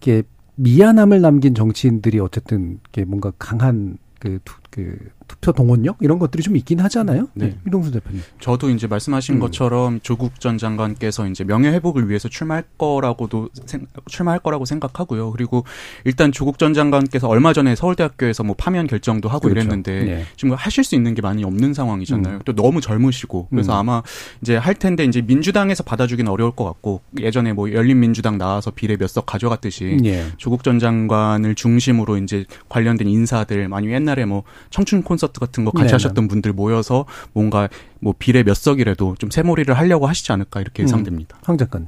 이게 0.00 0.22
미안함을 0.56 1.20
남긴 1.20 1.54
정치인들이 1.54 2.18
어쨌든 2.20 2.80
이게 2.88 3.04
뭔가 3.04 3.32
강한 3.38 3.98
그, 4.18 4.38
그 4.70 4.98
투표 5.40 5.52
동원력 5.52 5.98
이런 6.00 6.18
것들이 6.18 6.42
좀 6.42 6.56
있긴 6.56 6.80
하잖아요. 6.80 7.28
네. 7.34 7.46
네. 7.48 7.58
이동수 7.66 7.90
대표님. 7.92 8.22
저도 8.40 8.70
이제 8.70 8.86
말씀하신 8.86 9.36
음. 9.36 9.40
것처럼 9.40 10.00
조국 10.02 10.40
전 10.40 10.58
장관께서 10.58 11.28
이제 11.28 11.44
명예 11.44 11.68
회복을 11.70 12.08
위해서 12.08 12.28
출마할 12.28 12.64
거라고도 12.78 13.48
생, 13.66 13.86
출마할 14.06 14.40
거라고 14.40 14.64
생각하고요. 14.64 15.30
그리고 15.32 15.64
일단 16.04 16.32
조국 16.32 16.58
전 16.58 16.74
장관께서 16.74 17.28
얼마 17.28 17.52
전에 17.52 17.74
서울대학교에서 17.74 18.44
뭐 18.44 18.54
파면 18.56 18.86
결정도 18.86 19.28
하고 19.28 19.48
그렇죠. 19.48 19.60
이랬는데 19.60 20.04
네. 20.04 20.24
지금 20.36 20.54
하실 20.54 20.84
수 20.84 20.94
있는 20.94 21.14
게 21.14 21.22
많이 21.22 21.44
없는 21.44 21.74
상황이잖아요. 21.74 22.34
음. 22.36 22.40
또 22.44 22.54
너무 22.54 22.80
젊으시고 22.80 23.48
그래서 23.50 23.72
음. 23.74 23.78
아마 23.78 24.02
이제 24.42 24.56
할 24.56 24.74
텐데 24.74 25.04
이제 25.04 25.20
민주당에서 25.22 25.82
받아주기는 25.82 26.30
어려울 26.30 26.52
것 26.52 26.64
같고 26.64 27.00
예전에 27.20 27.52
뭐 27.52 27.72
열린민주당 27.72 28.38
나와서 28.38 28.70
비례 28.70 28.96
몇 28.96 29.08
석 29.08 29.24
가져갔듯이 29.24 29.96
예. 30.04 30.26
조국 30.36 30.62
전 30.62 30.78
장관을 30.78 31.54
중심으로 31.54 32.18
이제 32.18 32.44
관련된 32.68 33.08
인사들 33.08 33.68
많이 33.68 33.90
옛날에 33.90 34.26
뭐 34.26 34.42
청춘 34.68 35.02
콘 35.02 35.16
콘서트 35.28 35.40
같은 35.40 35.64
거 35.64 35.70
같이 35.70 35.86
네네. 35.86 35.92
하셨던 35.92 36.28
분들 36.28 36.52
모여서 36.52 37.04
뭔가 37.32 37.68
뭐 38.00 38.14
비례 38.18 38.42
몇 38.42 38.54
석이라도 38.54 39.16
좀 39.18 39.30
새몰이를 39.30 39.76
하려고 39.76 40.06
하시지 40.06 40.30
않을까 40.32 40.60
이렇게 40.60 40.82
음. 40.82 40.84
예상됩니다. 40.84 41.38
황 41.42 41.56
작가는 41.56 41.86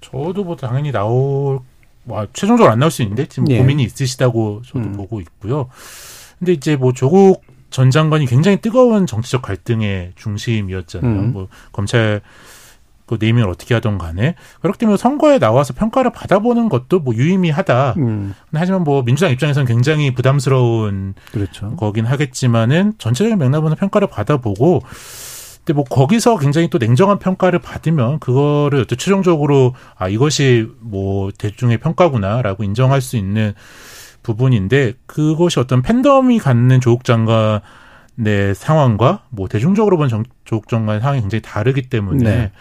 저도 0.00 0.44
뭐 0.44 0.56
당연히 0.56 0.92
나올 0.92 1.60
와, 2.06 2.26
최종적으로 2.32 2.72
안 2.72 2.78
나올 2.78 2.90
수 2.90 3.02
있는데 3.02 3.26
지금 3.26 3.48
예. 3.50 3.58
고민이 3.58 3.82
있으시다고 3.84 4.62
저도 4.66 4.80
음. 4.80 4.92
보고 4.92 5.20
있고요. 5.20 5.68
근데 6.38 6.52
이제 6.52 6.76
뭐 6.76 6.92
조국 6.92 7.44
전 7.68 7.90
장관이 7.90 8.26
굉장히 8.26 8.60
뜨거운 8.60 9.06
정치적 9.06 9.42
갈등의 9.42 10.12
중심이었잖아요. 10.16 11.20
음. 11.20 11.32
뭐 11.32 11.48
검찰 11.72 12.20
그 13.10 13.18
네이밍을 13.20 13.48
어떻게 13.48 13.74
하던 13.74 13.98
간에 13.98 14.36
그렇기 14.60 14.78
때문에 14.78 14.96
선거에 14.96 15.40
나와서 15.40 15.74
평가를 15.74 16.12
받아보는 16.12 16.68
것도 16.68 17.00
뭐 17.00 17.12
유의미하다. 17.12 17.94
음. 17.98 18.34
하지만 18.54 18.84
뭐 18.84 19.02
민주당 19.02 19.32
입장에서는 19.32 19.66
굉장히 19.66 20.14
부담스러운 20.14 21.14
그렇죠. 21.32 21.74
거긴 21.74 22.06
하겠지만은 22.06 22.92
전체적인 22.98 23.36
맥락으로 23.36 23.74
평가를 23.74 24.06
받아보고 24.06 24.82
근데 25.64 25.72
뭐 25.72 25.82
거기서 25.82 26.38
굉장히 26.38 26.70
또 26.70 26.78
냉정한 26.78 27.18
평가를 27.18 27.58
받으면 27.58 28.20
그거를 28.20 28.84
또 28.84 28.94
최종적으로 28.94 29.74
아 29.96 30.08
이것이 30.08 30.68
뭐 30.78 31.32
대중의 31.36 31.78
평가구나라고 31.78 32.62
인정할 32.62 33.00
수 33.00 33.16
있는 33.16 33.54
부분인데 34.22 34.92
그것이 35.06 35.58
어떤 35.58 35.82
팬덤이 35.82 36.38
갖는 36.38 36.80
조국 36.80 37.02
장관 37.02 37.60
의 38.26 38.54
상황과 38.54 39.24
뭐 39.30 39.48
대중적으로 39.48 39.96
본 39.96 40.08
정, 40.08 40.24
조국 40.44 40.68
장관의 40.68 41.00
상황이 41.00 41.20
굉장히 41.20 41.42
다르기 41.42 41.82
때문에 41.82 42.24
네. 42.24 42.52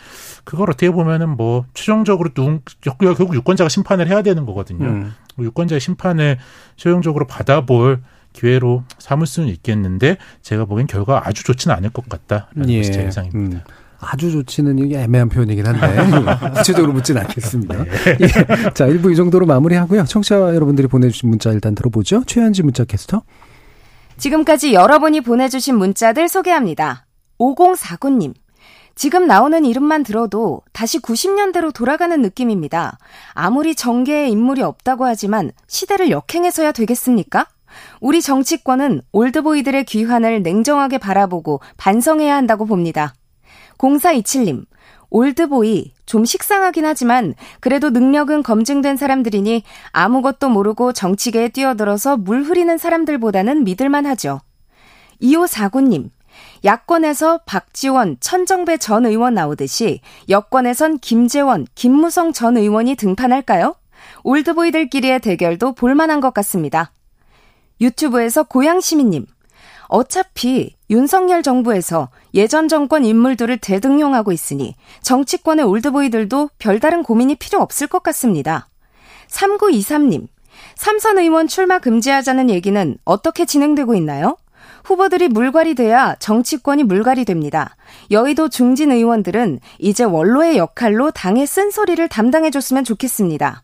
그걸 0.44 0.70
어떻게 0.70 0.90
보면은 0.90 1.30
뭐 1.30 1.66
최종적으로 1.74 2.30
누군 2.34 2.62
결국 2.82 3.36
유권자가 3.36 3.70
심판을 3.70 4.08
해야 4.08 4.22
되는 4.22 4.46
거거든요. 4.46 4.86
음. 4.86 5.14
뭐 5.36 5.46
유권자의 5.46 5.80
심판을 5.80 6.38
최종적으로 6.76 7.28
받아볼 7.28 8.02
기회로 8.34 8.84
삼을 9.00 9.28
수는 9.28 9.50
있겠는데 9.50 10.18
제가 10.42 10.66
보기엔 10.66 10.88
결과가 10.88 11.28
아주 11.28 11.44
좋지는 11.44 11.76
않을 11.76 11.90
것 11.90 12.08
같다라는 12.08 12.70
예. 12.70 12.78
것이 12.78 12.92
제 12.92 13.06
예상입니다. 13.06 13.58
음. 13.58 13.62
아주 14.00 14.32
좋지는 14.32 14.80
이게 14.80 14.98
애매한 15.00 15.28
표현이긴 15.28 15.66
한데 15.66 16.50
구체적으로 16.56 16.94
묻지는 16.94 17.22
않겠습니다. 17.24 17.84
네. 17.84 18.18
예. 18.22 18.70
자, 18.74 18.86
일부 18.86 19.12
이 19.12 19.16
정도로 19.16 19.46
마무리하고요. 19.46 20.06
청취자 20.06 20.56
여러분들이 20.56 20.88
보내주신 20.88 21.30
문자 21.30 21.52
일단 21.52 21.76
들어보죠. 21.76 22.24
최현지 22.26 22.64
문자 22.64 22.86
캐스터. 22.86 23.24
지금까지 24.20 24.74
여러분이 24.74 25.22
보내주신 25.22 25.78
문자들 25.78 26.28
소개합니다. 26.28 27.06
5049님. 27.40 28.34
지금 28.94 29.28
나오는 29.28 29.64
이름만 29.64 30.04
들어도 30.04 30.62
다시 30.74 31.00
90년대로 31.00 31.74
돌아가는 31.74 32.22
느낌입니다. 32.22 32.98
아무리 33.32 33.76
정계에 33.76 34.28
인물이 34.28 34.62
없다고 34.62 35.06
하지만 35.06 35.52
시대를 35.68 36.12
역행해서야 36.12 36.74
되겠습니까? 36.74 37.48
우리 38.02 38.22
정치권은 38.22 39.04
올드보이들의 39.14 39.86
귀환을 39.86 40.44
냉정하게 40.44 40.98
바라보고 40.98 41.62
반성해야 41.78 42.36
한다고 42.36 42.66
봅니다. 42.66 43.14
0427님, 43.78 44.66
올드보이 45.10 45.94
좀 46.06 46.26
식상하긴 46.26 46.86
하지만 46.86 47.36
그래도 47.60 47.90
능력은 47.90 48.44
검증된 48.44 48.98
사람들이니 48.98 49.64
아무것도 49.92 50.50
모르고 50.50 50.94
정치계에 50.94 51.50
뛰어들어서 51.50 52.18
물 52.18 52.44
흐리는 52.44 52.78
사람들보다는 52.78 53.64
믿을만 53.64 54.06
하죠. 54.06 54.42
2549님, 55.22 56.10
야권에서 56.64 57.40
박지원, 57.46 58.18
천정배 58.20 58.78
전 58.78 59.06
의원 59.06 59.34
나오듯이 59.34 60.02
여권에선 60.30 61.00
김재원, 61.00 61.66
김무성 61.76 62.34
전 62.34 62.58
의원이 62.58 62.96
등판할까요? 62.96 63.76
올드보이들끼리의 64.24 65.20
대결도 65.20 65.74
볼만한 65.74 66.22
것 66.22 66.34
같습니다. 66.34 66.92
유튜브에서 67.82 68.44
고양시민님. 68.44 69.26
어차피 69.88 70.76
윤석열 70.90 71.42
정부에서 71.42 72.10
예전 72.34 72.68
정권 72.68 73.06
인물들을 73.06 73.58
대등용하고 73.58 74.32
있으니 74.32 74.76
정치권의 75.02 75.66
올드보이들도 75.66 76.50
별다른 76.60 77.04
고민이 77.04 77.36
필요 77.36 77.62
없을 77.62 77.88
것 77.88 78.04
같습니다. 78.04 78.68
3923님, 79.30 80.28
삼선 80.76 81.20
의원 81.20 81.48
출마 81.48 81.80
금지하자는 81.80 82.50
얘기는 82.50 82.98
어떻게 83.06 83.46
진행되고 83.46 83.96
있나요? 83.96 84.38
후보들이 84.84 85.28
물갈이 85.28 85.76
돼야 85.76 86.16
정치권이 86.16 86.84
물갈이 86.84 87.26
됩니다. 87.26 87.76
여의도 88.12 88.50
중진 88.50 88.92
의원들은 88.92 89.60
이제 89.78 90.04
원로의 90.04 90.58
역할로 90.58 91.12
당의 91.12 91.46
쓴소리를 91.46 92.08
담당해줬으면 92.08 92.84
좋겠습니다. 92.84 93.62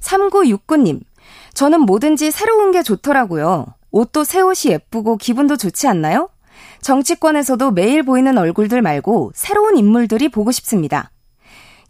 3969님, 0.00 1.00
저는 1.54 1.80
뭐든지 1.80 2.30
새로운 2.30 2.70
게 2.70 2.82
좋더라고요. 2.82 3.66
옷도 3.90 4.24
새 4.24 4.40
옷이 4.40 4.72
예쁘고 4.72 5.16
기분도 5.18 5.56
좋지 5.56 5.86
않나요? 5.86 6.30
정치권에서도 6.82 7.70
매일 7.70 8.02
보이는 8.02 8.36
얼굴들 8.36 8.82
말고 8.82 9.32
새로운 9.34 9.78
인물들이 9.78 10.28
보고 10.28 10.52
싶습니다. 10.52 11.10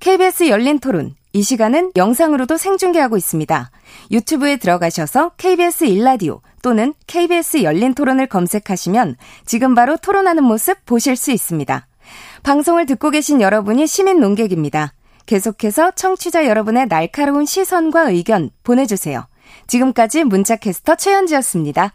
KBS 0.01 0.49
열린 0.49 0.79
토론. 0.79 1.15
이 1.33 1.43
시간은 1.43 1.93
영상으로도 1.97 2.59
생중계하고 2.59 3.17
있습니다. 3.17 3.71
유튜브에 4.11 4.57
들어가셔서 4.57 5.31
KBS 5.39 5.85
일라디오 5.85 6.43
또는 6.63 6.93
KBS 7.07 7.63
열린 7.63 7.95
토론을 7.95 8.27
검색하시면 8.27 9.17
지금 9.47 9.75
바로 9.75 9.97
토론하는 9.97 10.45
모습 10.45 10.85
보실 10.85 11.17
수 11.17 11.31
있습니다. 11.31 11.87
방송을 12.43 12.87
듣고 12.87 13.11
계신 13.11 13.41
여러분이 13.41 13.87
시민 13.87 14.21
농객입니다. 14.21 14.93
계속해서 15.27 15.93
청취자 15.93 16.47
여러분의 16.47 16.89
날카로운 16.89 17.47
시선과 17.47 18.11
의견 18.11 18.51
보내주세요. 18.63 19.27
지금까지 19.67 20.25
문자캐스터 20.25 20.97
최현지였습니다. 20.97 21.95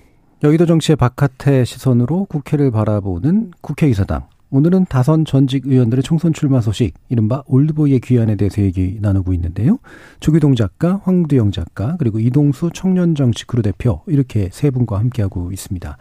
여의도 0.43 0.65
정치의 0.65 0.95
바깥의 0.95 1.67
시선으로 1.67 2.25
국회를 2.25 2.71
바라보는 2.71 3.51
국회외사당. 3.61 4.23
오늘은 4.49 4.85
다선 4.89 5.23
전직 5.23 5.67
의원들의 5.67 6.01
총선 6.01 6.33
출마 6.33 6.61
소식, 6.61 6.95
이른바 7.09 7.43
old 7.45 7.65
boy의 7.65 7.99
귀환에 7.99 8.35
대해서 8.37 8.63
얘기 8.63 8.97
나누고 8.99 9.33
있는데요. 9.33 9.77
조기동 10.19 10.55
작가, 10.55 10.99
황두영 11.03 11.51
작가, 11.51 11.95
그리고 11.99 12.19
이동수 12.19 12.71
청년정치 12.73 13.45
크루 13.45 13.61
대표, 13.61 14.01
이렇게 14.07 14.49
세 14.51 14.71
분과 14.71 14.97
함께하고 14.97 15.51
있습니다. 15.51 15.97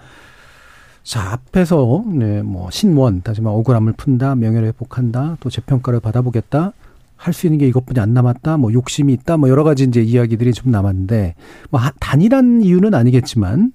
자, 1.02 1.32
앞에서, 1.32 2.02
네, 2.08 2.42
뭐, 2.42 2.70
신원, 2.70 3.20
다시 3.20 3.42
말 3.42 3.52
억울함을 3.52 3.92
푼다, 3.92 4.36
명예를 4.36 4.68
회복한다, 4.68 5.36
또 5.40 5.50
재평가를 5.50 6.00
받아보겠다, 6.00 6.72
할 7.20 7.34
수 7.34 7.46
있는 7.46 7.58
게 7.58 7.68
이것뿐이 7.68 8.00
안 8.00 8.14
남았다. 8.14 8.56
뭐 8.56 8.72
욕심이 8.72 9.12
있다. 9.12 9.36
뭐 9.36 9.50
여러 9.50 9.62
가지 9.62 9.84
이제 9.84 10.00
이야기들이 10.00 10.54
좀 10.54 10.70
남았는데 10.72 11.34
뭐 11.68 11.78
단일한 12.00 12.62
이유는 12.62 12.94
아니겠지만 12.94 13.72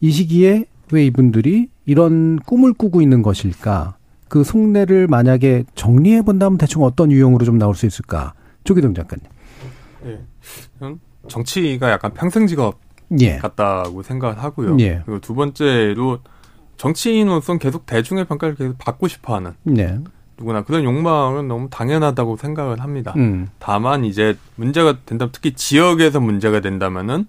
이 0.00 0.10
시기에 0.10 0.64
왜 0.90 1.06
이분들이 1.06 1.68
이런 1.86 2.36
꿈을 2.40 2.72
꾸고 2.72 3.00
있는 3.00 3.22
것일까? 3.22 3.96
그 4.28 4.42
속내를 4.42 5.06
만약에 5.06 5.64
정리해 5.76 6.22
본다면 6.22 6.58
대충 6.58 6.82
어떤 6.82 7.12
유형으로 7.12 7.44
좀 7.44 7.58
나올 7.58 7.76
수 7.76 7.86
있을까? 7.86 8.34
조기동 8.64 8.94
작가님. 8.94 9.24
예. 10.06 10.20
정치가 11.28 11.92
약간 11.92 12.12
평생 12.12 12.48
직업 12.48 12.80
예. 13.20 13.36
같다고 13.36 14.02
생각을 14.02 14.42
하고요. 14.42 14.76
예. 14.80 15.02
그리고 15.06 15.20
두 15.20 15.34
번째로 15.36 16.18
정치인으로서 16.76 17.58
계속 17.58 17.86
대중의 17.86 18.24
평가를 18.24 18.56
계속 18.56 18.78
받고 18.78 19.06
싶어 19.06 19.36
하는. 19.36 19.52
네. 19.62 19.98
누구나 20.40 20.62
그런 20.62 20.84
욕망은 20.84 21.46
너무 21.46 21.68
당연하다고 21.70 22.38
생각을 22.38 22.80
합니다. 22.80 23.12
음. 23.16 23.48
다만 23.58 24.04
이제 24.04 24.36
문제가 24.56 24.96
된다면 25.04 25.30
특히 25.32 25.52
지역에서 25.52 26.18
문제가 26.18 26.60
된다면은 26.60 27.26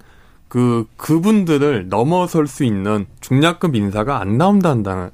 그 0.47 0.85
그분들을 0.97 1.89
넘어설 1.89 2.47
수 2.47 2.63
있는 2.63 3.05
중량급 3.19 3.75
인사가 3.75 4.19
안 4.19 4.37
나온다는 4.37 5.11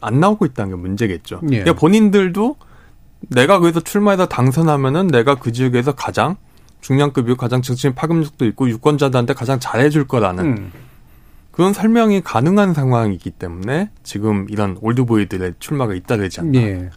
안 0.00 0.20
나오고 0.20 0.46
있다는 0.46 0.76
게 0.76 0.80
문제겠죠. 0.80 1.40
예. 1.44 1.62
그러니까 1.62 1.72
본인들도 1.74 2.56
내가 3.28 3.58
거기서 3.58 3.80
출마해서 3.80 4.26
당선하면은 4.26 5.08
내가 5.08 5.34
그 5.34 5.52
지역에서 5.52 5.92
가장 5.92 6.36
중량급이고 6.80 7.36
가장 7.36 7.60
정치인 7.60 7.94
파급력도 7.94 8.46
있고 8.46 8.68
유권자들한테 8.68 9.34
가장 9.34 9.60
잘해줄 9.60 10.06
거라는 10.06 10.44
음. 10.44 10.72
그런 11.50 11.74
설명이 11.74 12.22
가능한 12.22 12.72
상황이기 12.72 13.30
때문에 13.32 13.90
지금 14.02 14.46
이런 14.48 14.78
올드보이들의 14.80 15.54
출마가 15.58 15.94
있다되지 15.94 16.40
않나. 16.40 16.58
예. 16.58 16.90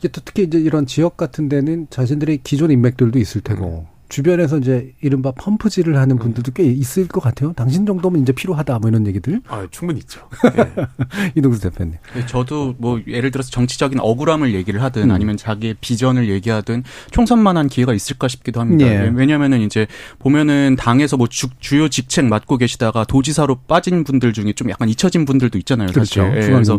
특히 0.00 0.44
이제 0.44 0.58
이런 0.58 0.86
지역 0.86 1.16
같은 1.16 1.48
데는 1.48 1.88
자신들의 1.90 2.40
기존 2.44 2.70
인맥들도 2.70 3.18
있을 3.18 3.40
테고 3.40 3.86
음. 3.92 3.97
주변에서 4.08 4.58
이제 4.58 4.92
이른바 5.00 5.32
펌프질을 5.32 5.96
하는 5.96 6.16
음. 6.16 6.18
분들도 6.18 6.52
꽤 6.52 6.64
있을 6.64 7.06
것 7.08 7.20
같아요. 7.20 7.52
당신 7.52 7.84
정도면 7.84 8.22
이제 8.22 8.32
필요하다 8.32 8.78
뭐 8.78 8.88
이런 8.88 9.06
얘기들. 9.06 9.42
아, 9.48 9.66
충분히 9.70 10.00
있죠. 10.00 10.20
네. 10.54 10.72
이동수 11.36 11.60
대표님. 11.60 11.96
네, 12.14 12.26
저도 12.26 12.74
뭐 12.78 13.00
예를 13.06 13.30
들어서 13.30 13.50
정치적인 13.50 14.00
억울함을 14.00 14.54
얘기를 14.54 14.82
하든 14.82 15.04
음. 15.04 15.10
아니면 15.10 15.36
자기의 15.36 15.76
비전을 15.80 16.28
얘기하든 16.30 16.84
총선만한 17.10 17.68
기회가 17.68 17.92
있을까 17.92 18.28
싶기도 18.28 18.60
합니다. 18.60 18.86
예. 18.86 19.10
왜냐면은 19.14 19.60
이제 19.60 19.86
보면은 20.18 20.76
당에서 20.78 21.16
뭐 21.16 21.26
주, 21.26 21.48
주요 21.60 21.88
직책 21.88 22.26
맡고 22.26 22.56
계시다가 22.56 23.04
도지사로 23.04 23.56
빠진 23.68 24.04
분들 24.04 24.32
중에 24.32 24.54
좀 24.54 24.70
약간 24.70 24.88
잊혀진 24.88 25.26
분들도 25.26 25.58
있잖아요. 25.58 25.88
그렇죠. 25.88 26.24
예, 26.34 26.40
그래서 26.40 26.78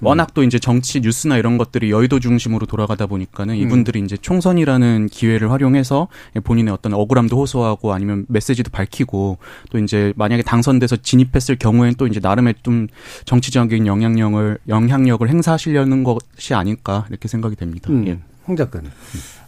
워낙 0.00 0.32
또 0.32 0.42
이제 0.42 0.58
정치 0.58 1.00
뉴스나 1.00 1.36
이런 1.36 1.58
것들이 1.58 1.90
여의도 1.90 2.20
중심으로 2.20 2.66
돌아가다 2.66 3.06
보니까는 3.06 3.56
이분들이 3.56 4.00
음. 4.00 4.04
이제 4.06 4.16
총선이라는 4.16 5.08
기회를 5.08 5.50
활용해서 5.50 6.08
본인 6.44 6.61
본인의 6.62 6.72
어떤 6.72 6.94
억울함도 6.94 7.36
호소하고 7.36 7.92
아니면 7.92 8.24
메시지도 8.28 8.70
밝히고 8.70 9.38
또 9.70 9.78
이제 9.78 10.12
만약에 10.16 10.42
당선돼서 10.42 10.96
진입했을 10.96 11.56
경우에는 11.56 11.94
또 11.96 12.06
이제 12.06 12.20
나름의 12.20 12.54
좀 12.62 12.88
정치적인 13.24 13.86
영향력을 13.86 14.58
영향력을 14.68 15.28
행사하시려는 15.28 16.04
것이 16.04 16.54
아닐까 16.54 17.06
이렇게 17.10 17.28
생각이 17.28 17.56
됩니다. 17.56 17.90
음, 17.90 18.06
예. 18.06 18.18
홍 18.46 18.56
작가는. 18.56 18.90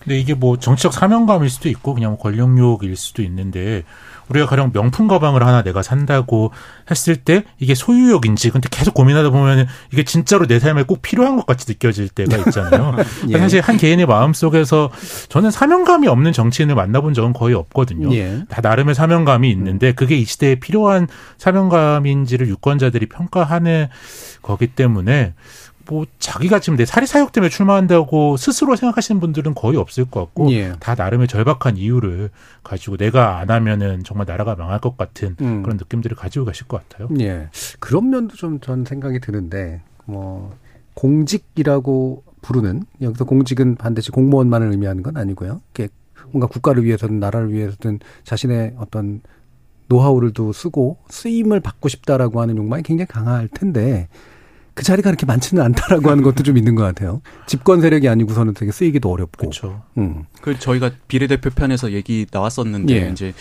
근데 0.01 0.19
이게 0.19 0.35
뭐 0.35 0.59
정치적 0.59 0.93
사명감일 0.93 1.49
수도 1.49 1.69
있고 1.69 1.95
그냥 1.95 2.17
권력욕일 2.19 2.95
수도 2.97 3.23
있는데 3.23 3.85
우리가 4.29 4.47
가령 4.47 4.73
명품 4.73 5.09
가방을 5.09 5.45
하나 5.45 5.63
내가 5.63 5.83
산다고 5.83 6.51
했을 6.91 7.17
때 7.17 7.45
이게 7.59 7.75
소유욕인지 7.75 8.51
근데 8.51 8.69
계속 8.71 8.95
고민하다 8.95 9.31
보면 9.31 9.67
이게 9.93 10.05
진짜로 10.05 10.47
내 10.47 10.59
삶에 10.59 10.85
꼭 10.85 11.03
필요한 11.03 11.37
것 11.37 11.47
같이 11.47 11.67
느껴질 11.69 12.09
때가 12.09 12.37
있잖아요. 12.39 12.97
예. 13.29 13.39
사실 13.39 13.61
한 13.61 13.77
개인의 13.77 14.07
마음 14.07 14.33
속에서 14.33 14.91
저는 15.29 15.51
사명감이 15.51 16.09
없는 16.09 16.33
정치인을 16.33 16.75
만나본 16.75 17.15
적은 17.15 17.33
거의 17.33 17.55
없거든요. 17.55 18.15
예. 18.15 18.43
다 18.49 18.61
나름의 18.63 18.95
사명감이 18.95 19.51
있는데 19.51 19.93
그게 19.93 20.17
이 20.17 20.25
시대에 20.25 20.57
필요한 20.57 21.07
사명감인지를 21.39 22.49
유권자들이 22.49 23.07
평가하는 23.07 23.89
거기 24.43 24.67
때문에 24.67 25.35
뭐 25.89 26.07
자기가 26.19 26.61
지금 26.61 26.77
내 26.77 26.85
사리 26.85 27.07
사욕 27.07 27.33
때문에 27.33 27.51
출마한다고 27.51 28.37
스스로 28.37 28.77
생각하시는 28.77 29.21
분들은 29.21 29.55
거의 29.55 29.77
없을 29.77 30.05
것 30.05 30.21
같고 30.21 30.51
예. 30.53 30.73
다 30.81 30.95
나름의 30.95 31.29
절박한 31.29 31.77
이유를 31.77 32.31
가지고 32.63 32.97
내가 32.97 33.39
안 33.39 33.51
하면은 33.51 34.03
정말 34.05 34.27
나라가 34.27 34.55
망할 34.55 34.81
것 34.81 34.97
같은 34.97 35.37
음. 35.41 35.63
그런 35.63 35.77
느낌들을 35.77 36.17
가지고 36.17 36.45
가실 36.45 36.67
것 36.67 36.89
같아요. 36.89 37.09
예. 37.21 37.49
그런 37.81 38.11
면도 38.11 38.37
좀 38.37 38.59
전 38.61 38.85
생각이 38.85 39.21
드는데 39.21 39.83
뭐 40.07 40.57
공직이라고 40.95 42.23
부르는 42.41 42.85
여기서 43.01 43.25
공직은 43.25 43.77
반드시 43.77 44.11
공무원만을 44.11 44.71
의미하는 44.71 45.03
건 45.03 45.17
아니고요. 45.17 45.61
뭔가 46.31 46.47
국가를 46.47 46.85
위해서든 46.85 47.21
나라를 47.21 47.53
위해서든 47.53 48.01
자신의 48.25 48.75
어떤 48.79 49.21
노하우를 49.89 50.33
또 50.33 50.53
쓰고 50.53 50.99
쓰임을 51.09 51.61
받고 51.61 51.89
싶다라고 51.89 52.41
하는 52.41 52.57
욕망이 52.57 52.83
굉장히 52.83 53.07
강할 53.07 53.49
텐데 53.49 54.09
그 54.75 54.83
자리가 54.83 55.11
그렇게 55.11 55.25
많지는 55.25 55.63
않다라고 55.63 56.11
하는 56.11 56.23
것도 56.25 56.43
좀 56.43 56.59
있는 56.59 56.75
것 56.75 56.83
같아요. 56.83 57.23
집권 57.47 57.81
세력이 57.81 58.09
아니고서는 58.09 58.55
되게 58.55 58.73
쓰이기도 58.73 59.11
어렵고. 59.11 59.39
그렇죠. 59.39 59.83
음. 59.99 60.25
그 60.41 60.59
저희가 60.59 60.91
비례대표 61.07 61.51
편에서 61.51 61.93
얘기 61.93 62.27
나왔었는데 62.31 62.95
예. 62.95 63.11
이제 63.11 63.33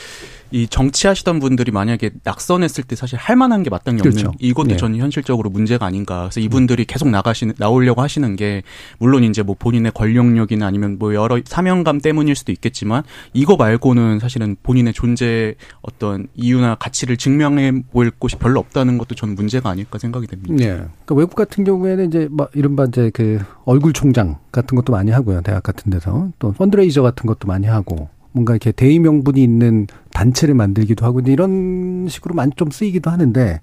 이 0.54 0.68
정치하시던 0.68 1.40
분들이 1.40 1.72
만약에 1.72 2.12
낙선했을 2.24 2.84
때 2.84 2.96
사실 2.96 3.18
할 3.18 3.36
만한 3.36 3.64
게 3.64 3.72
마땅히 3.72 4.02
없는 4.02 4.12
그렇죠. 4.12 4.32
이것도 4.40 4.68
네. 4.68 4.78
저는 4.78 5.00
현실적으로 5.00 5.50
문제가 5.50 5.88
아닌가. 5.88 6.20
그래서 6.20 6.40
이분들이 6.40 6.86
계속 6.86 7.10
나가시는 7.10 7.56
나오려고 7.58 8.04
하시는 8.04 8.36
게 8.36 8.62
물론 9.00 9.24
이제 9.24 9.42
뭐 9.42 9.56
본인의 9.58 9.94
권력력이나 9.94 10.68
아니면 10.68 10.98
뭐 11.00 11.16
여러 11.16 11.40
사명감 11.44 12.02
때문일 12.02 12.36
수도 12.36 12.52
있겠지만 12.52 13.02
이거 13.34 13.56
말고는 13.56 14.20
사실은 14.20 14.56
본인의 14.62 14.94
존재 14.94 15.56
어떤 15.82 16.28
이유나 16.36 16.76
가치를 16.76 17.18
증명해 17.18 17.86
보일 17.92 18.12
곳이 18.12 18.36
별로 18.36 18.60
없다는 18.60 19.00
것도 19.00 19.16
저는 19.16 19.34
문제가 19.34 19.72
아닐까 19.72 19.98
생각이 19.98 20.28
됩니다. 20.28 20.54
네. 20.54 20.66
그러니까 20.68 21.16
외국 21.24 21.36
같은 21.36 21.64
경우에는 21.64 22.08
이제 22.08 22.28
막 22.30 22.52
이른바 22.54 22.84
이제 22.84 23.10
그 23.14 23.40
얼굴 23.64 23.94
총장 23.94 24.40
같은 24.52 24.76
것도 24.76 24.92
많이 24.92 25.10
하고요. 25.10 25.42
대학 25.42 25.64
같은 25.64 25.90
데서 25.90 26.30
또 26.38 26.52
펀드레이저 26.52 27.02
같은 27.02 27.28
것도 27.28 27.48
많이 27.48 27.66
하고 27.66 28.10
뭔가 28.34 28.54
이렇게 28.54 28.74
대의 28.74 29.00
명분이 29.00 29.42
있는 29.42 29.88
단체를 30.12 30.54
만들기도 30.54 31.06
하고 31.06 31.22
이런 31.22 32.08
식으로 32.10 32.36
많이 32.36 32.52
좀 32.58 32.72
쓰이기도 32.72 33.10
하는데 33.10 33.62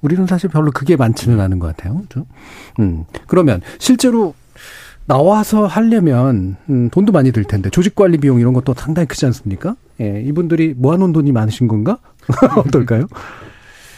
우리는 0.00 0.26
사실 0.26 0.48
별로 0.48 0.70
그게 0.70 0.96
많지는 0.96 1.40
않은 1.40 1.58
것 1.58 1.76
같아요. 1.76 1.96
그렇죠? 1.96 2.26
음. 2.80 3.04
그러면 3.26 3.60
실제로 3.78 4.32
나와서 5.04 5.66
하려면 5.66 6.56
음, 6.70 6.88
돈도 6.88 7.12
많이 7.12 7.32
들 7.32 7.44
텐데 7.44 7.68
조직 7.68 7.94
관리 7.94 8.16
비용 8.16 8.40
이런 8.40 8.54
것도 8.54 8.72
상당히 8.74 9.06
크지 9.08 9.26
않습니까? 9.26 9.76
예, 10.00 10.22
이분들이 10.22 10.72
모아놓은 10.74 11.12
돈이 11.12 11.32
많으신 11.32 11.68
건가? 11.68 11.98
어떨까요? 12.56 13.08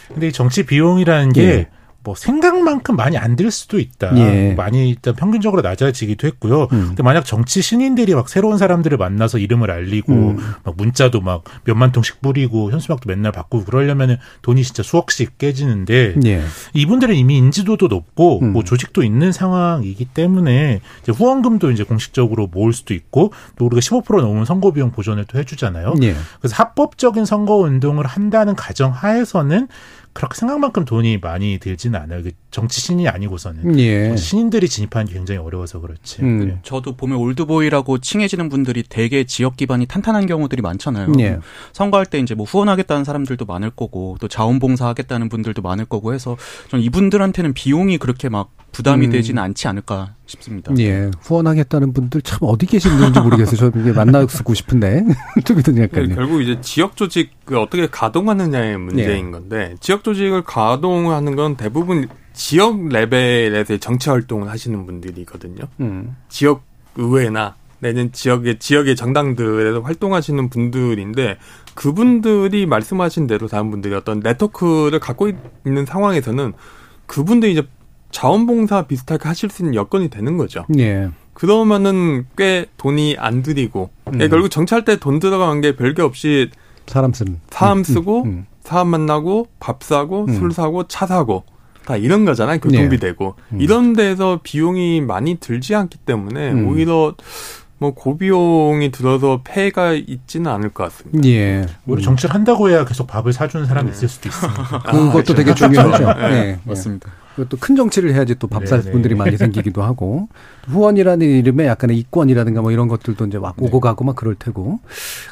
근데 0.09 0.27
이 0.27 0.31
정치 0.33 0.65
비용이라는 0.65 1.31
게 1.31 1.41
예. 1.43 1.76
뭐 2.07 2.15
생각만큼 2.15 2.95
많이 2.95 3.17
안 3.17 3.37
들 3.37 3.51
수도 3.51 3.77
있다. 3.79 4.17
예. 4.17 4.55
많이 4.55 4.89
일단 4.89 5.13
평균적으로 5.13 5.61
낮아지기도 5.61 6.25
했고요. 6.25 6.63
음. 6.71 6.85
근데 6.87 7.03
만약 7.03 7.23
정치 7.23 7.61
신인들이 7.61 8.15
막 8.15 8.29
새로운 8.29 8.57
사람들을 8.57 8.97
만나서 8.97 9.37
이름을 9.37 9.69
알리고 9.69 10.13
음. 10.13 10.37
막 10.63 10.75
문자도 10.75 11.21
막 11.21 11.43
몇만 11.65 11.91
통씩 11.91 12.21
뿌리고 12.21 12.71
현수막도 12.71 13.07
맨날 13.07 13.31
바꾸고 13.31 13.65
그러려면은 13.65 14.17
돈이 14.41 14.63
진짜 14.63 14.81
수억씩 14.81 15.37
깨지는데 15.37 16.15
예. 16.25 16.41
이분들은 16.73 17.13
이미 17.13 17.37
인지도도 17.37 17.89
높고 17.89 18.39
음. 18.41 18.53
뭐 18.53 18.63
조직도 18.63 19.03
있는 19.03 19.31
상황이기 19.31 20.05
때문에 20.05 20.79
이제 21.03 21.11
후원금도 21.11 21.69
이제 21.71 21.83
공식적으로 21.83 22.47
모을 22.47 22.73
수도 22.73 22.93
있고 22.95 23.33
또 23.57 23.65
우리가 23.65 23.81
15% 23.81 24.21
넘으면 24.21 24.45
선거 24.45 24.71
비용 24.71 24.91
보전을 24.91 25.25
또 25.25 25.37
해주잖아요. 25.37 25.93
예. 26.01 26.15
그래서 26.39 26.55
합법적인 26.55 27.25
선거 27.25 27.55
운동을 27.57 28.07
한다는 28.07 28.55
가정 28.55 28.91
하에서는 28.91 29.67
그렇게 30.17 30.35
생각만큼 30.35 30.83
돈이 30.83 31.19
많이 31.19 31.59
들지는 31.59 31.99
않아요. 31.99 32.23
그 32.23 32.31
정치 32.49 32.81
신이 32.81 33.07
아니고서는 33.07 33.77
예. 33.77 34.15
신인들이 34.15 34.67
진입하는 34.67 35.05
게 35.05 35.13
굉장히 35.13 35.39
어려워서 35.39 35.79
그렇지. 35.79 36.23
음. 36.23 36.47
네. 36.47 36.59
저도 36.63 36.97
보면 36.97 37.19
올드보이라고 37.19 37.99
칭해지는 37.99 38.49
분들이 38.49 38.81
대개 38.81 39.25
지역 39.25 39.57
기반이 39.57 39.85
탄탄한 39.85 40.25
경우들이 40.25 40.63
많잖아요. 40.63 41.13
예. 41.19 41.37
선거할 41.71 42.07
때 42.07 42.17
이제 42.17 42.33
뭐 42.33 42.47
후원하겠다는 42.47 43.03
사람들도 43.03 43.45
많을 43.45 43.69
거고 43.69 44.17
또 44.19 44.27
자원봉사하겠다는 44.27 45.29
분들도 45.29 45.61
많을 45.61 45.85
거고 45.85 46.15
해서 46.15 46.35
전 46.71 46.81
이분들한테는 46.81 47.53
비용이 47.53 47.99
그렇게 47.99 48.27
막 48.27 48.49
부담이 48.71 49.05
음. 49.05 49.11
되지는 49.11 49.43
않지 49.43 49.67
않을까 49.67 50.15
싶습니다. 50.27 50.73
예. 50.79 51.09
후원하겠다는 51.21 51.93
분들 51.93 52.21
참 52.21 52.39
어디 52.41 52.65
계시는지 52.65 53.19
모르겠어요. 53.19 53.71
저 53.71 53.79
이게 53.79 53.91
만나고 53.91 54.53
싶은데. 54.53 55.03
좀 55.45 55.59
이든 55.59 55.77
약간. 55.81 56.13
결국 56.13 56.41
이제 56.41 56.59
지역 56.61 56.95
조직을 56.95 57.29
그 57.45 57.59
어떻게 57.59 57.87
가동하느냐의 57.87 58.77
문제인 58.77 59.27
예. 59.27 59.31
건데, 59.31 59.75
지역 59.79 60.03
조직을 60.03 60.43
가동하는 60.43 61.35
건 61.35 61.55
대부분 61.55 62.07
지역 62.33 62.87
레벨에서 62.89 63.77
정치 63.77 64.09
활동을 64.09 64.49
하시는 64.49 64.85
분들이거든요. 64.85 65.63
음. 65.79 66.15
지역 66.29 66.63
의회나 66.95 67.55
내는 67.79 68.11
지역의 68.11 68.59
지역의 68.59 68.95
정당들에서 68.95 69.81
활동하시는 69.81 70.49
분들인데 70.49 71.37
그분들이 71.75 72.65
말씀하신 72.65 73.27
대로 73.27 73.47
다른 73.47 73.69
분들이 73.69 73.93
어떤 73.93 74.19
네트워크를 74.19 74.99
갖고 74.99 75.29
있는 75.65 75.85
상황에서는 75.85 76.53
그분들이 77.05 77.53
이제 77.53 77.67
자원봉사 78.11 78.83
비슷하게 78.87 79.27
하실 79.27 79.49
수 79.49 79.61
있는 79.63 79.75
여건이 79.75 80.09
되는 80.09 80.37
거죠. 80.37 80.65
예. 80.77 81.09
그러면은 81.33 82.25
꽤 82.37 82.65
돈이 82.77 83.15
안 83.19 83.43
들이고 83.43 83.89
음. 84.07 84.21
예, 84.21 84.27
결국 84.27 84.49
정치할 84.49 84.85
때 84.85 84.97
돈 84.97 85.19
들어가는 85.19 85.61
게 85.61 85.75
별게 85.75 86.01
없이 86.01 86.49
사람 86.87 87.13
쓰는 87.13 87.39
사람 87.51 87.79
음, 87.79 87.83
쓰고 87.83 88.23
음, 88.23 88.27
음. 88.27 88.45
사람 88.63 88.87
만나고 88.87 89.47
밥 89.59 89.83
사고 89.83 90.25
음. 90.25 90.33
술 90.33 90.51
사고 90.51 90.87
차 90.87 91.05
사고 91.05 91.43
다 91.85 91.95
이런 91.95 92.25
거잖아요. 92.25 92.59
교통비 92.59 92.95
예. 92.95 92.99
되고 92.99 93.35
음. 93.53 93.61
이런 93.61 93.93
데서 93.93 94.39
비용이 94.41 95.01
많이 95.01 95.35
들지 95.35 95.75
않기 95.75 95.99
때문에 95.99 96.51
오히려 96.63 97.13
뭐 97.77 97.93
고비용이 97.93 98.91
들어서 98.91 99.41
폐가 99.43 99.93
있지는 99.93 100.49
않을 100.51 100.69
것 100.69 100.83
같습니다. 100.85 101.29
예. 101.29 101.65
우리 101.85 102.01
정치를 102.01 102.33
한다고 102.33 102.69
해야 102.69 102.83
계속 102.83 103.05
밥을 103.05 103.31
사주는 103.33 103.65
사람이 103.67 103.91
네. 103.91 103.95
있을 103.95 104.07
수도 104.09 104.27
있습니다. 104.29 104.63
그것도 104.81 105.09
아, 105.09 105.11
그렇죠. 105.11 105.35
되게 105.35 105.53
중요하죠. 105.53 106.05
네. 106.19 106.29
네. 106.29 106.59
맞습니다. 106.63 107.09
또큰 107.45 107.75
정치를 107.75 108.13
해야지 108.13 108.35
또 108.35 108.47
밥 108.47 108.65
살 108.67 108.81
분들이 108.81 109.15
많이 109.15 109.37
생기기도 109.37 109.83
하고 109.83 110.29
후원이라는 110.67 111.25
이름에 111.25 111.65
약간의 111.65 111.97
이권이라든가 111.97 112.61
뭐 112.61 112.71
이런 112.71 112.87
것들도 112.87 113.25
이제 113.25 113.39
막 113.39 113.55
오고 113.61 113.79
가고 113.79 114.03
막 114.03 114.15
그럴 114.15 114.35
테고 114.35 114.79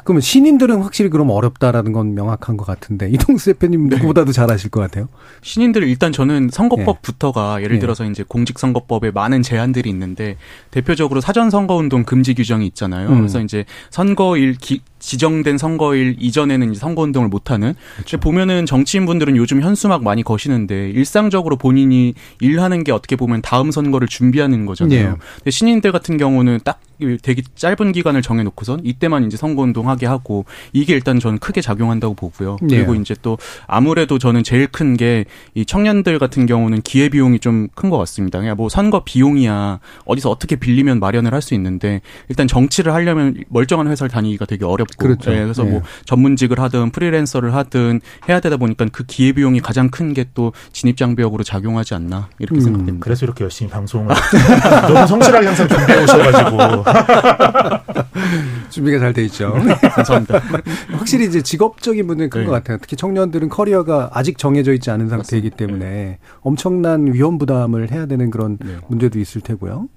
그러면 0.04 0.20
신인들은 0.20 0.82
확실히 0.82 1.10
그럼 1.10 1.30
어렵다라는 1.30 1.92
건 1.92 2.14
명확한 2.14 2.56
것 2.56 2.66
같은데 2.66 3.08
이동수 3.10 3.52
대표님 3.52 3.88
네. 3.88 3.96
누구보다도 3.96 4.32
잘 4.32 4.50
아실 4.50 4.70
것 4.70 4.80
같아요. 4.80 5.08
신인들 5.42 5.82
일단 5.84 6.12
저는 6.12 6.48
선거법부터가 6.52 7.60
예. 7.60 7.64
예를 7.64 7.78
들어서 7.78 8.04
예. 8.06 8.10
이제 8.10 8.24
공직선거법에 8.26 9.10
많은 9.10 9.42
제한들이 9.42 9.90
있는데 9.90 10.36
대표적으로 10.70 11.20
사전선거운동 11.20 12.04
금지 12.04 12.34
규정이 12.34 12.66
있잖아요. 12.68 13.08
음. 13.08 13.18
그래서 13.18 13.40
이제 13.40 13.64
선거일 13.90 14.54
기, 14.54 14.80
지정된 14.98 15.58
선거일 15.58 16.16
이전에는 16.18 16.74
선거운동을 16.74 17.28
못하는. 17.28 17.74
그렇죠. 17.96 18.18
보면은 18.18 18.66
정치인분들은 18.66 19.36
요즘 19.36 19.62
현수막 19.62 20.02
많이 20.02 20.22
거시는데 20.22 20.90
일상적으로 20.90 21.56
본인이 21.56 22.14
일하는 22.40 22.82
게 22.82 22.92
어떻게 22.92 23.14
보면 23.16 23.42
다음 23.42 23.70
선거를 23.70 24.08
준비하는 24.08 24.66
거잖아요. 24.66 25.18
예. 25.26 25.34
근데 25.38 25.50
신인들 25.50 25.92
같은 25.92 26.16
경우는 26.16 26.60
딱 26.64 26.80
되게 27.22 27.42
짧은 27.54 27.92
기간을 27.92 28.22
정해놓고선 28.22 28.80
이때만 28.84 29.24
이제 29.24 29.36
선거운동하게 29.36 30.06
하고 30.06 30.44
이게 30.72 30.94
일단 30.94 31.18
저는 31.20 31.38
크게 31.38 31.60
작용한다고 31.60 32.14
보고요. 32.14 32.56
그리고 32.60 32.96
예. 32.96 33.00
이제 33.00 33.14
또 33.22 33.38
아무래도 33.66 34.18
저는 34.18 34.42
제일 34.44 34.66
큰 34.66 34.96
게 34.96 35.24
이 35.54 35.64
청년들 35.66 36.18
같은 36.18 36.46
경우는 36.46 36.82
기회 36.82 37.08
비용이 37.08 37.38
좀 37.40 37.68
큰 37.74 37.90
것 37.90 37.98
같습니다. 37.98 38.38
그냥 38.38 38.56
뭐 38.56 38.68
선거 38.68 39.02
비용이야 39.04 39.78
어디서 40.04 40.30
어떻게 40.30 40.56
빌리면 40.56 41.00
마련을 41.00 41.32
할 41.32 41.42
수 41.42 41.54
있는데 41.54 42.00
일단 42.28 42.48
정치를 42.48 42.92
하려면 42.94 43.34
멀쩡한 43.48 43.86
회사를 43.88 44.10
다니기가 44.10 44.46
되게 44.46 44.64
어렵고 44.64 44.96
그렇죠. 44.98 45.30
네, 45.30 45.42
그래서 45.42 45.64
예. 45.66 45.70
뭐 45.70 45.82
전문직을 46.06 46.58
하든 46.60 46.90
프리랜서를 46.90 47.54
하든 47.54 48.00
해야 48.28 48.40
되다 48.40 48.56
보니까 48.56 48.86
그 48.90 49.04
기회 49.04 49.32
비용이 49.32 49.60
가장 49.60 49.90
큰 49.90 50.12
게 50.14 50.24
또 50.34 50.52
진입 50.72 50.96
장벽으로 50.96 51.44
작용하지 51.44 51.94
않나 51.94 52.28
이렇게 52.38 52.58
음, 52.58 52.60
생각됩니다. 52.60 53.04
그래서 53.04 53.24
이렇게 53.26 53.44
열심히 53.44 53.70
방송을 53.70 54.08
너무 54.92 55.06
성실하게 55.06 55.46
항상 55.46 55.68
준비해 55.68 56.02
오셔가지고 56.02 56.84
준비가 58.70 58.98
잘 58.98 59.12
돼 59.12 59.24
있죠. 59.24 59.56
네, 59.64 59.74
감사합니다. 59.74 60.40
확실히 60.92 61.26
이제 61.26 61.42
직업적인 61.42 62.06
분은 62.06 62.30
큰것 62.30 62.46
네. 62.46 62.52
같아요. 62.52 62.78
특히 62.80 62.96
청년들은 62.96 63.48
커리어가 63.48 64.10
아직 64.12 64.36
정해져 64.38 64.72
있지 64.72 64.90
않은 64.90 65.08
상태이기 65.08 65.50
때문에 65.50 66.18
엄청난 66.40 67.12
위험 67.12 67.38
부담을 67.38 67.90
해야 67.90 68.06
되는 68.06 68.30
그런 68.30 68.58
네. 68.58 68.76
문제도 68.88 69.18
있을 69.18 69.40
테고요. 69.40 69.88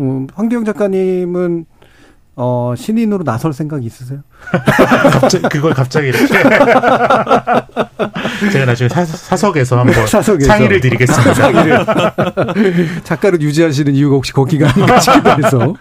음, 0.00 0.26
황대영 0.34 0.64
작가님은 0.64 1.66
어, 2.42 2.72
신인으로 2.74 3.22
나설 3.22 3.52
생각 3.52 3.84
있으세요? 3.84 4.20
갑자기, 4.40 5.46
그걸 5.50 5.74
갑자기 5.74 6.08
이렇게. 6.08 6.26
제가 8.50 8.64
나중에 8.64 8.88
사, 8.88 9.04
석에서 9.04 9.78
한번 9.78 10.06
사석에서. 10.06 10.46
상의를 10.46 10.80
드리겠습니다. 10.80 11.34
상의를. 11.34 11.84
작가를 13.04 13.42
유지하시는 13.42 13.94
이유가 13.94 14.16
혹시 14.16 14.32
거기가 14.32 14.70
아닌가 14.70 14.98
싶기도 15.00 15.30
해서. 15.32 15.74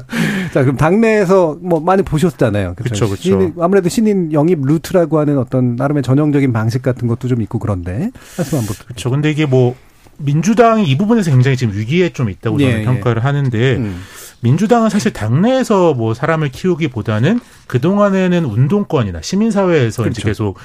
자, 0.54 0.62
그럼 0.62 0.78
당내에서 0.78 1.58
뭐 1.60 1.78
많이 1.78 2.02
보셨잖아요. 2.02 2.72
그렇죠, 2.76 3.06
그렇죠. 3.06 3.52
아무래도 3.60 3.90
신인 3.90 4.32
영입 4.32 4.64
루트라고 4.64 5.18
하는 5.18 5.36
어떤 5.36 5.76
나름의 5.76 6.04
전형적인 6.04 6.54
방식 6.54 6.80
같은 6.80 7.06
것도 7.06 7.28
좀 7.28 7.42
있고 7.42 7.58
그런데. 7.58 8.10
말씀 8.38 8.56
한번 8.56 8.74
그렇죠. 8.86 9.10
근데 9.10 9.30
이게 9.30 9.44
뭐 9.44 9.76
민주당이 10.16 10.88
이 10.88 10.96
부분에서 10.96 11.30
굉장히 11.30 11.58
지금 11.58 11.74
위기에 11.74 12.14
좀 12.14 12.30
있다고 12.30 12.58
저는 12.58 12.72
예, 12.72 12.80
예. 12.80 12.84
평가를 12.84 13.20
예. 13.22 13.26
하는데 13.26 13.76
음. 13.76 14.00
민주당은 14.40 14.88
사실 14.88 15.12
당내에서 15.12 15.94
뭐 15.94 16.14
사람을 16.14 16.50
키우기보다는 16.50 17.40
그동안에는 17.66 18.44
운동권이나 18.44 19.20
시민사회에서 19.20 20.02
그렇죠. 20.04 20.20
이제 20.20 20.28
계속 20.28 20.58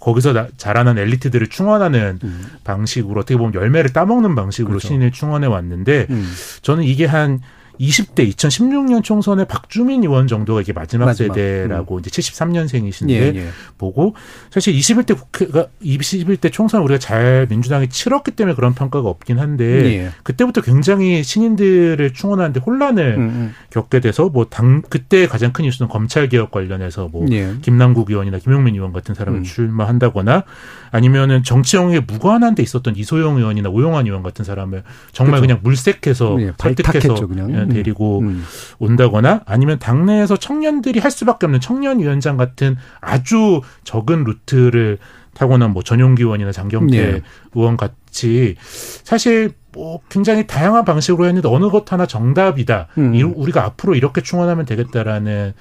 거기서 0.00 0.48
자라는 0.56 0.98
엘리트들을 0.98 1.48
충원하는 1.48 2.18
음. 2.22 2.46
방식으로 2.64 3.20
어떻게 3.20 3.36
보면 3.36 3.54
열매를 3.54 3.92
따먹는 3.92 4.34
방식으로 4.34 4.70
그렇죠. 4.70 4.88
신인을 4.88 5.10
충원해 5.10 5.46
왔는데 5.46 6.06
음. 6.10 6.32
저는 6.62 6.84
이게 6.84 7.06
한 7.06 7.40
20대 7.80 8.28
2016년 8.34 9.02
총선에 9.04 9.44
박주민 9.44 10.02
의원 10.02 10.26
정도가 10.26 10.60
이게 10.60 10.72
마지막, 10.72 11.06
마지막. 11.06 11.34
세대라고 11.34 11.96
음. 11.96 12.00
이제 12.00 12.10
73년생이신데 12.10 13.10
예, 13.10 13.32
예. 13.34 13.48
보고 13.78 14.14
사실 14.50 14.74
21대 14.74 15.16
국회가 15.16 15.68
21대 15.82 16.52
총선 16.52 16.82
우리가 16.82 16.98
잘 16.98 17.46
민주당이 17.48 17.88
치렀기 17.88 18.32
때문에 18.32 18.54
그런 18.54 18.74
평가가 18.74 19.08
없긴 19.08 19.38
한데 19.38 19.64
예. 19.84 20.10
그때부터 20.24 20.62
굉장히 20.62 21.22
신인들을 21.22 22.12
충원하는데 22.12 22.60
혼란을 22.60 23.14
음, 23.16 23.20
음. 23.20 23.54
겪게 23.70 24.00
돼서 24.00 24.28
뭐 24.28 24.48
당 24.58 24.82
그때 24.88 25.26
가장 25.26 25.52
큰 25.52 25.64
이슈는 25.64 25.88
검찰 25.88 26.28
개혁 26.28 26.50
관련해서 26.50 27.08
뭐 27.12 27.26
예. 27.30 27.54
김남국 27.62 28.10
의원이나 28.10 28.38
김용민 28.38 28.74
의원 28.74 28.92
같은 28.92 29.14
사람을 29.14 29.40
음. 29.40 29.44
출마한다거나 29.44 30.44
아니면은 30.90 31.42
정치형에 31.44 32.00
무관한 32.00 32.54
데 32.54 32.62
있었던 32.62 32.96
이소영 32.96 33.36
의원이나 33.36 33.68
오영환 33.68 34.06
의원 34.06 34.22
같은 34.22 34.44
사람을 34.44 34.82
정말 35.12 35.40
그렇죠. 35.40 35.42
그냥 35.42 35.60
물색해서 35.62 36.36
예, 36.40 36.52
설득해서 36.58 37.14
그냥. 37.26 37.67
예, 37.68 37.72
음. 37.72 37.74
데리고 37.74 38.20
음. 38.20 38.44
온다거나 38.78 39.42
아니면 39.46 39.78
당내에서 39.78 40.36
청년들이 40.36 41.00
할 41.00 41.10
수밖에 41.10 41.46
없는 41.46 41.60
청년위원장 41.60 42.36
같은 42.36 42.76
아주 43.00 43.60
적은 43.84 44.24
루트를 44.24 44.98
타고난 45.34 45.72
뭐 45.72 45.82
전용기 45.82 46.22
의원이나 46.22 46.50
장경태 46.50 46.98
예. 46.98 47.22
의원 47.54 47.76
같이 47.76 48.56
사실 48.58 49.52
뭐 49.72 50.00
굉장히 50.08 50.46
다양한 50.46 50.84
방식으로 50.84 51.26
했는데 51.26 51.48
어느 51.48 51.68
것 51.70 51.92
하나 51.92 52.06
정답이다. 52.06 52.88
음. 52.98 53.34
우리가 53.36 53.64
앞으로 53.64 53.94
이렇게 53.94 54.20
충원하면 54.20 54.66
되겠다라는 54.66 55.52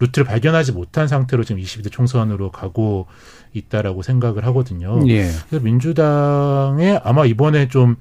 루트를 0.00 0.26
발견하지 0.26 0.72
못한 0.72 1.06
상태로 1.06 1.44
지금 1.44 1.62
22대 1.62 1.92
총선으로 1.92 2.50
가고 2.50 3.06
있다라고 3.52 4.02
생각을 4.02 4.44
하거든요. 4.46 5.00
예. 5.08 5.30
그래서 5.48 5.62
민주당에 5.62 6.98
아마 7.04 7.26
이번에 7.26 7.68
좀 7.68 7.96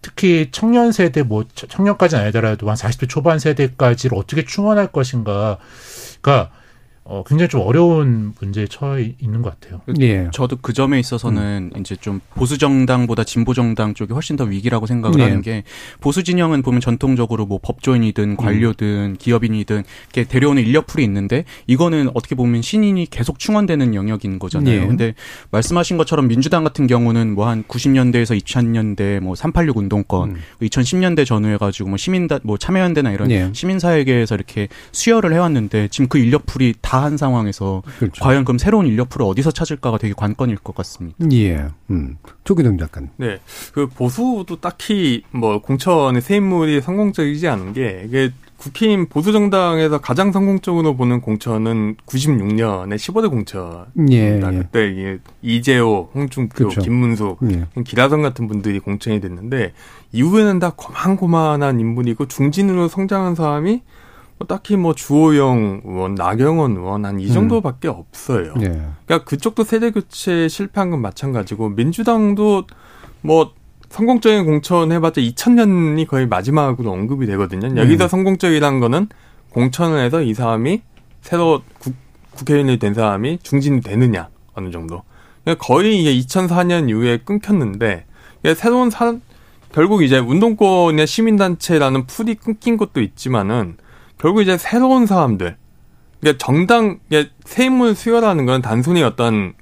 특히 0.00 0.48
청년 0.52 0.92
세대 0.92 1.22
뭐 1.22 1.44
청년까지는 1.54 2.24
아니더라도 2.24 2.68
한 2.68 2.76
40대 2.76 3.08
초반 3.08 3.38
세대까지를 3.38 4.16
어떻게 4.16 4.44
충원할 4.44 4.88
것인가가 4.92 5.58
어, 7.10 7.24
굉장히 7.26 7.48
좀 7.48 7.62
어려운 7.62 8.34
문제에 8.38 8.66
처해 8.66 9.14
있는 9.18 9.42
것 9.42 9.58
같아요. 9.58 9.80
예. 10.00 10.28
저도 10.32 10.58
그 10.60 10.72
점에 10.72 11.00
있어서는 11.00 11.70
음. 11.74 11.80
이제 11.80 11.96
좀 11.96 12.20
보수 12.34 12.58
정당보다 12.58 13.24
진보 13.24 13.54
정당 13.54 13.94
쪽이 13.94 14.12
훨씬 14.12 14.36
더 14.36 14.44
위기라고 14.44 14.86
생각을 14.86 15.18
예. 15.18 15.24
하는 15.24 15.42
게 15.42 15.64
보수 16.00 16.22
진영은 16.22 16.62
보면 16.62 16.80
전통적으로 16.80 17.46
뭐 17.46 17.58
법조인이든 17.62 18.36
관료든 18.36 18.86
음. 18.86 19.16
기업인이든 19.18 19.82
이렇게 20.12 20.28
데려오는 20.28 20.62
인력풀이 20.62 21.02
있는데 21.02 21.44
이거는 21.66 22.10
어떻게 22.14 22.34
보면 22.34 22.62
신인이 22.62 23.06
계속 23.10 23.40
충원되는 23.40 23.94
영역인 23.94 24.38
거잖아요. 24.38 24.82
예. 24.82 24.86
근데 24.86 25.14
말씀하신 25.50 25.96
것처럼 25.96 26.28
민주당 26.28 26.62
같은 26.62 26.86
경우는 26.86 27.34
뭐 27.34 27.48
한 27.48 27.64
90년대에서 27.64 28.38
2000년대 28.40 29.20
뭐 29.20 29.34
386 29.34 29.78
운동권, 29.78 30.30
음. 30.30 30.36
2010년대 30.62 31.26
전후해 31.26 31.56
가지고 31.56 31.88
뭐 31.88 31.96
시민다 31.96 32.38
뭐 32.42 32.58
참여연대나 32.58 33.10
이런 33.12 33.30
예. 33.30 33.50
시민사회계에서 33.52 34.34
이렇게 34.34 34.68
수혈을 34.92 35.32
해왔는데 35.32 35.88
지금 35.88 36.08
그 36.08 36.18
인력풀이 36.18 36.74
다 36.80 36.97
다한 36.98 37.16
상황에서 37.16 37.82
그렇죠. 37.98 38.24
과연 38.24 38.44
그럼 38.44 38.58
새로운 38.58 38.86
인력풀을 38.86 39.24
어디서 39.24 39.52
찾을까가 39.52 39.98
되게 39.98 40.14
관건일 40.16 40.56
것 40.56 40.74
같습니다. 40.74 41.16
예. 41.32 41.68
음. 41.90 42.16
조기동 42.42 42.76
작가님. 42.76 43.10
네. 43.16 43.38
그 43.72 43.86
보수도 43.86 44.60
딱히 44.60 45.22
뭐 45.30 45.60
공천의 45.62 46.20
새 46.20 46.36
인물이 46.36 46.80
성공적이지 46.80 47.46
않은 47.46 47.72
게 47.72 48.02
이게 48.08 48.32
국힘 48.56 49.06
보수 49.06 49.30
정당에서 49.30 50.00
가장 50.00 50.32
성공적으로 50.32 50.96
보는 50.96 51.20
공천은 51.20 51.98
96년에 52.04 52.96
15대 52.96 53.30
공천입니다. 53.30 54.52
예, 54.52 54.56
예. 54.56 54.58
그때 54.58 54.88
이게 54.88 55.18
이재호, 55.42 56.10
홍준표, 56.12 56.54
그렇죠. 56.56 56.80
김문숙, 56.80 57.38
예. 57.52 57.82
기라성 57.84 58.22
같은 58.22 58.48
분들이 58.48 58.80
공천이 58.80 59.20
됐는데 59.20 59.72
이후에는 60.10 60.58
다 60.58 60.72
고만고만한 60.74 61.78
인물이고 61.78 62.26
중진으로 62.26 62.88
성장한 62.88 63.36
사람이 63.36 63.70
뭐 63.70 63.80
딱히 64.46 64.76
뭐 64.76 64.94
주호영 64.94 65.82
의원, 65.84 66.14
나경원 66.14 66.76
의원 66.76 67.04
한 67.04 67.18
이 67.20 67.32
정도밖에 67.32 67.88
음. 67.88 67.94
없어요. 67.96 68.54
예. 68.60 68.82
그러니까 69.04 69.24
그쪽도 69.24 69.64
세대 69.64 69.90
교체 69.90 70.48
실패한 70.48 70.90
건 70.90 71.00
마찬가지고 71.02 71.70
민주당도 71.70 72.64
뭐 73.22 73.52
성공적인 73.88 74.44
공천 74.44 74.92
해봤자 74.92 75.20
2000년이 75.20 76.06
거의 76.06 76.26
마지막으로 76.28 76.90
언급이 76.92 77.26
되거든요. 77.26 77.80
여기서 77.80 78.04
음. 78.04 78.08
성공적이라는 78.08 78.80
거는 78.80 79.08
공천을 79.50 79.98
해서 80.04 80.22
이 80.22 80.34
사람이 80.34 80.82
새로 81.22 81.62
국, 81.78 81.94
국회의원이 82.32 82.78
된 82.78 82.94
사람이 82.94 83.38
중진이 83.42 83.80
되느냐 83.80 84.28
어느 84.54 84.70
정도. 84.70 85.02
그러니까 85.42 85.64
거의 85.64 86.00
이게 86.00 86.14
2004년 86.20 86.88
이후에 86.90 87.18
끊겼는데 87.18 88.04
새로운 88.56 88.90
사 88.90 89.16
결국 89.72 90.02
이제 90.02 90.18
운동권의 90.18 91.06
시민단체라는 91.06 92.06
풀이 92.06 92.34
끊긴 92.34 92.76
것도 92.76 93.00
있지만은 93.00 93.76
결국 94.18 94.42
이제 94.42 94.58
새로운 94.58 95.06
사람들, 95.06 95.56
그러니까 96.20 96.44
정당, 96.44 96.98
그러니까 97.08 97.32
세임을 97.44 97.94
수혈하는 97.94 98.46
건 98.46 98.60
단순히 98.62 99.02
어떤 99.02 99.54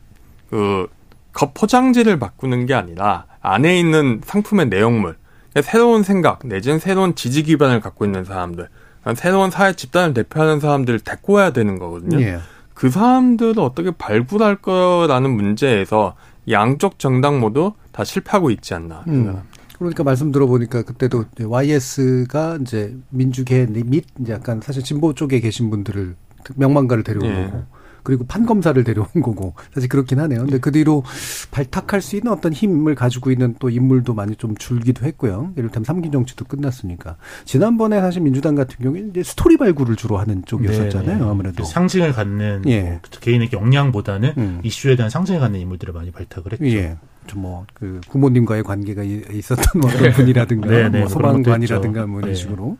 그 0.50 0.88
겉포장지를 1.32 2.18
바꾸는 2.18 2.66
게 2.66 2.74
아니라 2.74 3.26
안에 3.40 3.78
있는 3.78 4.20
상품의 4.24 4.68
내용물, 4.68 5.16
그러니까 5.50 5.70
새로운 5.70 6.02
생각 6.02 6.40
내지는 6.44 6.78
새로운 6.78 7.14
지지 7.14 7.42
기반을 7.42 7.80
갖고 7.80 8.04
있는 8.04 8.24
사람들, 8.24 8.68
새로운 9.14 9.50
사회 9.50 9.74
집단을 9.74 10.14
대표하는 10.14 10.59
사람들을 10.59 11.00
데리고 11.00 11.34
와야 11.34 11.50
되는 11.50 11.78
거거든요. 11.78 12.20
예. 12.22 12.38
그 12.74 12.90
사람들을 12.90 13.59
어떻게 13.59 13.90
발굴할 13.90 14.57
거라는 14.57 15.30
문제에서 15.30 16.14
양쪽 16.50 16.98
정당 16.98 17.40
모두 17.40 17.72
다 17.92 18.04
실패하고 18.04 18.50
있지 18.50 18.74
않나. 18.74 19.04
음. 19.09 19.42
그러니까 19.78 20.04
말씀 20.04 20.32
들어보니까 20.32 20.82
그때도 20.82 21.24
YS가 21.42 22.58
이제 22.60 22.96
민주계 23.10 23.66
및 23.66 24.04
이제 24.20 24.32
약간 24.32 24.60
사실 24.62 24.82
진보 24.82 25.12
쪽에 25.12 25.40
계신 25.40 25.70
분들을 25.70 26.16
명망가를 26.54 27.02
데려온 27.02 27.26
네. 27.26 27.44
거고 27.46 27.64
그리고 28.06 28.24
판검사를 28.24 28.82
데려온 28.84 29.08
거고 29.20 29.54
사실 29.74 29.88
그렇긴 29.88 30.20
하네요. 30.20 30.40
근데 30.40 30.58
그 30.58 30.70
뒤로 30.70 31.02
발탁할 31.50 32.00
수 32.00 32.14
있는 32.14 32.30
어떤 32.30 32.52
힘을 32.52 32.94
가지고 32.94 33.32
있는 33.32 33.56
또 33.58 33.68
인물도 33.68 34.14
많이 34.14 34.36
좀 34.36 34.56
줄기도 34.56 35.04
했고요. 35.04 35.52
예를 35.56 35.70
들면 35.70 35.84
삼기 35.84 36.12
정치도 36.12 36.44
끝났으니까 36.44 37.16
지난번에 37.44 38.00
사실 38.00 38.22
민주당 38.22 38.54
같은 38.54 38.76
경우에 38.78 39.08
이제 39.10 39.24
스토리 39.24 39.56
발굴을 39.56 39.96
주로 39.96 40.18
하는 40.18 40.44
쪽이었었잖아요. 40.46 41.06
네네. 41.06 41.18
네. 41.18 41.28
아무래도 41.28 41.64
상징을 41.64 42.12
갖는 42.12 42.62
예. 42.68 42.82
뭐 42.82 43.00
개인의 43.20 43.50
역량보다는 43.52 44.32
음. 44.38 44.60
이슈에 44.62 44.94
대한 44.94 45.10
상징을 45.10 45.40
갖는 45.40 45.58
인물들을 45.58 45.92
많이 45.92 46.12
발탁을 46.12 46.52
했죠. 46.52 46.66
예. 46.66 46.96
뭐그 47.34 48.00
부모님과의 48.10 48.62
관계가 48.62 49.02
있었던 49.02 49.84
어떤 49.84 50.02
네. 50.02 50.12
분이라든가 50.12 50.68
네, 50.68 50.88
네, 50.88 51.00
뭐 51.00 51.08
소방관이라든가 51.08 52.06
뭐 52.06 52.20
이런 52.20 52.32
네. 52.32 52.36
식으로 52.36 52.78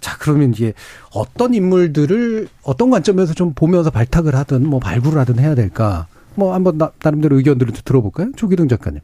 자 0.00 0.16
그러면 0.18 0.50
이제 0.50 0.74
어떤 1.12 1.54
인물들을 1.54 2.48
어떤 2.62 2.90
관점에서 2.90 3.34
좀 3.34 3.54
보면서 3.54 3.90
발탁을 3.90 4.34
하든 4.36 4.66
뭐 4.66 4.80
발굴을 4.80 5.18
하든 5.20 5.38
해야 5.38 5.54
될까 5.54 6.06
뭐 6.34 6.54
한번 6.54 6.78
나, 6.78 6.92
나름대로 7.02 7.36
의견들을 7.36 7.72
들어볼까요 7.84 8.32
조기동 8.36 8.68
작가님 8.68 9.00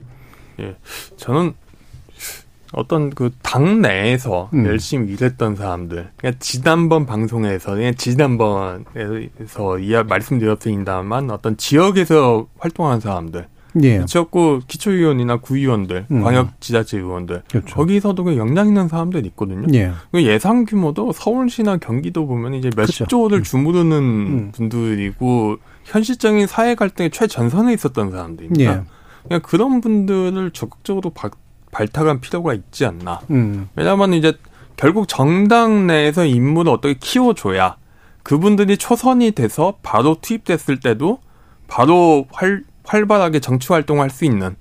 예 0.61 0.77
저는 1.17 1.55
어떤 2.73 3.11
그 3.11 3.31
당 3.51 3.81
내에서 3.81 4.49
음. 4.55 4.65
열심히 4.65 5.13
일했던 5.13 5.57
사람들, 5.57 6.11
그냥 6.17 6.35
지난번 6.39 7.05
방송에서, 7.05 7.75
그냥 7.75 7.97
지난번에서 7.97 9.79
이야 9.81 10.05
말씀드렸습니다만 10.05 11.33
어떤 11.33 11.57
지역에서 11.57 12.47
활동하는 12.59 13.01
사람들, 13.01 13.49
예. 13.83 14.05
지역구 14.07 14.61
기초의원이나 14.67 15.37
구의원들, 15.39 16.07
음. 16.11 16.23
광역지자체 16.23 16.99
의원들 16.99 17.43
그렇죠. 17.51 17.75
거기서도 17.75 18.25
그 18.25 18.37
역량 18.37 18.69
있는 18.69 18.89
사람들 18.89 19.27
있거든요. 19.27 19.67
예. 19.75 19.93
그 20.11 20.23
예상 20.25 20.65
규모도 20.65 21.13
서울시나 21.13 21.77
경기도 21.77 22.27
보면 22.27 22.55
이제 22.55 22.71
몇십 22.77 22.97
그렇죠. 22.99 23.07
조를 23.07 23.39
음. 23.39 23.43
주무르는 23.43 23.99
음. 23.99 24.53
분들이고 24.53 25.59
현실적인 25.85 26.47
사회 26.47 26.75
갈등의 26.75 27.11
최전선에 27.11 27.73
있었던 27.75 28.11
사람들입니다. 28.11 28.73
예. 28.73 28.83
그냥 29.27 29.43
그런 29.43 29.81
분들을 29.81 30.51
적극적으로 30.53 31.11
바, 31.11 31.31
발탁한 31.73 32.21
필요가 32.21 32.55
있지 32.55 32.87
않나. 32.87 33.21
음. 33.31 33.69
왜냐하면 33.77 34.15
이제 34.15 34.33
결국 34.77 35.09
정당 35.09 35.87
내에서 35.87 36.25
인물을 36.25 36.73
어떻게 36.73 36.95
키워줘야 36.95 37.77
그분들이 38.23 38.77
초선이 38.77 39.33
돼서 39.33 39.75
바로 39.83 40.17
투입됐을 40.21 40.81
때도 40.81 41.19
바로 41.69 42.27
활, 42.33 42.65
활발하게 42.91 43.39
정치 43.39 43.69
활동할 43.69 44.11
수 44.11 44.25
있는 44.25 44.57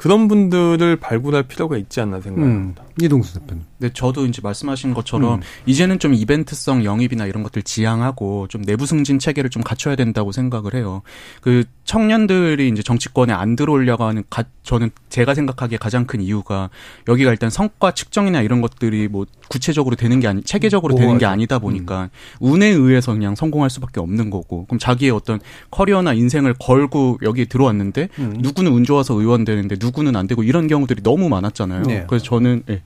그런 0.00 0.28
분들을 0.28 0.96
발굴할 0.96 1.42
필요가 1.42 1.76
있지 1.76 2.00
않나 2.00 2.22
생각합니다. 2.22 2.82
음, 2.82 2.88
이동수 3.02 3.38
대표님. 3.38 3.64
네, 3.76 3.90
저도 3.92 4.24
이제 4.24 4.40
말씀하신 4.42 4.94
것처럼 4.94 5.34
음. 5.34 5.40
이제는 5.66 5.98
좀 5.98 6.14
이벤트성 6.14 6.86
영입이나 6.86 7.26
이런 7.26 7.42
것들 7.42 7.62
지향하고 7.62 8.46
좀 8.48 8.64
내부 8.64 8.86
승진 8.86 9.18
체계를 9.18 9.50
좀 9.50 9.62
갖춰야 9.62 9.96
된다고 9.96 10.32
생각을 10.32 10.74
해요. 10.74 11.02
그 11.42 11.64
청년들이 11.84 12.70
이제 12.70 12.82
정치권에 12.82 13.34
안 13.34 13.56
들어오려고 13.56 14.04
하는 14.04 14.24
가, 14.30 14.42
저는 14.62 14.88
제가 15.10 15.34
생각하기에 15.34 15.76
가장 15.76 16.06
큰 16.06 16.22
이유가 16.22 16.70
여기가 17.06 17.30
일단 17.30 17.50
성과 17.50 17.92
측정이나 17.92 18.40
이런 18.40 18.62
것들이 18.62 19.06
뭐 19.08 19.26
구체적으로 19.48 19.96
되는 19.96 20.18
게 20.18 20.28
아니 20.28 20.42
체계적으로 20.42 20.94
되는 20.94 21.18
게 21.18 21.26
아니다 21.26 21.58
보니까 21.58 22.04
음. 22.04 22.08
운에 22.40 22.68
의해서 22.68 23.12
그냥 23.12 23.34
성공할 23.34 23.68
수밖에 23.68 24.00
없는 24.00 24.30
거고 24.30 24.64
그럼 24.64 24.78
자기의 24.78 25.10
어떤 25.10 25.40
커리어나 25.70 26.14
인생을 26.14 26.54
걸고 26.58 27.18
여기 27.22 27.44
들어왔는데 27.44 28.08
음. 28.18 28.36
누구는 28.38 28.72
운 28.72 28.84
좋아서 28.84 29.14
의원 29.14 29.44
되는데 29.44 29.76
누 29.76 29.89
구는 29.90 30.16
안 30.16 30.26
되고 30.26 30.42
이런 30.42 30.68
경우들이 30.68 31.02
너무 31.02 31.28
많았잖아요. 31.28 31.82
네. 31.82 32.04
그래서 32.08 32.24
저는 32.24 32.62
예. 32.68 32.82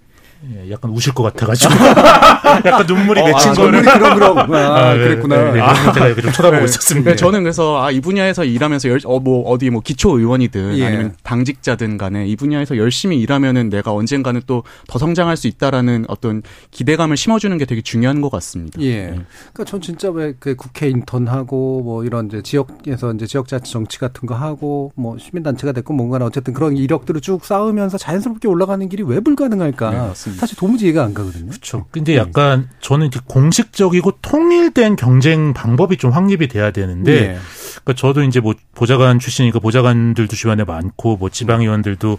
예, 0.53 0.70
약간 0.70 0.91
우실 0.91 1.14
것 1.14 1.22
같아가지고 1.22 1.72
약간 2.66 2.87
눈물이 2.87 3.20
어, 3.20 3.24
맺힌 3.26 3.51
아, 3.51 3.53
거를 3.55 3.82
그럼 3.82 4.14
그럼 4.14 4.55
아, 4.55 4.59
아 4.91 4.95
네, 4.95 5.05
그랬구나. 5.05 5.37
네, 5.37 5.53
네, 5.53 5.61
아, 5.61 5.93
제가 5.93 6.07
이렇게 6.07 6.22
좀 6.22 6.32
쳐다보고 6.32 6.59
네. 6.59 6.64
있었습니다. 6.64 7.11
네, 7.11 7.16
저는 7.16 7.43
그래서 7.43 7.82
아 7.82 7.91
이 7.95 8.01
분야에서 8.01 8.45
일하면서 8.45 8.89
열, 8.89 8.99
어, 9.05 9.20
뭐 9.20 9.49
어디 9.49 9.70
뭐 9.70 9.80
기초 9.80 10.18
의원이든 10.18 10.78
예. 10.78 10.87
아니면 10.87 11.14
당직자든 11.22 11.97
간에 11.97 12.26
이 12.26 12.35
분야에서 12.37 12.76
열심히 12.76 13.20
일하면은 13.20 13.68
내가 13.70 13.93
언젠가는 13.93 14.41
또 14.47 14.62
더 14.89 14.99
성장할 14.99 15.37
수 15.37 15.47
있다라는 15.47 16.05
어떤 16.09 16.43
기대감을 16.70 17.16
심어주는 17.16 17.57
게 17.59 17.64
되게 17.64 17.80
중요한 17.80 18.20
것 18.20 18.30
같습니다. 18.30 18.80
예. 18.82 19.07
네. 19.07 19.20
그러니까 19.53 19.64
전 19.64 19.80
진짜 19.80 20.11
왜 20.11 20.35
그 20.41 20.57
국회 20.57 20.89
인턴하고 20.89 21.82
뭐 21.82 22.05
이런 22.05 22.26
이제 22.26 22.43
지역에서 22.43 23.12
이제 23.14 23.26
지역자치 23.26 23.70
정치 23.72 23.99
같은 23.99 24.26
거 24.26 24.35
하고 24.35 24.93
뭐 24.97 25.16
시민단체가 25.18 25.72
됐고 25.72 25.95
뭔가나 25.95 26.24
어쨌든 26.26 26.53
그런 26.53 26.76
이력들을 26.76 27.20
쭉 27.20 27.45
쌓으면서 27.45 27.97
자연스럽게 27.99 28.49
올라가는 28.49 28.87
길이 28.89 29.03
왜 29.05 29.20
불가능할까? 29.20 29.91
네, 29.91 29.97
사실 30.37 30.57
도무지 30.57 30.87
이해가 30.87 31.05
안 31.05 31.14
가거든요. 31.14 31.51
그렇죠. 31.51 31.87
근데 31.91 32.12
네. 32.12 32.18
약간 32.18 32.68
저는 32.80 33.07
이렇게 33.07 33.20
공식적이고 33.26 34.18
통일된 34.22 34.97
경쟁 34.97 35.53
방법이 35.53 35.97
좀 35.97 36.11
확립이 36.11 36.49
돼야 36.49 36.70
되는데 36.70 37.12
네. 37.12 37.39
그러니까 37.82 37.95
저도 37.95 38.22
이제 38.22 38.41
뭐 38.41 38.55
보좌관 38.74 39.18
출신이니까 39.18 39.61
보좌관들도 39.61 40.35
주변에 40.35 40.64
많고 40.64 41.16
뭐 41.16 41.28
지방의원들도 41.28 42.18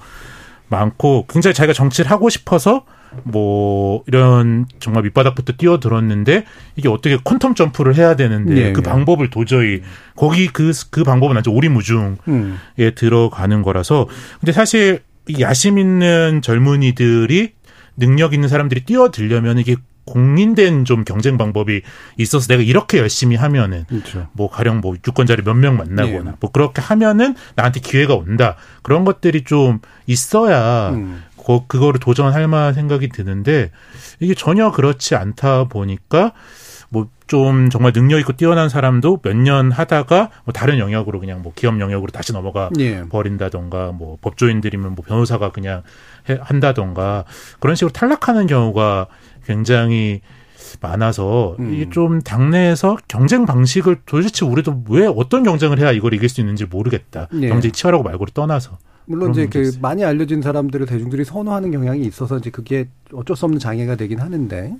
많고 0.68 1.26
굉장히 1.30 1.54
자기가 1.54 1.74
정치를 1.74 2.10
하고 2.10 2.30
싶어서 2.30 2.86
뭐 3.24 4.04
이런 4.08 4.66
정말 4.80 5.04
밑바닥부터 5.04 5.54
뛰어들었는데 5.54 6.44
이게 6.76 6.90
어떻게 6.90 7.18
퀀텀 7.18 7.56
점프를 7.56 7.96
해야 7.96 8.16
되는데 8.16 8.58
예, 8.58 8.74
그 8.74 8.82
예. 8.86 8.90
방법을 8.90 9.30
도저히 9.30 9.82
거기 10.16 10.48
그그 10.48 10.72
그 10.90 11.04
방법은 11.04 11.38
아주 11.38 11.50
오리무중에 11.50 12.16
음. 12.28 12.60
들어가는 12.96 13.62
거라서 13.62 14.08
근데 14.40 14.52
사실 14.52 15.02
야심 15.40 15.78
있는 15.80 16.42
젊은이들이 16.42 17.54
능력 17.98 18.34
있는 18.34 18.50
사람들이 18.50 18.86
뛰어들려면 18.86 19.58
이게 19.60 19.76
공인된 20.06 20.86
좀 20.86 21.04
경쟁 21.04 21.38
방법이 21.38 21.82
있어서 22.18 22.48
내가 22.48 22.62
이렇게 22.62 23.00
열심히 23.00 23.36
하면은 23.36 23.86
그렇죠. 23.88 24.28
뭐 24.34 24.50
가령 24.50 24.80
뭐 24.82 24.96
유권자를 24.96 25.44
몇 25.44 25.56
명 25.56 25.78
만나거나 25.78 26.32
네. 26.32 26.38
뭐 26.40 26.52
그렇게 26.52 26.82
하면은 26.82 27.36
나한테 27.56 27.80
기회가 27.80 28.14
온다 28.14 28.56
그런 28.84 29.04
것들이 29.04 29.44
좀 29.46 29.80
있어야 30.06 30.90
음. 30.92 31.24
그, 31.44 31.66
그거를 31.68 32.00
도전할 32.00 32.48
만한 32.48 32.74
생각이 32.74 33.10
드는데 33.10 33.72
이게 34.20 34.34
전혀 34.36 34.72
그렇지 34.72 35.16
않다 35.16 35.66
보니까 35.66 36.34
뭐 36.90 37.08
좀 37.28 37.70
정말 37.72 37.92
능력 37.92 38.20
있고 38.20 38.34
뛰어난 38.34 38.70
사람도 38.70 39.20
몇 39.24 39.36
년 39.36 39.72
하다가 39.72 40.30
뭐 40.46 40.54
다른 40.54 40.80
영역으로 40.80 41.20
그냥 41.20 41.42
뭐 41.42 41.52
기업 41.56 41.80
영역으로 41.80 42.12
다시 42.12 42.34
넘어가 42.34 42.70
예. 42.80 43.04
버린다던가 43.10 43.92
뭐 43.92 44.18
법조인들이면 44.22 44.96
뭐 44.96 45.04
변호사가 45.06 45.52
그냥 45.52 45.84
해, 46.30 46.38
한다던가 46.42 47.26
그런 47.60 47.76
식으로 47.76 47.92
탈락하는 47.92 48.48
경우가 48.48 49.08
굉장히 49.46 50.22
많아서 50.82 51.56
음. 51.60 51.74
이게 51.74 51.90
좀 51.90 52.22
당내에서 52.22 52.98
경쟁 53.08 53.46
방식을 53.46 54.02
도대체 54.06 54.46
우리도 54.46 54.84
왜 54.90 55.06
어떤 55.08 55.44
경쟁을 55.44 55.80
해야 55.80 55.92
이걸 55.92 56.14
이길 56.14 56.30
수 56.30 56.42
있는지 56.42 56.66
모르겠다. 56.66 57.28
예. 57.42 57.50
경쟁 57.50 57.72
치열하고 57.72 58.04
말고를 58.04 58.34
떠나서. 58.34 58.78
물론 59.08 59.32
이제 59.32 59.48
그 59.48 59.62
있어요. 59.62 59.82
많이 59.82 60.04
알려진 60.04 60.42
사람들을 60.42 60.86
대중들이 60.88 61.24
선호하는 61.26 61.72
경향이 61.72 62.02
있어서 62.06 62.38
이제 62.38 62.50
그게 62.50 62.88
어쩔 63.14 63.36
수 63.38 63.46
없는 63.46 63.60
장애가 63.60 63.96
되긴 63.96 64.20
하는데 64.20 64.76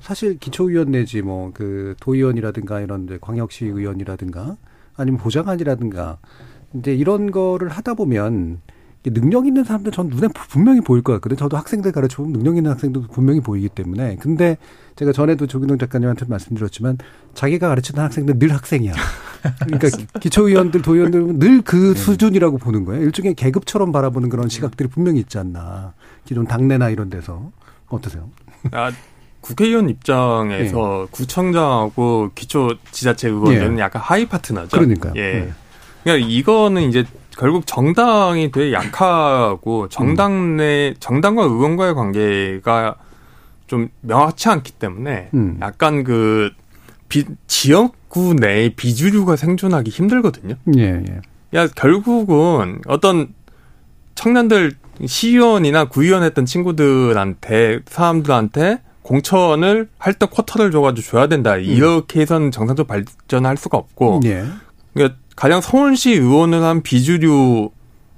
사실 0.00 0.38
기초의원 0.38 0.90
내지 0.92 1.22
뭐 1.22 1.50
그 1.54 1.94
도의원이라든가 2.00 2.80
이런 2.80 3.18
광역시 3.20 3.66
의원이라든가 3.66 4.56
아니면 4.96 5.20
보좌관이라든가 5.20 6.18
이제 6.74 6.94
이런 6.94 7.30
거를 7.30 7.68
하다 7.68 7.94
보면 7.94 8.60
능력 9.04 9.46
있는 9.46 9.64
사람들 9.64 9.92
전 9.92 10.08
눈에 10.08 10.28
분명히 10.48 10.80
보일 10.80 11.02
것 11.02 11.12
같거든요. 11.14 11.38
저도 11.38 11.56
학생들 11.56 11.92
가르쳐 11.92 12.18
보면 12.18 12.32
능력 12.32 12.56
있는 12.56 12.70
학생도 12.70 13.02
분명히 13.02 13.40
보이기 13.40 13.68
때문에. 13.68 14.16
근데 14.16 14.58
제가 14.96 15.12
전에도 15.12 15.46
조기동 15.46 15.78
작가님한테 15.78 16.26
말씀드렸지만 16.26 16.98
자기가 17.34 17.68
가르치는 17.68 18.02
학생들 18.02 18.38
늘 18.38 18.52
학생이야. 18.52 18.92
그러니까 19.60 19.88
기초위원들, 20.20 20.82
도의원들은 20.82 21.38
늘그 21.38 21.94
네. 21.94 22.00
수준이라고 22.00 22.58
보는 22.58 22.84
거예요. 22.84 23.02
일종의 23.04 23.34
계급처럼 23.34 23.92
바라보는 23.92 24.28
그런 24.28 24.48
시각들이 24.48 24.88
분명히 24.88 25.20
있지 25.20 25.38
않나. 25.38 25.94
기존 26.24 26.46
당내나 26.46 26.90
이런 26.90 27.08
데서. 27.08 27.50
어떠세요? 27.88 28.28
아, 28.72 28.90
국회의원 29.40 29.88
입장에서 29.88 31.06
네. 31.06 31.10
구청장하고 31.10 32.32
기초 32.34 32.74
지자체 32.90 33.28
의원들은 33.28 33.76
네. 33.76 33.82
약간 33.82 34.02
하이 34.02 34.26
파트너죠. 34.26 34.76
그러니까요. 34.76 35.12
예. 35.16 35.52
네. 36.08 36.12
그러니까 36.12 36.28
이거는 36.28 36.82
이제 36.88 37.04
결국 37.36 37.66
정당이 37.66 38.50
되게 38.50 38.72
약하고 38.72 39.88
정당 39.88 40.56
내 40.56 40.94
정당과 40.98 41.44
의원과의 41.44 41.94
관계가 41.94 42.96
좀 43.66 43.88
명확치 44.00 44.48
않기 44.48 44.72
때문에 44.72 45.28
음. 45.34 45.58
약간 45.60 46.02
그 46.02 46.50
비, 47.08 47.24
지역구 47.46 48.34
내에 48.34 48.70
비주류가 48.70 49.36
생존하기 49.36 49.90
힘들거든요. 49.90 50.56
예, 50.76 50.82
예. 50.82 51.20
야 51.54 51.66
결국은 51.68 52.80
어떤 52.86 53.28
청년들 54.14 54.72
시의원이나 55.06 55.84
구의원 55.84 56.22
했던 56.24 56.44
친구들한테 56.44 57.80
사람들한테 57.86 58.80
공천을 59.02 59.88
할 59.98 60.14
때 60.14 60.26
쿼터를 60.26 60.70
줘가지고 60.70 61.06
줘야 61.06 61.26
된다. 61.28 61.54
음. 61.54 61.62
이렇게 61.62 62.20
해서는 62.20 62.50
정상적 62.50 62.86
발전할 62.88 63.56
수가 63.56 63.78
없고. 63.78 64.20
예. 64.24 64.44
그러니까 64.94 65.18
가장 65.36 65.60
서울시 65.60 66.12
의원을 66.12 66.62
한 66.62 66.82
비주류 66.82 67.70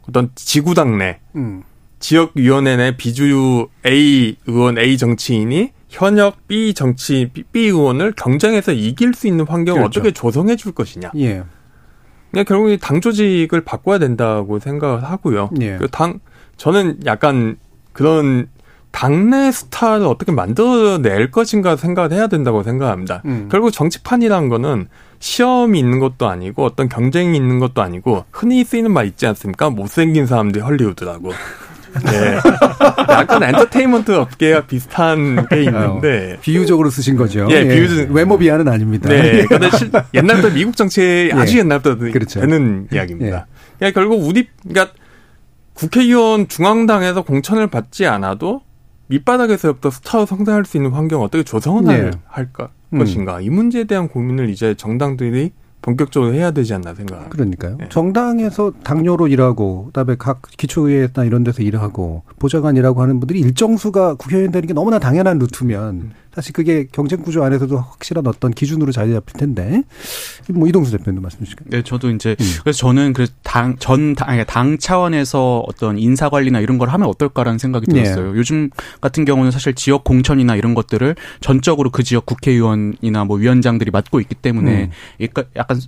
어떤 0.08 0.30
지구당 0.34 0.98
내 0.98 1.20
음. 1.36 1.62
지역위원회 1.98 2.76
내 2.76 2.96
비주류 2.96 3.68
A 3.86 4.36
의원 4.46 4.78
A 4.78 4.96
정치인이 4.96 5.72
현역 5.88 6.46
B 6.48 6.72
정치 6.72 7.30
B 7.52 7.66
의원을 7.66 8.12
경쟁해서 8.16 8.72
이길 8.72 9.12
수 9.12 9.26
있는 9.26 9.46
환경을 9.46 9.82
그렇죠. 9.82 10.00
어떻게 10.00 10.12
조성해 10.12 10.56
줄 10.56 10.72
것이냐. 10.72 11.10
예. 11.16 11.42
그냥 12.30 12.44
결국 12.46 12.76
당 12.80 13.00
조직을 13.00 13.62
바꿔야 13.62 13.98
된다고 13.98 14.58
생각을 14.58 15.04
하고요. 15.04 15.50
예. 15.60 15.76
그당 15.76 16.20
저는 16.56 17.00
약간 17.06 17.56
그런 17.92 18.48
당내 18.92 19.52
스타를 19.52 20.06
어떻게 20.06 20.32
만들어낼 20.32 21.30
것인가 21.30 21.76
생각을 21.76 22.12
해야 22.12 22.26
된다고 22.28 22.62
생각합니다. 22.62 23.22
음. 23.24 23.48
결국 23.50 23.70
정치판이라는 23.72 24.48
거는 24.48 24.88
시험이 25.20 25.78
있는 25.78 26.00
것도 26.00 26.28
아니고 26.28 26.64
어떤 26.64 26.88
경쟁이 26.88 27.36
있는 27.36 27.60
것도 27.60 27.82
아니고 27.82 28.24
흔히 28.32 28.64
쓰이는 28.64 28.90
말 28.90 29.06
있지 29.06 29.26
않습니까? 29.26 29.70
못생긴 29.70 30.26
사람들이 30.26 30.62
헐리우드라고. 30.62 31.32
네. 32.04 32.38
약간 33.08 33.42
엔터테인먼트 33.42 34.12
업계와 34.12 34.62
비슷한 34.62 35.46
게 35.48 35.64
있는데 35.64 36.34
어, 36.34 36.40
비유적으로 36.40 36.88
쓰신 36.88 37.16
거죠. 37.16 37.48
예, 37.50 37.56
예. 37.56 37.64
비유 37.64 38.06
외모 38.10 38.38
비하는 38.38 38.68
아닙니다. 38.68 39.08
네. 39.08 39.44
근데 39.44 39.68
옛날부터 40.14 40.50
미국 40.54 40.76
정치에 40.76 41.32
아주 41.32 41.56
예. 41.56 41.60
옛날부터 41.60 41.96
그렇죠. 41.96 42.40
되는 42.40 42.86
이야기입니다. 42.92 43.36
예. 43.36 43.70
그러니까 43.78 44.00
결국 44.00 44.24
우리 44.24 44.48
그러니까 44.62 44.94
국회의원 45.74 46.46
중앙당에서 46.46 47.22
공천을 47.22 47.66
받지 47.66 48.06
않아도 48.06 48.62
밑바닥에서부터 49.08 49.90
스타로 49.90 50.26
성장할 50.26 50.64
수 50.64 50.76
있는 50.76 50.92
환경 50.92 51.20
을 51.20 51.26
어떻게 51.26 51.42
조성을 51.42 51.84
네. 51.84 52.10
할까 52.26 52.70
음. 52.72 52.79
것인가 52.98 53.40
이 53.40 53.50
문제에 53.50 53.84
대한 53.84 54.08
고민을 54.08 54.50
이제 54.50 54.74
정당들이 54.74 55.52
본격적으로 55.82 56.34
해야 56.34 56.50
되지 56.50 56.74
않나 56.74 56.94
생각합니다. 56.94 57.30
그러니까요. 57.30 57.76
네. 57.78 57.88
정당에서 57.88 58.72
당뇨로 58.82 59.28
일하고 59.28 59.86
그다음에 59.86 60.16
각 60.18 60.42
기초의회나 60.42 61.24
이런 61.24 61.42
데서 61.42 61.62
일하고 61.62 62.22
보좌관이라고 62.38 63.00
하는 63.00 63.18
분들이 63.18 63.40
일정 63.40 63.76
수가 63.76 64.14
국회의원 64.14 64.52
되는 64.52 64.66
게 64.66 64.74
너무나 64.74 64.98
당연한 64.98 65.38
루트면 65.38 66.12
음. 66.30 66.34
사실 66.34 66.52
그게 66.52 66.86
경쟁 66.90 67.22
구조 67.22 67.42
안에서도 67.44 67.76
확실한 67.76 68.26
어떤 68.26 68.52
기준으로 68.52 68.92
자리 68.92 69.12
잡힐 69.12 69.34
텐데 69.36 69.82
뭐 70.48 70.68
이동수 70.68 70.92
대표님도 70.92 71.20
말씀 71.20 71.40
주실까요? 71.40 71.68
네, 71.70 71.82
저도 71.82 72.10
이제 72.10 72.36
음. 72.40 72.46
그래서 72.62 72.78
저는 72.78 73.12
그 73.12 73.26
당전 73.42 74.14
당, 74.14 74.44
당 74.46 74.78
차원에서 74.78 75.64
어떤 75.66 75.98
인사 75.98 76.28
관리나 76.28 76.60
이런 76.60 76.78
걸 76.78 76.88
하면 76.90 77.08
어떨까라는 77.08 77.58
생각이 77.58 77.86
네. 77.88 78.02
들었어요. 78.02 78.32
네. 78.32 78.38
요즘 78.38 78.70
같은 79.00 79.24
경우는 79.24 79.50
사실 79.50 79.74
지역 79.74 80.04
공천이나 80.04 80.56
이런 80.56 80.74
것들을 80.74 81.16
전적으로 81.40 81.90
그 81.90 82.02
지역 82.02 82.26
국회의원이나 82.26 83.24
뭐 83.24 83.36
위원장들이 83.36 83.90
맡고 83.90 84.20
있기 84.20 84.34
때문에 84.36 84.90
음. 85.20 85.26
약간 85.56 85.80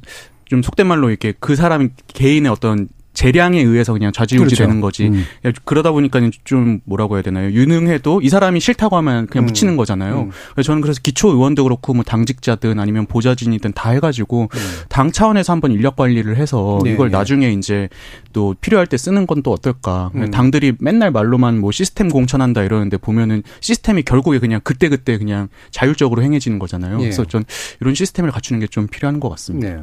좀 0.45 0.63
속된 0.63 0.87
말로 0.87 1.09
이렇게 1.09 1.33
그 1.39 1.57
사람 1.57 1.91
개인의 2.09 2.51
어떤 2.51 2.89
재량에 3.13 3.61
의해서 3.61 3.93
그냥 3.93 4.11
좌지우지 4.13 4.55
그렇죠. 4.55 4.65
되는 4.65 4.81
거지. 4.81 5.09
음. 5.09 5.25
그러다 5.65 5.93
보니까 5.93 6.21
좀 6.45 6.81
뭐라고 6.85 7.17
해야 7.17 7.23
되나요? 7.23 7.51
유능해도 7.51 8.23
이 8.23 8.29
사람이 8.31 8.59
싫다고 8.61 8.97
하면 8.97 9.27
그냥 9.27 9.45
음. 9.45 9.47
묻히는 9.47 9.77
거잖아요. 9.77 10.31
음. 10.57 10.63
저는 10.63 10.81
그래서 10.81 11.01
기초 11.03 11.29
의원도 11.29 11.65
그렇고 11.65 11.93
뭐 11.93 12.03
당직자든 12.05 12.79
아니면 12.79 13.05
보좌진이든 13.07 13.73
다 13.75 13.91
해가지고 13.91 14.49
음. 14.55 14.61
당 14.89 15.13
차원에서 15.13 15.53
한번 15.53 15.73
인력 15.73 15.97
관리를 15.97 16.37
해서 16.37 16.79
네, 16.85 16.93
이걸 16.93 17.11
네. 17.11 17.19
나중에 17.19 17.53
이제 17.53 17.89
또 18.33 18.55
필요할 18.61 18.87
때 18.87 18.97
쓰는 18.97 19.27
건 19.27 19.43
또 19.43 19.51
어떨까. 19.51 20.11
음. 20.15 20.31
당들이 20.31 20.73
맨날 20.79 21.11
말로만 21.11 21.59
뭐 21.59 21.73
시스템 21.73 22.09
공천한다 22.09 22.63
이러는데 22.63 22.97
보면은 22.97 23.43
시스템이 23.61 24.03
결국에 24.05 24.39
그냥 24.39 24.61
그때 24.63 24.89
그때 24.89 25.19
그냥 25.19 25.49
자율적으로 25.73 26.23
행해지는 26.23 26.61
거잖아요. 26.61 26.99
네. 26.99 27.03
그래서 27.03 27.25
전 27.25 27.45
이런 27.81 27.95
시스템을 27.95 28.31
갖추는 28.31 28.61
게 28.61 28.67
좀 28.73 28.87
필요한 28.87 29.19
것 29.21 29.29
같습니다. 29.31 29.69
네. 29.69 29.83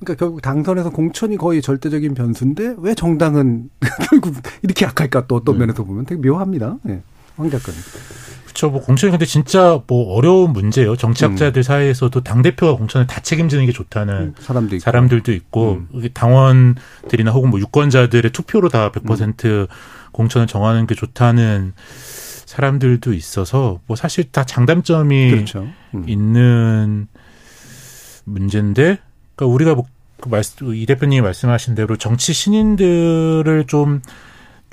그러니까 0.00 0.18
결국 0.18 0.42
당선에서 0.42 0.90
공천이 0.90 1.36
거의 1.36 1.60
절대적인 1.60 2.14
변수인데 2.14 2.76
왜 2.78 2.94
정당은 2.94 3.70
결국 4.10 4.34
이렇게 4.62 4.84
약할까 4.84 5.26
또 5.26 5.36
어떤 5.36 5.56
네. 5.56 5.60
면에서 5.60 5.84
보면 5.84 6.06
되게 6.06 6.20
묘합니다. 6.28 6.78
네. 6.82 7.02
황 7.36 7.50
작가님. 7.50 7.80
그렇죠. 8.44 8.70
뭐 8.70 8.80
공천이 8.80 9.12
근데 9.12 9.24
진짜 9.24 9.80
뭐 9.86 10.14
어려운 10.14 10.52
문제예요. 10.52 10.96
정치학자들 10.96 11.60
음. 11.60 11.62
사이에서도 11.62 12.20
당 12.22 12.42
대표가 12.42 12.76
공천을 12.76 13.06
다 13.06 13.20
책임지는 13.20 13.66
게 13.66 13.72
좋다는 13.72 14.14
음, 14.14 14.34
사람도 14.38 14.76
있고. 14.76 14.82
사람들도 14.82 15.32
있고 15.32 15.82
음. 15.94 16.08
당원들이나 16.12 17.30
혹은 17.30 17.50
뭐 17.50 17.60
유권자들의 17.60 18.32
투표로 18.32 18.68
다 18.68 18.90
100% 18.90 19.44
음. 19.44 19.66
공천을 20.12 20.46
정하는 20.48 20.86
게 20.86 20.94
좋다는 20.96 21.72
사람들도 22.46 23.12
있어서 23.12 23.80
뭐 23.86 23.96
사실 23.96 24.32
다 24.32 24.42
장단점이 24.42 25.30
그렇죠. 25.30 25.68
음. 25.94 26.04
있는 26.08 27.06
문제인데 28.24 28.98
그러니까 29.38 29.46
우리가 29.46 29.74
뭐, 29.74 29.84
그 30.20 30.28
말씀, 30.28 30.74
이 30.74 30.84
대표님이 30.84 31.22
말씀하신 31.22 31.76
대로 31.76 31.96
정치 31.96 32.32
신인들을 32.32 33.64
좀 33.68 34.02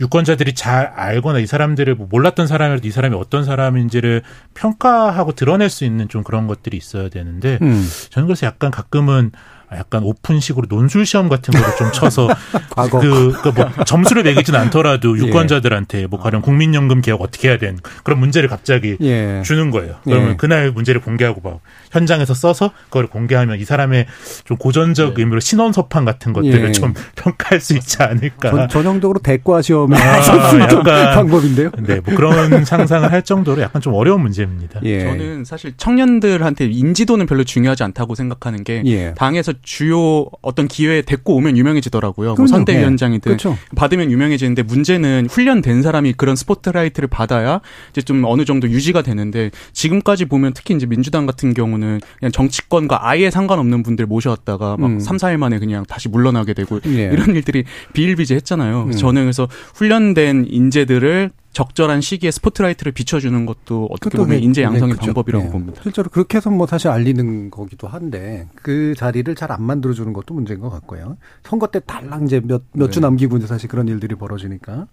유권자들이 0.01 0.55
잘 0.55 0.87
알거나 0.87 1.39
이 1.39 1.45
사람들을 1.45 1.95
뭐 1.95 2.07
몰랐던 2.09 2.47
사람이라도 2.47 2.85
이 2.85 2.91
사람이 2.91 3.15
어떤 3.15 3.45
사람인지를 3.45 4.23
평가하고 4.55 5.33
드러낼 5.33 5.69
수 5.69 5.85
있는 5.85 6.09
좀 6.09 6.23
그런 6.23 6.47
것들이 6.47 6.75
있어야 6.75 7.07
되는데 7.07 7.59
음. 7.61 7.87
저는 8.09 8.27
그래서 8.27 8.45
약간 8.45 8.71
가끔은 8.71 9.31
약간 9.73 10.03
오픈식으로 10.03 10.67
논술 10.67 11.05
시험 11.05 11.29
같은 11.29 11.53
거를 11.53 11.75
좀 11.77 11.91
쳐서 11.91 12.27
그, 12.91 13.31
그뭐 13.41 13.83
점수를 13.85 14.23
매기진 14.23 14.55
않더라도 14.55 15.17
예. 15.17 15.27
유권자들한테 15.27 16.07
뭐 16.07 16.19
가령 16.19 16.41
국민연금 16.41 17.01
개혁 17.01 17.21
어떻게 17.21 17.49
해야 17.49 17.57
되는 17.57 17.79
그런 18.03 18.19
문제를 18.19 18.49
갑자기 18.49 18.97
예. 19.01 19.41
주는 19.43 19.71
거예요. 19.71 19.95
그러면 20.03 20.31
예. 20.31 20.35
그날 20.35 20.71
문제를 20.71 21.01
공개하고 21.01 21.41
막 21.41 21.61
현장에서 21.95 22.33
써서 22.33 22.71
그걸 22.85 23.07
공개하면 23.07 23.59
이 23.59 23.65
사람의 23.65 24.05
좀 24.43 24.57
고전적 24.57 25.15
네. 25.15 25.21
의미로 25.21 25.39
신원 25.39 25.71
서판 25.71 26.03
같은 26.05 26.33
것들을 26.33 26.67
예. 26.67 26.71
좀 26.73 26.93
평가할 27.15 27.61
수 27.61 27.73
있지 27.73 28.03
않을까. 28.03 28.67
전, 28.67 28.85
형적으로 28.85 29.19
대과 29.19 29.61
시험에 29.61 29.97
아, 29.97 30.17
약간 30.59 31.15
방법인데요. 31.15 31.71
네, 31.79 32.01
뭐 32.01 32.15
그런 32.15 32.63
상상을 32.65 33.11
할 33.11 33.23
정도로 33.23 33.61
약간 33.61 33.81
좀 33.81 33.93
어려운 33.93 34.21
문제입니다. 34.21 34.81
예. 34.83 34.99
저는 34.99 35.45
사실 35.45 35.73
청년들한테 35.77 36.65
인지도는 36.65 37.25
별로 37.25 37.43
중요하지 37.43 37.83
않다고 37.83 38.15
생각하는 38.15 38.63
게 38.63 38.83
예. 38.85 39.13
당에서 39.15 39.53
주요 39.61 40.25
어떤 40.41 40.67
기회에 40.67 41.01
데리고 41.01 41.35
오면 41.35 41.57
유명해지더라고요. 41.57 42.35
뭐 42.35 42.47
선대위원장이든 42.47 43.31
예. 43.31 43.37
그렇죠. 43.37 43.57
받으면 43.75 44.11
유명해지는데 44.11 44.63
문제는 44.63 45.27
훈련된 45.29 45.81
사람이 45.81 46.13
그런 46.13 46.35
스포트라이트를 46.35 47.07
받아야 47.07 47.61
이제 47.91 48.01
좀 48.01 48.23
어느 48.25 48.43
정도 48.45 48.69
유지가 48.69 49.01
되는데 49.01 49.51
지금까지 49.73 50.25
보면 50.25 50.53
특히 50.53 50.75
이제 50.75 50.85
민주당 50.85 51.25
같은 51.25 51.53
경우는 51.53 51.84
그냥 52.19 52.31
정치권과 52.31 53.07
아예 53.07 53.29
상관없는 53.29 53.83
분들 53.83 54.05
모셔왔다가 54.05 54.77
막 54.77 54.87
음. 54.87 54.99
3, 54.99 55.17
4일 55.17 55.37
만에 55.37 55.59
그냥 55.59 55.85
다시 55.85 56.09
물러나게 56.09 56.53
되고 56.53 56.79
예. 56.87 57.09
이런 57.11 57.35
일들이 57.35 57.63
비일비재했잖아요. 57.93 58.83
음. 58.83 58.91
저는 58.91 59.23
그래서 59.23 59.47
훈련된 59.75 60.45
인재들을 60.49 61.31
적절한 61.55 62.01
시기에 62.01 62.31
스포트라이트를 62.31 62.91
비춰주는 62.91 63.45
것도 63.45 63.87
어떻게 63.89 64.17
보면 64.17 64.39
인재 64.39 64.61
양성의 64.61 64.95
네, 64.95 64.99
방법이라고 64.99 65.45
네. 65.45 65.51
봅니다. 65.51 65.81
실제로 65.83 66.09
그렇게 66.09 66.35
해서 66.35 66.49
뭐 66.49 66.67
사실 66.67 66.89
알리는 66.89 67.49
거기도 67.49 67.87
한데 67.87 68.49
그 68.55 68.93
자리를 68.97 69.33
잘 69.35 69.45
안 69.55 69.61
만들어주는 69.63 70.11
것도 70.11 70.33
문제인 70.33 70.59
것 70.59 70.69
같고요. 70.69 71.15
선거 71.43 71.67
때 71.67 71.79
달랑 71.79 72.25
이제 72.25 72.41
몇 72.43 72.63
몇주 72.73 72.99
네. 72.99 73.05
남기고 73.07 73.37
이제 73.37 73.47
사실 73.47 73.69
그런 73.69 73.87
일들이 73.87 74.15
벌어지니까 74.15 74.87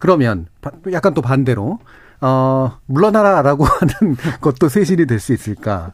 그러면 0.00 0.46
약간 0.92 1.14
또 1.14 1.22
반대로 1.22 1.78
어, 2.24 2.78
물러나라라고 2.86 3.64
하는 3.66 4.16
것도 4.40 4.68
쇄신이 4.68 5.06
될 5.06 5.18
수 5.18 5.32
있을까. 5.32 5.92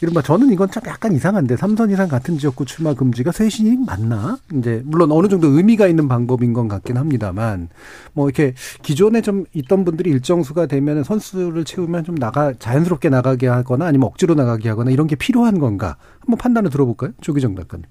이른바 0.00 0.22
저는 0.22 0.50
이건 0.50 0.70
참 0.70 0.82
약간 0.86 1.12
이상한데 1.12 1.56
삼선 1.56 1.90
이상 1.90 2.08
같은 2.08 2.38
지역구 2.38 2.64
출마 2.64 2.94
금지가 2.94 3.30
쇄신이 3.30 3.84
맞나? 3.86 4.38
이제 4.54 4.82
물론 4.86 5.12
어느 5.12 5.28
정도 5.28 5.48
의미가 5.48 5.86
있는 5.86 6.08
방법인 6.08 6.52
건 6.54 6.66
같긴 6.68 6.96
합니다만 6.96 7.68
뭐 8.14 8.28
이렇게 8.28 8.54
기존에 8.82 9.20
좀 9.20 9.44
있던 9.52 9.84
분들이 9.84 10.10
일정 10.10 10.42
수가 10.42 10.64
되면 10.66 11.04
선수를 11.04 11.64
채우면 11.64 12.04
좀 12.04 12.14
나가 12.14 12.54
자연스럽게 12.58 13.10
나가게 13.10 13.46
하거나 13.46 13.86
아니면 13.86 14.06
억지로 14.08 14.34
나가게 14.34 14.68
하거나 14.70 14.90
이런 14.90 15.06
게 15.06 15.14
필요한 15.16 15.58
건가? 15.58 15.96
한번 16.20 16.38
판단을 16.38 16.70
들어볼까요? 16.70 17.12
조기정 17.20 17.54
작가님. 17.54 17.84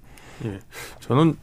예. 0.45 0.59
저는 1.01 1.35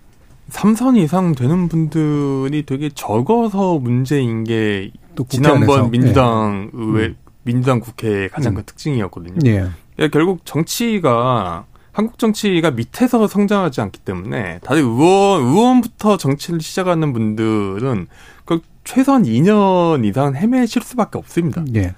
3선 0.50 0.96
이상 0.98 1.34
되는 1.34 1.68
분들이 1.68 2.64
되게 2.66 2.90
적어서 2.90 3.78
문제인 3.78 4.44
게 4.44 4.92
지난번 5.28 5.90
민주당 5.90 6.70
네. 6.72 6.82
의회 6.82 7.06
음. 7.06 7.16
민주당 7.44 7.80
국회의 7.80 8.28
가장 8.28 8.52
음. 8.52 8.56
큰 8.56 8.62
특징이었거든요. 8.64 9.38
예. 9.46 9.68
그러니까 9.96 10.12
결국 10.12 10.44
정치가 10.44 11.64
한국 11.92 12.18
정치가 12.18 12.70
밑에서 12.70 13.26
성장하지 13.26 13.80
않기 13.82 14.00
때문에 14.00 14.60
다들 14.60 14.80
의원 14.82 15.42
의원부터 15.42 16.16
정치를 16.16 16.60
시작하는 16.60 17.12
분들은 17.12 18.06
그 18.44 18.60
최소한 18.84 19.24
2년 19.24 20.04
이상 20.04 20.34
헤매실 20.34 20.82
수밖에 20.82 21.18
없습니다. 21.18 21.64
예. 21.74 21.94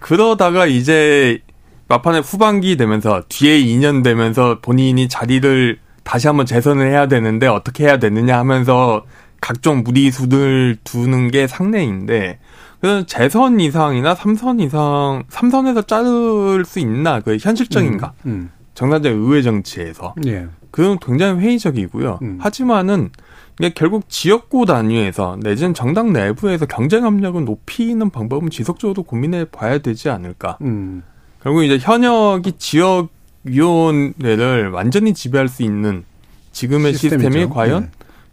그러다가 0.00 0.66
이제 0.66 1.40
막판에 1.88 2.20
후반기 2.20 2.76
되면서 2.76 3.22
뒤에 3.28 3.60
2년 3.64 4.04
되면서 4.04 4.58
본인이 4.60 5.08
자리를 5.08 5.78
다시 6.02 6.26
한번 6.26 6.46
재선을 6.46 6.90
해야 6.90 7.08
되는데 7.08 7.46
어떻게 7.46 7.84
해야 7.84 7.98
되느냐 7.98 8.38
하면서 8.38 9.04
각종 9.40 9.82
무리수들 9.82 10.78
두는 10.84 11.30
게 11.30 11.46
상례인데 11.46 12.38
그래서 12.80 13.04
재선 13.06 13.60
이상이나 13.60 14.14
삼선 14.14 14.60
이상 14.60 15.24
삼선에서 15.28 15.82
자를 15.82 16.64
수 16.64 16.78
있나 16.78 17.20
그 17.20 17.36
현실적인가 17.40 18.12
음, 18.26 18.30
음. 18.30 18.50
정당적 18.74 19.12
의회 19.12 19.42
정치에서 19.42 20.14
예. 20.26 20.48
그건 20.70 20.98
굉장히 20.98 21.40
회의적이고요. 21.40 22.20
음. 22.22 22.38
하지만은 22.40 23.10
이게 23.58 23.70
결국 23.74 24.08
지역구 24.08 24.64
단위에서 24.64 25.36
내지는 25.42 25.74
정당 25.74 26.12
내부에서 26.12 26.64
경쟁 26.64 27.04
압력을 27.04 27.44
높이는 27.44 28.08
방법은 28.08 28.48
지속적으로 28.48 29.02
고민해 29.02 29.46
봐야 29.46 29.78
되지 29.78 30.08
않을까. 30.08 30.56
음. 30.62 31.02
결국 31.42 31.64
이제 31.64 31.78
현역이 31.78 32.52
지역 32.58 33.08
위원회를 33.44 34.70
완전히 34.70 35.14
지배할 35.14 35.48
수 35.48 35.62
있는 35.62 36.04
지금의 36.52 36.92
시스템이죠. 36.94 37.30
시스템이 37.30 37.52
과연 37.52 37.90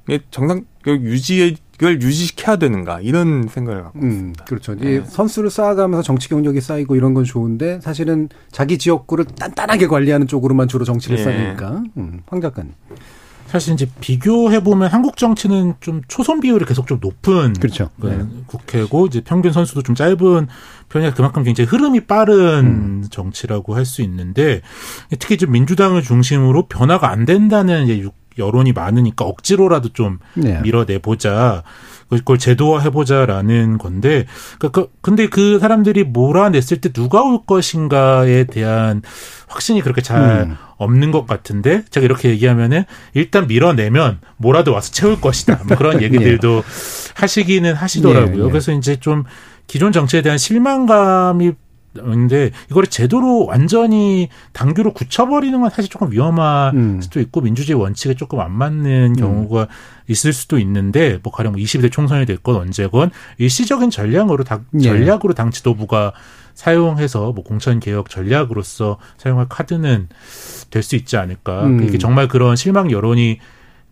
네. 0.08 0.20
정상 0.32 0.66
유지를 0.86 1.58
유지시켜야 1.82 2.55
되는가 2.55 3.01
이런 3.01 3.47
생각을 3.49 3.84
갖고 3.84 3.99
음, 3.99 4.10
있습니다. 4.10 4.45
그렇죠. 4.45 4.76
네. 4.76 5.01
선수를 5.01 5.49
쌓아가면서 5.49 6.01
정치 6.01 6.30
경력이 6.30 6.62
쌓이고 6.62 6.95
이런 6.95 7.14
건 7.14 7.24
좋은데 7.24 7.80
사실은 7.82 8.30
자기 8.51 8.78
지역구를 8.78 9.26
단단하게 9.26 9.88
관리하는 9.88 10.28
쪽으로만 10.28 10.68
주로 10.68 10.86
정치를 10.86 11.18
네. 11.18 11.24
쌓으니까 11.24 11.84
음, 11.97 12.22
황 12.28 12.41
작가님. 12.41 12.74
사실 13.48 13.74
이제 13.74 13.89
비교해 14.02 14.62
보면 14.62 14.89
한국 14.89 15.18
정치는 15.18 15.76
좀 15.80 16.02
초선 16.08 16.39
비율이 16.39 16.66
계속 16.66 16.86
좀 16.88 17.00
높은 17.02 17.54
그렇죠. 17.54 17.89
그 18.00 18.08
네. 18.08 18.26
국회고 18.45 19.08
이제 19.08 19.22
평균 19.22 19.52
선수도 19.54 19.82
좀 19.82 19.95
짧은 19.95 20.48
편이라 20.89 21.14
그만큼 21.14 21.43
굉장히 21.43 21.68
흐름이 21.68 22.02
빠른 22.02 22.38
음. 22.66 23.04
정치라고 23.10 23.76
할 23.76 23.86
수 23.88 24.02
있는데 24.02 24.62
특히 25.18 25.38
좀 25.38 25.52
민주당을 25.52 26.02
중심으로 26.02 26.68
변화가 26.68 27.10
안 27.10 27.24
된다는 27.24 27.86
이제 27.86 28.10
여론이 28.38 28.74
많으니까 28.74 29.26
억지로라도 29.26 29.90
좀 29.90 30.20
네. 30.36 30.62
밀어내 30.62 31.00
보자. 31.00 31.64
그걸 32.10 32.38
제도화해 32.38 32.90
보자라는 32.90 33.78
건데 33.78 34.26
그러니까 34.60 34.86
근데 35.02 35.28
그 35.28 35.60
사람들이 35.60 36.06
몰아냈을 36.06 36.80
때 36.80 36.90
누가 36.94 37.22
올 37.22 37.46
것인가에 37.46 38.46
대한 38.46 39.02
확신이 39.48 39.82
그렇게 39.82 40.02
잘 40.02 40.48
음. 40.48 40.56
없는 40.78 41.12
것 41.12 41.28
같은데 41.28 41.84
제가 41.90 42.06
이렇게 42.06 42.30
얘기하면은 42.30 42.86
일단 43.14 43.48
밀어내면 43.48 44.20
뭐라도 44.38 44.74
와서 44.74 44.92
채울 44.92 45.20
것이다. 45.20 45.64
뭐 45.68 45.76
그런 45.76 46.02
얘기들도 46.04 46.64
네. 46.66 47.12
하시기는 47.16 47.74
하시더라고요. 47.74 48.46
네, 48.46 48.52
그래서 48.52 48.72
이제 48.72 48.96
좀 48.98 49.24
기존 49.66 49.92
정치에 49.92 50.22
대한 50.22 50.38
실망감이 50.38 51.52
근데 52.04 52.52
이거를 52.70 52.89
제도로 52.89 53.45
완전히 53.45 54.30
당규로 54.54 54.93
굳혀버리는 54.93 55.60
건 55.60 55.70
사실 55.70 55.89
조금 55.89 56.12
위험할 56.12 56.74
음. 56.76 57.02
수도 57.02 57.20
있고 57.20 57.41
민주주의 57.41 57.80
원칙에 57.80 58.14
조금 58.14 58.39
안 58.39 58.52
맞는 58.52 59.12
음. 59.12 59.14
경우가 59.16 59.62
음. 59.62 59.68
있을 60.08 60.34
수도 60.34 60.58
있는데 60.60 61.20
뭐 61.24 61.32
가령 61.34 61.54
뭐 61.54 61.62
20대 61.62 61.91
총선이 61.91 62.26
됐건 62.26 62.56
언제건 62.56 63.12
일시적인 63.38 63.89
전략으로 63.89 64.43
당, 64.43 64.66
예. 64.80 64.84
전략으로 64.84 65.34
당 65.34 65.52
지도부가 65.52 66.14
사용해서 66.54 67.34
뭐 67.34 67.43
공천 67.43 67.80
개혁 67.80 68.10
전략으로서 68.10 68.98
사용할 69.18 69.48
카드는 69.50 70.10
될 70.72 70.82
수 70.84 70.95
있지 70.95 71.18
않을까. 71.18 71.66
음. 71.66 71.84
이게 71.84 71.98
정말 71.98 72.28
그런 72.28 72.56
실망 72.56 72.89
여론이 72.91 73.39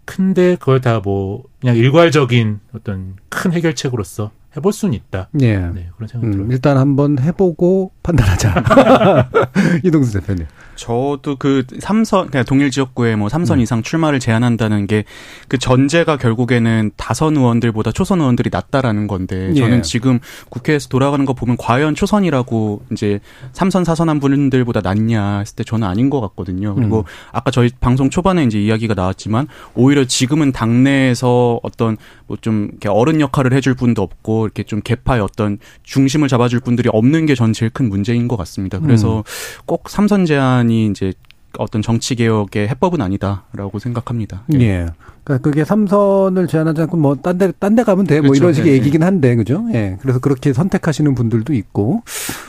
큰데 0.06 0.56
그걸 0.56 0.82
다 0.82 1.02
뭐 1.04 1.44
그냥 1.60 1.76
일괄적인 1.78 2.60
어떤 2.74 3.16
큰 3.30 3.54
해결책으로서 3.54 4.32
해볼 4.58 4.74
수는 4.74 4.94
있다. 4.94 5.30
예. 5.42 5.58
네, 5.58 5.90
그런 5.96 6.08
생각이 6.08 6.28
음, 6.28 6.32
들어요. 6.32 6.48
일단 6.52 6.78
한번 6.78 7.20
해보고 7.20 7.92
판단하자. 8.04 8.64
이동수 9.84 10.20
대표님. 10.20 10.46
저도 10.76 11.36
그 11.38 11.64
삼선 11.80 12.30
그냥 12.32 12.46
동일 12.46 12.72
지역구에 12.72 13.16
뭐 13.16 13.30
삼선 13.30 13.60
음. 13.60 13.62
이상 13.64 13.82
출마를 13.82 14.20
제한한다는 14.20 14.88
게 14.88 15.06
그 15.48 15.58
전제가 15.58 16.18
결국에는 16.18 16.92
다선 16.98 17.38
의원들보다 17.38 17.92
초선 17.92 18.20
의원들이 18.20 18.50
낫다라는 18.52 19.08
건데 19.08 19.54
저는 19.54 19.78
예. 19.78 19.82
지금 19.82 20.20
국회에서 20.50 20.90
돌아가는 20.90 21.24
거 21.26 21.34
보면 21.34 21.58
과연 21.58 21.96
초선이라고 21.96 22.82
이제 22.92 23.20
삼선 23.54 23.84
사선한 23.84 24.20
분들보다 24.20 24.82
낫냐 24.82 25.40
했을 25.40 25.56
때 25.56 25.64
저는 25.64 25.88
아닌 25.88 26.10
것 26.10 26.22
같거든요. 26.22 26.74
그리고 26.76 27.00
음. 27.00 27.04
아까 27.32 27.52
저희 27.52 27.70
방송 27.80 28.10
초반에 28.10 28.44
이제 28.44 28.60
이야기가 28.60 28.94
나왔지만 28.96 29.48
오히려 29.76 30.06
지금은 30.06 30.52
당내에서 30.52 31.60
어떤 31.64 31.98
뭐좀 32.28 32.72
어른 32.88 33.22
역할을 33.22 33.54
해줄 33.54 33.76
분도 33.76 34.02
없고 34.02 34.46
이렇게 34.46 34.64
좀 34.64 34.82
개파의 34.82 35.22
어떤 35.22 35.60
중심을 35.84 36.28
잡아줄 36.28 36.60
분들이 36.62 36.90
없는 36.92 37.28
게 37.28 37.36
전 37.36 37.52
제일 37.52 37.70
큰 37.70 37.90
문제인 37.90 38.30
것 38.30 38.38
같습니다. 38.38 38.80
그래서 38.80 39.18
음. 39.18 39.24
꼭 39.66 39.90
삼선 39.90 40.26
제한 40.26 40.65
이 40.70 40.88
이제 40.88 41.14
어떤 41.58 41.82
정치 41.82 42.16
개혁의 42.16 42.68
해법은 42.68 43.00
아니다라고 43.02 43.80
생각합니다. 43.80 44.44
예. 44.54 44.60
예. 44.60 44.86
그러니까 45.24 45.42
그게 45.50 45.64
삼선을 45.66 46.48
제한하지 46.48 46.82
않고 46.82 46.98
뭐 46.98 47.16
딴 47.16 47.38
데 47.38 47.52
딴 47.60 47.76
데 47.76 47.84
가면 47.84 48.06
돼. 48.06 48.16
뭐 48.20 48.30
그렇죠. 48.30 48.44
이런 48.44 48.54
식의 48.54 48.72
예. 48.74 48.76
얘기긴 48.78 49.02
한데 49.04 49.36
그죠? 49.36 49.66
예. 49.74 49.98
그래서 50.02 50.20
그렇게 50.20 50.52
선택하시는 50.54 51.16
분들도 51.16 51.54
있고 51.54 52.04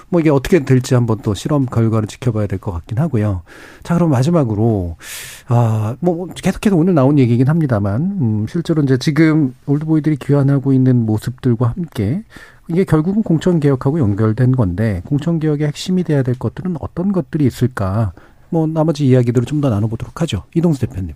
뭐 0.08 0.20
이게 0.20 0.28
어떻게 0.30 0.64
될지 0.64 0.94
한번 0.94 1.18
또 1.22 1.34
실험 1.34 1.66
결과를 1.66 2.08
지켜봐야 2.08 2.46
될 2.48 2.58
것 2.58 2.72
같긴 2.72 2.98
하고요. 2.98 3.42
자, 3.84 3.94
그럼 3.94 4.10
마지막으로 4.10 4.96
아 5.48 5.94
뭐 6.00 6.26
계속해서 6.34 6.74
오늘 6.76 6.94
나온 6.94 7.18
얘기긴 7.18 7.48
합니다만 7.48 8.02
음 8.20 8.46
실제로 8.48 8.82
이제 8.82 8.98
지금 8.98 9.54
올드보이들이 9.66 10.16
귀환하고 10.16 10.72
있는 10.72 11.06
모습들과 11.06 11.74
함께 11.76 12.24
이게 12.68 12.84
결국은 12.84 13.22
공천 13.22 13.60
개혁하고 13.60 14.00
연결된 14.00 14.52
건데 14.52 15.02
공천 15.04 15.38
개혁의 15.38 15.66
핵심이 15.68 16.02
돼야 16.04 16.22
될 16.22 16.36
것들은 16.38 16.76
어떤 16.80 17.12
것들이 17.12 17.46
있을까? 17.46 18.12
뭐 18.50 18.66
나머지 18.66 19.06
이야기들을 19.06 19.44
좀 19.46 19.60
더 19.60 19.70
나눠보도록 19.70 20.20
하죠. 20.22 20.42
이동수 20.54 20.80
대표님. 20.80 21.14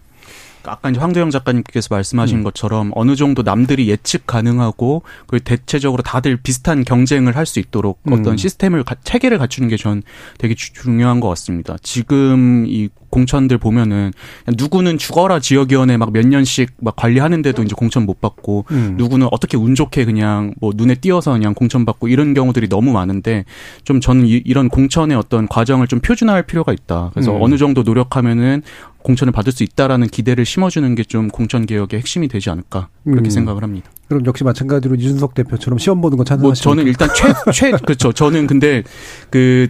아까 0.64 0.90
이제 0.90 1.00
황도영 1.00 1.30
작가님께서 1.30 1.88
말씀하신 1.90 2.38
음. 2.38 2.42
것처럼 2.44 2.90
어느 2.94 3.16
정도 3.16 3.42
남들이 3.42 3.88
예측 3.88 4.26
가능하고 4.26 5.02
그 5.26 5.40
대체적으로 5.40 6.02
다들 6.02 6.36
비슷한 6.36 6.84
경쟁을 6.84 7.34
할 7.36 7.46
수 7.46 7.60
있도록 7.60 7.98
음. 8.08 8.12
어떤 8.12 8.36
시스템을 8.36 8.84
체계를 9.04 9.38
갖추는 9.38 9.68
게 9.70 9.76
전 9.76 10.02
되게 10.38 10.54
주, 10.54 10.72
중요한 10.74 11.20
것 11.20 11.28
같습니다. 11.28 11.76
지금 11.82 12.66
이 12.66 12.88
공천들 13.10 13.58
보면은 13.58 14.12
누구는 14.56 14.98
죽어라 14.98 15.40
지역위원회 15.40 15.96
막 15.96 16.10
몇 16.12 16.26
년씩 16.26 16.72
막 16.80 16.96
관리하는데도 16.96 17.62
이제 17.62 17.74
공천 17.76 18.04
못 18.06 18.20
받고 18.20 18.64
음. 18.70 18.94
누구는 18.98 19.28
어떻게 19.30 19.56
운 19.56 19.74
좋게 19.74 20.04
그냥 20.04 20.54
뭐 20.60 20.72
눈에 20.74 20.94
띄어서 20.94 21.32
그냥 21.32 21.54
공천 21.54 21.84
받고 21.84 22.08
이런 22.08 22.34
경우들이 22.34 22.68
너무 22.68 22.92
많은데 22.92 23.44
좀 23.84 24.00
저는 24.00 24.26
이, 24.26 24.42
런 24.52 24.68
공천의 24.68 25.16
어떤 25.16 25.46
과정을 25.48 25.86
좀 25.86 26.00
표준화할 26.00 26.44
필요가 26.44 26.72
있다. 26.72 27.10
그래서 27.14 27.32
음. 27.36 27.42
어느 27.42 27.56
정도 27.58 27.82
노력하면은 27.82 28.62
공천을 29.02 29.32
받을 29.32 29.50
수 29.52 29.62
있다라는 29.62 30.08
기대를 30.08 30.44
심어주는 30.44 30.94
게 30.94 31.04
좀 31.10 31.28
공천 31.28 31.66
개혁의 31.66 31.98
핵심이 31.98 32.28
되지 32.28 32.50
않을까 32.50 32.88
그렇게 33.04 33.28
음. 33.28 33.30
생각을 33.30 33.62
합니다. 33.64 33.90
그럼 34.08 34.24
역시 34.26 34.44
마찬가지로 34.44 34.94
이준석 34.96 35.34
대표처럼 35.34 35.78
시험 35.78 36.00
보는 36.00 36.18
거 36.18 36.24
찬성하시죠? 36.24 36.68
뭐 36.68 36.76
저는 36.76 36.86
일단 36.88 37.08
최 37.14 37.32
최 37.52 37.70
그렇죠. 37.72 38.12
저는 38.12 38.46
근데 38.46 38.82
그 39.30 39.68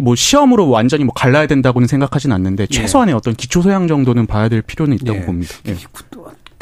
뭐 0.00 0.14
시험으로 0.14 0.68
완전히 0.68 1.04
뭐 1.04 1.12
갈라야 1.14 1.46
된다고는 1.46 1.88
생각하진 1.88 2.32
않는데 2.32 2.64
예. 2.64 2.66
최소한의 2.66 3.14
어떤 3.14 3.34
기초 3.34 3.62
소양 3.62 3.86
정도는 3.86 4.26
봐야 4.26 4.48
될 4.48 4.62
필요는 4.62 4.96
있다고 4.96 5.18
예. 5.18 5.24
봅니다. 5.24 5.54
예. 5.66 5.76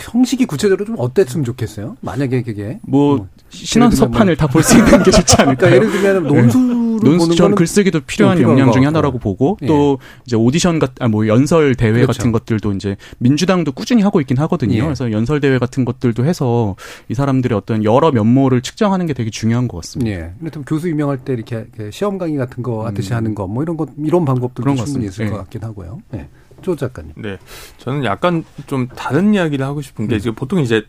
형식이 0.00 0.46
구체적으로 0.46 0.84
좀 0.84 0.96
어땠으면 0.98 1.44
좋겠어요? 1.44 1.96
만약에 2.00 2.42
그게 2.42 2.78
뭐, 2.82 3.16
뭐 3.16 3.28
신원 3.50 3.90
서판을 3.92 4.36
다 4.36 4.46
볼 4.48 4.62
수 4.62 4.76
있는 4.76 5.02
게 5.02 5.10
좋지 5.10 5.36
않을까? 5.38 5.66
그러니까 5.68 5.72
예를 5.76 5.90
들면 5.90 6.22
논수를 6.26 6.84
논수 7.04 7.34
전 7.34 7.54
글쓰기도 7.54 8.00
필요한 8.00 8.40
역량 8.40 8.72
중에 8.72 8.84
하나라고 8.84 9.18
보고 9.18 9.56
예. 9.62 9.66
또 9.66 9.98
이제 10.26 10.36
오디션 10.36 10.78
같 10.78 10.92
아 11.00 11.08
뭐 11.08 11.26
연설 11.28 11.74
대회 11.74 11.92
그렇죠. 11.92 12.06
같은 12.12 12.32
것들도 12.32 12.72
이제 12.72 12.96
민주당도 13.18 13.72
꾸준히 13.72 14.02
하고 14.02 14.20
있긴 14.20 14.38
하거든요. 14.38 14.74
예. 14.76 14.80
그래서 14.82 15.10
연설 15.12 15.40
대회 15.40 15.58
같은 15.58 15.84
것들도 15.84 16.24
해서 16.24 16.76
이 17.08 17.14
사람들의 17.14 17.56
어떤 17.56 17.84
여러 17.84 18.10
면모를 18.10 18.62
측정하는 18.62 19.06
게 19.06 19.12
되게 19.12 19.30
중요한 19.30 19.68
것 19.68 19.78
같습니다. 19.78 20.10
예. 20.10 20.32
근데 20.40 20.60
교수 20.66 20.88
임명할 20.88 21.18
때 21.18 21.32
이렇게 21.34 21.66
시험 21.90 22.18
강의 22.18 22.36
같은 22.36 22.62
거 22.62 22.86
하듯이 22.86 23.12
음. 23.12 23.16
하는 23.16 23.34
거 23.34 23.44
뭐 23.46 23.62
이런 23.62 23.76
것 23.76 23.90
이런 23.98 24.24
방법도 24.24 24.62
충분히 24.74 25.06
있을 25.06 25.26
예. 25.26 25.30
것 25.30 25.36
같긴 25.38 25.62
하고요. 25.62 25.98
예. 26.14 26.28
조 26.64 26.74
작가님. 26.76 27.12
네. 27.16 27.38
저는 27.78 28.04
약간 28.04 28.44
좀 28.66 28.88
다른 28.88 29.34
이야기를 29.34 29.64
하고 29.64 29.80
싶은 29.82 30.08
게 30.08 30.16
음. 30.16 30.18
지금 30.18 30.34
보통 30.34 30.60
이제 30.60 30.84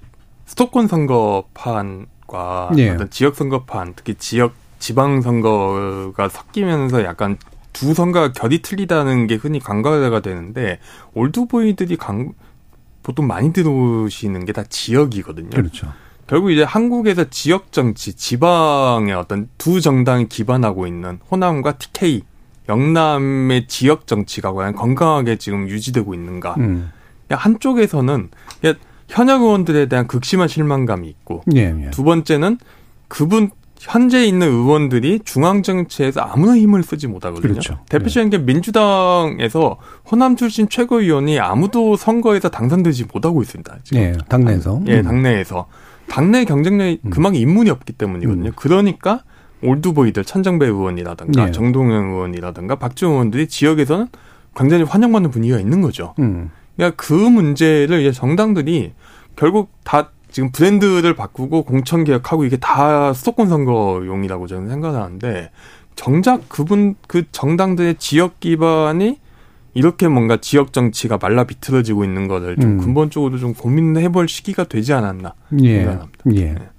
수도권 0.46 0.88
선거판과 0.88 2.72
네. 2.76 2.90
어떤 2.90 3.10
지역 3.10 3.36
선거판, 3.36 3.94
특히 3.96 4.16
지역 4.16 4.54
지방 4.80 5.22
선거가 5.22 6.30
섞이면서 6.30 7.04
약간 7.04 7.38
두 7.74 7.94
선거가 7.94 8.32
결이 8.32 8.62
틀리다는 8.62 9.28
게 9.28 9.36
흔히 9.36 9.60
간과가 9.60 10.22
되는데 10.22 10.80
올드보이들이 11.14 11.98
강, 11.98 12.34
보통 13.04 13.28
많이 13.28 13.52
들어오시는 13.54 14.46
게 14.46 14.54
다 14.54 14.64
지역이거든요. 14.64 15.50
그렇죠. 15.50 15.92
결국 16.28 16.52
이제 16.52 16.64
한국에서 16.64 17.26
지역 17.30 17.72
정치, 17.72 18.14
지방의 18.16 19.14
어떤 19.14 19.48
두 19.58 19.80
정당이 19.82 20.28
기반하고 20.28 20.88
있는 20.88 21.20
호남과 21.30 21.74
TK 21.78 22.24
영남의 22.70 23.68
지역 23.68 24.08
정치가 24.08 24.54
과연 24.54 24.76
건강하게 24.76 25.38
지금 25.38 25.70
유지되고 25.70 26.14
있는가. 26.14 26.56
음. 26.58 26.92
한쪽에서는 27.30 28.30
현역 29.08 29.42
의원들에 29.42 29.88
대한 29.88 30.08
극심한 30.08 30.48
실망감이 30.48 31.08
있고 31.08 31.44
예, 31.56 31.76
예. 31.86 31.90
두 31.92 32.04
번째는 32.04 32.58
그분 33.08 33.50
현재 33.80 34.26
있는 34.26 34.48
의원들이 34.48 35.20
중앙 35.26 35.62
정치에서 35.62 36.22
아무나 36.22 36.58
힘을 36.58 36.82
쓰지 36.82 37.08
못하거든요. 37.08 37.50
그렇죠. 37.54 37.80
대표적인 37.90 38.30
게 38.32 38.38
민주당에서 38.40 39.78
호남 40.10 40.36
출신 40.36 40.68
최고위원이 40.70 41.40
아무도 41.40 41.96
선거에서 41.96 42.50
당선되지 42.50 43.06
못하고 43.14 43.42
있습니다. 43.44 43.78
지금. 43.84 44.02
예, 44.02 44.14
당내에서. 44.28 44.82
예, 44.88 45.00
음. 45.00 45.04
당내에서. 45.04 45.68
당내 46.08 46.46
경쟁력이 46.46 47.00
음. 47.04 47.10
그만큼 47.10 47.40
인문이 47.40 47.70
없기 47.70 47.94
때문이거든요. 47.94 48.50
음. 48.50 48.54
그러니까 48.56 49.22
올드보이들 49.64 50.24
천정배 50.24 50.66
의원이라든가 50.66 51.46
네. 51.46 51.52
정동영 51.52 52.12
의원이라든가 52.12 52.76
박지원 52.76 53.14
의원들이 53.14 53.48
지역에서는 53.48 54.08
굉장히 54.56 54.84
환영받는 54.84 55.32
분위기가 55.32 55.60
있는 55.60 55.82
거죠. 55.82 56.14
음. 56.20 56.52
그러니까 56.76 56.96
그 56.98 57.14
문제를 57.14 58.02
이제 58.02 58.12
정당들이 58.12 58.94
결국 59.36 59.72
다 59.84 60.12
지금 60.30 60.52
브랜드를 60.52 61.16
바꾸고 61.16 61.64
공천 61.64 62.04
개혁하고 62.04 62.44
이게 62.46 62.58
다 62.58 63.14
수도권 63.14 63.48
선거용이라고 63.48 64.48
저는 64.48 64.70
생각하는데 64.70 65.52
정작 65.96 66.50
그분 66.50 66.96
그 67.08 67.24
정당들의 67.32 67.96
지역 67.96 68.40
기반이 68.40 69.20
이렇게 69.74 70.08
뭔가 70.08 70.38
지역 70.38 70.74
정치가 70.74 71.18
말라 71.22 71.44
비틀어지고 71.44 72.04
있는 72.04 72.28
거를 72.28 72.56
좀 72.56 72.72
음. 72.72 72.78
근본적으로 72.80 73.38
좀 73.38 73.54
고민해볼 73.54 74.28
시기가 74.28 74.66
되지 74.66 74.94
않았나 74.94 75.34
예. 75.62 75.80
생각합니다. 75.80 76.24
예. 76.34 76.54
네. 76.54 76.70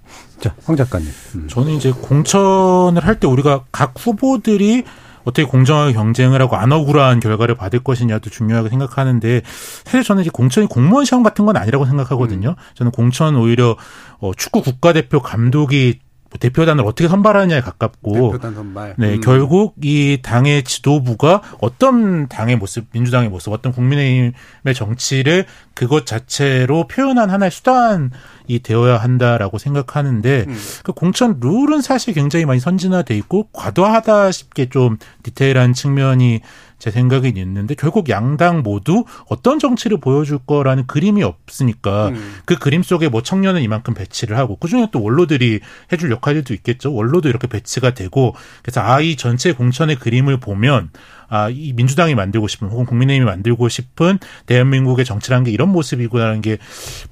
자, 0.49 0.55
황 0.64 0.76
작가님. 0.76 1.09
음. 1.34 1.49
저는 1.49 1.72
이제 1.72 1.92
공천을 1.92 3.05
할 3.05 3.16
때 3.18 3.26
우리가 3.26 3.64
각 3.72 3.94
후보들이 3.99 4.84
어떻게 5.24 5.44
공정하게 5.44 5.92
경쟁을 5.92 6.40
하고 6.40 6.55
안 6.57 6.70
억울한 6.70 7.18
결과를 7.18 7.57
받을 7.57 7.80
것이냐도 7.80 8.30
중요하게 8.30 8.68
생각하는데 8.68 9.42
사실 9.84 10.05
저는 10.05 10.22
이제 10.22 10.30
공천이 10.32 10.68
공무원 10.68 11.05
시험 11.05 11.22
같은 11.24 11.44
건 11.47 11.57
아니라고 11.57 11.84
생각하거든요. 11.84 12.51
음. 12.51 12.55
저는 12.74 12.92
공천 12.92 13.34
오히려 13.36 13.76
어 14.20 14.32
축구 14.36 14.62
국가대표 14.62 15.20
감독이 15.20 15.99
뭐 15.99 16.05
대표단을 16.39 16.84
어떻게 16.84 17.09
선발하느냐에 17.09 17.61
가깝고 17.61 18.32
대표단 18.32 18.55
선발. 18.55 18.95
네, 18.99 19.14
음. 19.14 19.20
결국 19.20 19.74
이 19.82 20.18
당의 20.22 20.64
지도부가 20.64 21.43
어떤 21.61 22.28
당의 22.28 22.57
모습, 22.57 22.87
민주당의 22.93 23.28
모습, 23.28 23.53
어떤 23.53 23.72
국민의힘의 23.72 24.74
정치를 24.74 25.47
그것 25.74 26.07
자체로 26.07 26.87
표현한 26.89 27.30
하나의 27.30 27.51
수단이 27.51 28.61
되어야 28.62 28.97
한다라고 28.97 29.59
생각하는데 29.59 30.45
음. 30.49 30.59
그 30.82 30.93
공천 30.93 31.39
룰은 31.41 31.82
사실 31.82 32.14
굉장히 32.14 32.47
많이 32.47 32.61
선진화돼 32.61 33.16
있고 33.18 33.49
과도하다 33.53 34.32
싶게 34.32 34.68
좀 34.70 34.97
디테일한 35.22 35.74
측면이 35.74 36.41
제 36.79 36.91
생각은 36.91 37.37
있는데 37.37 37.74
결국 37.74 38.11
양당 38.11 38.62
모두 38.62 39.05
어떤 39.29 39.59
정치를 39.59 39.99
보여줄 39.99 40.41
거라는 40.47 40.87
그림이 40.87 41.22
없으니까 41.22 42.09
음. 42.09 42.35
그 42.45 42.59
그림 42.59 42.83
속에 42.83 43.09
뭐 43.09 43.22
청년은 43.22 43.62
이만큼 43.62 43.95
배치를 43.95 44.37
하고 44.37 44.57
그중에 44.57 44.89
또 44.93 45.03
원로들이 45.03 45.61
해줄 45.91 46.11
역할들도 46.11 46.53
있겠죠. 46.53 46.93
원로도 46.93 47.31
이렇게 47.31 47.47
배치가 47.47 47.95
되고 47.95 48.35
그래서 48.62 48.83
아 48.83 49.07
이 49.07 49.16
전체 49.16 49.53
공천의 49.53 49.97
그림을 49.97 50.39
보면 50.39 50.91
아, 51.29 51.49
이 51.49 51.72
민주당이 51.72 52.14
만들고 52.14 52.47
싶은 52.49 52.68
혹은 52.68 52.85
국민의힘이 52.85 53.24
만들고 53.24 53.68
싶은 53.68 54.18
대한민국의 54.47 55.05
정치라는 55.05 55.45
게 55.45 55.51
이런 55.51 55.70
모습이구나라는 55.70 56.41
게 56.41 56.59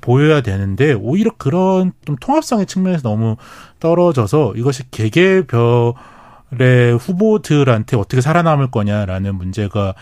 보여야 0.01 0.41
되는데 0.41 0.93
오히려 0.93 1.33
그런 1.37 1.93
좀 2.05 2.17
통합성의 2.21 2.67
측면에서 2.67 3.03
너무 3.03 3.37
떨어져서 3.81 4.55
이것이 4.57 4.91
개개별 4.91 5.61
의 5.61 5.93
후보들한테 6.99 7.97
어떻게 7.97 8.21
살아남을 8.21 8.71
거냐라는 8.71 9.35
문제가 9.37 9.95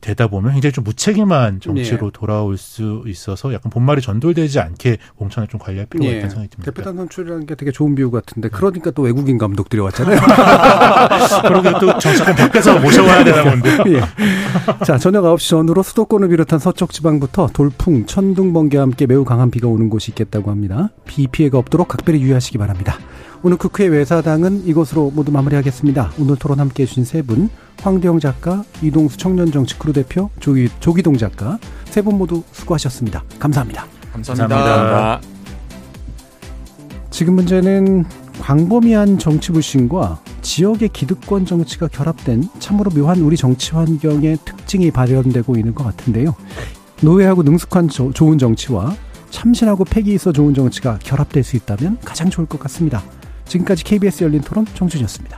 되다 0.00 0.28
보면 0.28 0.52
굉장히 0.52 0.72
좀 0.72 0.84
무책임한 0.84 1.60
정치로 1.60 2.06
네. 2.06 2.10
돌아올 2.12 2.56
수 2.56 3.02
있어서 3.06 3.52
약간 3.52 3.70
본말이 3.70 4.00
전돌되지 4.00 4.60
않게 4.60 4.98
공천을 5.16 5.48
좀 5.48 5.58
관리할 5.58 5.86
필요가 5.86 6.08
네. 6.08 6.16
있다는 6.16 6.30
생각이 6.30 6.50
듭니다. 6.50 6.70
대표단 6.70 6.96
선출이라는 6.96 7.46
게 7.46 7.54
되게 7.56 7.72
좋은 7.72 7.94
비유 7.94 8.10
같은데 8.10 8.48
그러니까 8.48 8.90
또 8.92 9.02
외국인 9.02 9.38
감독들이 9.38 9.80
왔잖아요. 9.82 10.20
그러게 11.42 11.72
또 11.80 11.98
정치권 11.98 12.34
밖에서 12.36 12.78
모셔와야 12.78 13.24
되나 13.24 13.42
본데. 13.44 13.78
예. 13.98 14.84
자 14.84 14.98
저녁 14.98 15.24
9시 15.24 15.48
전후로 15.50 15.82
수도권을 15.82 16.28
비롯한 16.28 16.58
서쪽 16.58 16.92
지방부터 16.92 17.48
돌풍, 17.52 18.06
천둥, 18.06 18.52
번개와 18.52 18.82
함께 18.82 19.06
매우 19.06 19.24
강한 19.24 19.50
비가 19.50 19.66
오는 19.68 19.90
곳이 19.90 20.12
있겠다고 20.12 20.50
합니다. 20.50 20.90
비 21.06 21.26
피해가 21.26 21.58
없도록 21.58 21.88
각별히 21.88 22.20
유의하시기 22.20 22.56
바랍니다. 22.58 22.98
오늘 23.42 23.56
국회 23.56 23.86
외사당은 23.86 24.66
이것으로 24.66 25.12
모두 25.14 25.30
마무리하겠습니다. 25.32 26.12
오늘 26.18 26.36
토론 26.36 26.58
함께 26.60 26.82
해 26.82 26.86
주신 26.86 27.04
세 27.04 27.22
분, 27.22 27.50
황두영 27.82 28.20
작가, 28.20 28.64
이동수 28.82 29.16
청년정치 29.16 29.78
크루 29.78 29.92
대표, 29.92 30.30
조기, 30.40 30.68
조기동 30.80 31.16
작가, 31.18 31.58
세 31.86 32.02
분 32.02 32.18
모두 32.18 32.42
수고하셨습니다. 32.52 33.22
감사합니다. 33.38 33.86
감사합니다. 34.12 34.48
감사합니다. 34.58 35.20
지금 37.10 37.34
문제는 37.34 38.04
광범위한 38.40 39.18
정치 39.18 39.50
불신과 39.52 40.20
지역의 40.42 40.90
기득권 40.90 41.44
정치가 41.46 41.88
결합된 41.88 42.48
참으로 42.60 42.90
묘한 42.90 43.18
우리 43.20 43.36
정치 43.36 43.72
환경의 43.72 44.38
특징이 44.44 44.90
발현되고 44.92 45.56
있는 45.56 45.74
것 45.74 45.82
같은데요. 45.84 46.34
노예하고 47.02 47.42
능숙한 47.42 47.88
조, 47.88 48.12
좋은 48.12 48.38
정치와 48.38 48.94
참신하고 49.30 49.84
패기 49.84 50.14
있어 50.14 50.32
좋은 50.32 50.54
정치가 50.54 50.98
결합될 51.02 51.42
수 51.42 51.56
있다면 51.56 51.98
가장 52.04 52.30
좋을 52.30 52.46
것 52.46 52.58
같습니다. 52.60 53.02
지금까지 53.46 53.82
KBS 53.84 54.24
열린 54.24 54.40
토론 54.40 54.66
정준이었습니다. 54.74 55.36